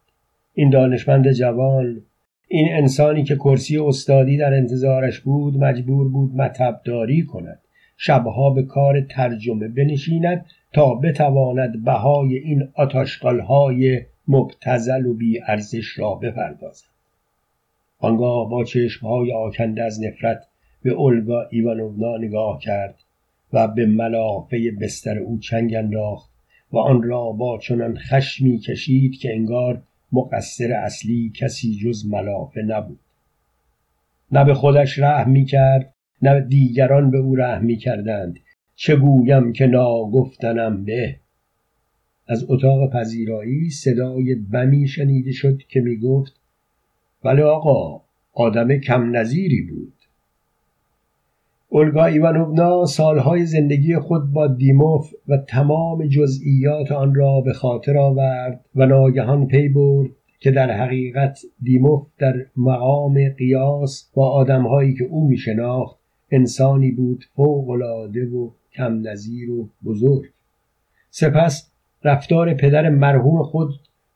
این 0.53 0.69
دانشمند 0.69 1.31
جوان 1.31 2.01
این 2.47 2.73
انسانی 2.73 3.23
که 3.23 3.35
کرسی 3.35 3.77
استادی 3.77 4.37
در 4.37 4.53
انتظارش 4.53 5.19
بود 5.19 5.57
مجبور 5.57 6.09
بود 6.09 6.35
مطبداری 6.35 7.23
کند. 7.23 7.59
شبها 7.97 8.49
به 8.49 8.63
کار 8.63 9.01
ترجمه 9.01 9.67
بنشیند 9.67 10.45
تا 10.75 10.95
بتواند 10.95 11.83
بهای 11.83 12.37
این 12.37 12.69
آتاشقالهای 12.73 14.01
مبتزل 14.27 15.05
و 15.05 15.13
بی 15.13 15.41
ارزش 15.47 15.99
را 15.99 16.15
بپردازد. 16.15 16.85
آنگاه 17.99 18.49
با 18.49 18.63
چشمهای 18.63 19.33
آکنده 19.33 19.83
از 19.83 20.03
نفرت 20.03 20.47
به 20.83 20.91
اولگا 20.91 21.47
ایوانونا 21.51 22.17
نگاه 22.17 22.59
کرد 22.59 22.95
و 23.53 23.67
به 23.67 23.85
ملافه 23.85 24.71
بستر 24.81 25.17
او 25.17 25.39
چنگ 25.39 25.75
انداخت 25.75 26.31
و 26.71 26.77
آن 26.77 27.03
را 27.03 27.31
با 27.31 27.57
چنان 27.57 27.97
خشمی 27.97 28.59
کشید 28.59 29.17
که 29.17 29.33
انگار 29.33 29.81
مقصر 30.11 30.71
اصلی 30.71 31.31
کسی 31.35 31.75
جز 31.75 32.05
ملافه 32.05 32.61
نبود. 32.61 32.99
نه 34.31 34.43
به 34.43 34.53
خودش 34.53 34.99
رحم 34.99 35.31
می 35.31 35.45
کرد 35.45 35.93
نه 36.21 36.41
دیگران 36.41 37.11
به 37.11 37.17
او 37.17 37.35
رحم 37.35 37.65
می 37.65 37.77
کردند 37.77 38.39
چه 38.75 38.95
گویم 38.95 39.53
که 39.53 39.67
ناگفتنم 39.67 40.83
به؟ 40.83 41.15
از 42.27 42.45
اتاق 42.49 42.91
پذیرایی 42.93 43.69
صدای 43.69 44.35
بمی 44.35 44.87
شنیده 44.87 45.31
شد 45.31 45.57
که 45.57 45.81
می 45.81 45.97
گفت 45.97 46.33
ولی 47.23 47.41
آقا 47.41 48.01
آدم 48.33 48.77
کم 48.77 49.15
نظیری 49.15 49.61
بود. 49.61 49.93
اولگا 51.69 52.05
ایوانوبنا 52.05 52.85
سالهای 52.85 53.45
زندگی 53.45 53.97
خود 53.97 54.33
با 54.33 54.47
دیموف 54.47 55.11
و 55.27 55.37
تمام 55.37 56.07
جزئیات 56.07 56.91
آن 56.91 57.15
را 57.15 57.41
به 57.41 57.53
خاطر 57.53 57.97
آورد 57.97 58.65
و 58.75 58.85
ناگهان 58.85 59.47
پی 59.47 59.69
برد 59.69 60.09
که 60.39 60.51
در 60.51 60.71
حقیقت 60.71 61.39
دیموف 61.63 62.07
در 62.17 62.45
مقام 62.57 63.29
قیاس 63.29 64.11
با 64.13 64.29
آدمهایی 64.29 64.93
که 64.93 65.03
او 65.03 65.27
می 65.27 65.37
شناخت 65.37 65.99
انسانی 66.31 66.91
بود 66.91 67.25
فوقالعاده 67.35 68.25
و 68.25 68.49
کم 68.75 69.07
نظیر 69.07 69.51
و 69.51 69.69
بزرگ. 69.85 70.29
سپس 71.09 71.71
رفتار 72.03 72.53
پدر 72.53 72.89
مرحوم 72.89 73.43
خود 73.43 73.69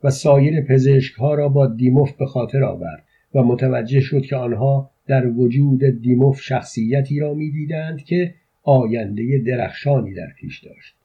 و 0.04 0.10
سایر 0.10 0.62
پزشکها 0.62 1.34
را 1.34 1.50
با 1.50 1.68
دیموف 1.68 2.12
به 2.12 2.26
خاطر 2.26 2.64
آورد 2.64 3.04
و 3.36 3.44
متوجه 3.44 4.00
شد 4.00 4.22
که 4.22 4.36
آنها 4.36 4.92
در 5.08 5.28
وجود 5.28 5.84
دیموف 6.02 6.42
شخصیتی 6.42 7.20
را 7.20 7.34
می‌دیدند 7.34 8.04
که 8.04 8.34
آینده 8.64 9.44
درخشانی 9.48 10.14
در 10.14 10.28
پیش 10.38 10.64
داشت 10.64 10.96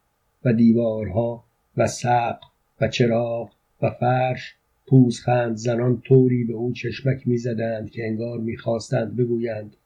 و 0.45 0.53
دیوارها 0.53 1.45
و 1.77 1.87
سقف 1.87 2.45
و 2.81 2.89
چراغ 2.89 3.51
و 3.83 3.91
فرش 3.91 4.55
پوزخند 4.87 5.57
زنان 5.57 6.01
طوری 6.01 6.45
به 6.45 6.53
او 6.53 6.73
چشمک 6.73 7.29
می‌زدند 7.29 7.91
که 7.91 8.07
انگار 8.07 8.39
می‌خواستند 8.39 9.17
بگویند 9.17 9.77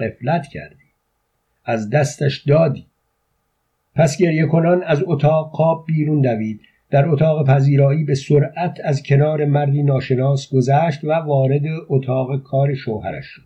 قفلت 0.00 0.46
کردی. 0.46 0.76
از 1.64 1.90
دستش 1.90 2.44
دادی. 2.48 2.86
پس 3.94 4.16
گریه 4.18 4.46
کنان 4.46 4.82
از 4.82 5.02
اتاق 5.06 5.50
خواب 5.50 5.84
بیرون 5.86 6.20
دوید. 6.20 6.60
در 6.90 7.08
اتاق 7.08 7.46
پذیرایی 7.46 8.04
به 8.04 8.14
سرعت 8.14 8.80
از 8.84 9.02
کنار 9.02 9.44
مردی 9.44 9.82
ناشناس 9.82 10.54
گذشت 10.54 11.04
و 11.04 11.12
وارد 11.12 11.62
اتاق 11.88 12.42
کار 12.42 12.74
شوهرش 12.74 13.24
شد. 13.24 13.42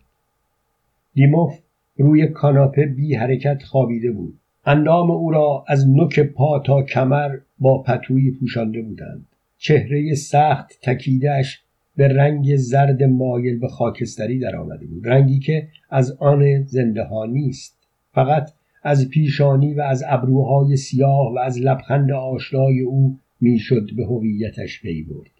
دیموف 1.13 1.59
روی 1.97 2.27
کاناپه 2.27 2.85
بی 2.85 3.15
حرکت 3.15 3.63
خوابیده 3.63 4.11
بود. 4.11 4.39
اندام 4.65 5.11
او 5.11 5.31
را 5.31 5.65
از 5.67 5.89
نوک 5.89 6.19
پا 6.19 6.59
تا 6.59 6.83
کمر 6.83 7.37
با 7.59 7.83
پتویی 7.83 8.31
پوشانده 8.31 8.81
بودند. 8.81 9.25
چهره 9.57 10.13
سخت 10.13 10.79
تکیدش 10.81 11.61
به 11.95 12.07
رنگ 12.07 12.55
زرد 12.55 13.03
مایل 13.03 13.59
به 13.59 13.67
خاکستری 13.67 14.39
درآمده 14.39 14.85
بود. 14.85 15.07
رنگی 15.07 15.39
که 15.39 15.67
از 15.89 16.11
آن 16.11 16.63
زنده 16.63 17.03
ها 17.03 17.25
نیست. 17.25 17.77
فقط 18.13 18.49
از 18.83 19.09
پیشانی 19.09 19.73
و 19.73 19.81
از 19.81 20.03
ابروهای 20.07 20.75
سیاه 20.75 21.33
و 21.33 21.37
از 21.39 21.59
لبخند 21.61 22.11
آشنای 22.11 22.81
او 22.81 23.19
می‌شد 23.41 23.89
به 23.95 24.05
هویتش 24.05 24.81
پی 24.81 25.03
برد. 25.03 25.31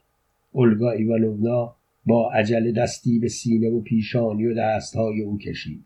اولگا 0.51 0.91
ایوانونا 0.91 1.75
با 2.05 2.31
عجله 2.31 2.71
دستی 2.71 3.19
به 3.19 3.27
سینه 3.27 3.69
و 3.69 3.81
پیشانی 3.81 4.45
و 4.45 4.53
دستهای 4.53 5.21
او 5.21 5.37
کشید. 5.37 5.85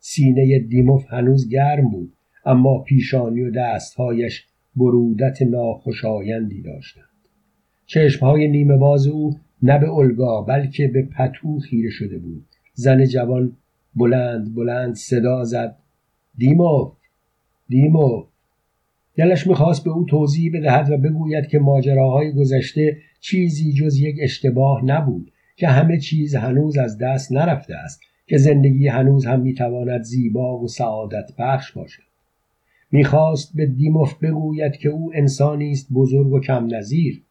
سینه 0.00 0.58
دیموف 0.58 1.04
هنوز 1.08 1.48
گرم 1.48 1.88
بود 1.90 2.12
اما 2.44 2.78
پیشانی 2.78 3.42
و 3.42 3.50
دستهایش 3.50 4.46
برودت 4.76 5.42
ناخوشایندی 5.42 6.62
داشتند. 6.62 7.04
چشمهای 7.86 8.48
نیمه 8.48 8.76
باز 8.76 9.06
او 9.06 9.36
نه 9.62 9.78
به 9.78 9.90
الگا 9.90 10.42
بلکه 10.42 10.88
به 10.88 11.02
پتو 11.02 11.58
خیره 11.58 11.90
شده 11.90 12.18
بود. 12.18 12.44
زن 12.74 13.04
جوان 13.04 13.56
بلند 13.96 14.54
بلند 14.54 14.94
صدا 14.94 15.44
زد 15.44 15.76
دیموف 16.38 16.92
دیموف 17.68 18.26
دلش 19.16 19.46
می‌خواست 19.46 19.84
به 19.84 19.90
او 19.90 20.04
توضیح 20.04 20.50
بدهد 20.54 20.90
و 20.90 20.96
بگوید 20.96 21.46
که 21.46 21.58
ماجراهای 21.58 22.32
گذشته 22.32 22.98
چیزی 23.20 23.72
جز 23.72 23.98
یک 23.98 24.16
اشتباه 24.20 24.84
نبود 24.84 25.32
که 25.56 25.68
همه 25.68 25.98
چیز 25.98 26.34
هنوز 26.34 26.78
از 26.78 26.98
دست 26.98 27.32
نرفته 27.32 27.76
است 27.76 28.00
که 28.26 28.38
زندگی 28.38 28.88
هنوز 28.88 29.26
هم 29.26 29.40
می‌تواند 29.40 30.02
زیبا 30.02 30.58
و 30.58 30.68
سعادت 30.68 31.30
بخش 31.38 31.72
باشد. 31.72 32.02
می‌خواست 32.90 33.56
به 33.56 33.66
دیموف 33.66 34.14
بگوید 34.14 34.76
که 34.76 34.88
او 34.88 35.12
انسانی 35.14 35.70
است 35.70 35.92
بزرگ 35.92 36.32
و 36.32 36.40
کم 36.40 36.74
نظیر 36.74 37.22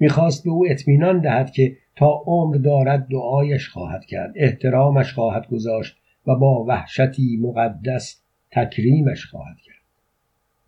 می‌خواست 0.00 0.44
به 0.44 0.50
او 0.50 0.66
اطمینان 0.70 1.20
دهد 1.20 1.50
که 1.50 1.76
تا 1.96 2.22
عمر 2.26 2.56
دارد 2.56 3.08
دعایش 3.10 3.68
خواهد 3.68 4.04
کرد 4.04 4.32
احترامش 4.36 5.12
خواهد 5.12 5.48
گذاشت 5.48 5.96
و 6.26 6.34
با 6.34 6.64
وحشتی 6.64 7.38
مقدس 7.42 8.22
تکریمش 8.50 9.26
خواهد 9.26 9.56
کرد. 9.64 9.76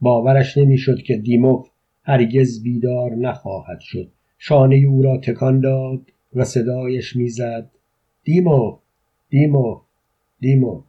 باورش 0.01 0.59
نمی‌شد 0.59 1.03
که 1.03 1.17
دیموف 1.17 1.69
هرگز 2.05 2.63
بیدار 2.63 3.15
نخواهد 3.15 3.81
شد. 3.81 4.09
شانه 4.39 4.77
او 4.77 5.03
را 5.03 5.17
تکان 5.19 5.61
داد 5.61 6.01
و 6.35 6.45
صدایش 6.45 7.17
می‌زد. 7.17 7.71
دیمو 8.25 8.79
دیمو 9.29 9.81
دیمو 10.41 10.83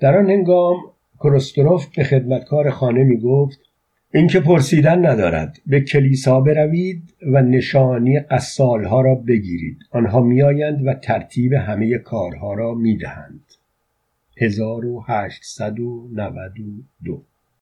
در 0.00 0.18
آن 0.18 0.30
هنگام 0.30 0.76
کروستروف 1.18 1.96
به 1.96 2.04
خدمتکار 2.04 2.70
خانه 2.70 3.04
می 3.04 3.16
گفت 3.16 3.58
اینکه 4.14 4.40
پرسیدن 4.40 5.06
ندارد. 5.06 5.58
به 5.66 5.80
کلیسا 5.80 6.40
بروید 6.40 7.14
و 7.32 7.42
نشانی 7.42 8.20
قصالها 8.20 9.00
را 9.00 9.14
بگیرید. 9.14 9.78
آنها 9.90 10.20
میآیند 10.20 10.86
و 10.86 10.94
ترتیب 10.94 11.52
همه 11.52 11.98
کارها 11.98 12.54
را 12.54 12.74
می‌دهند. 12.74 13.44
1892 14.40 17.24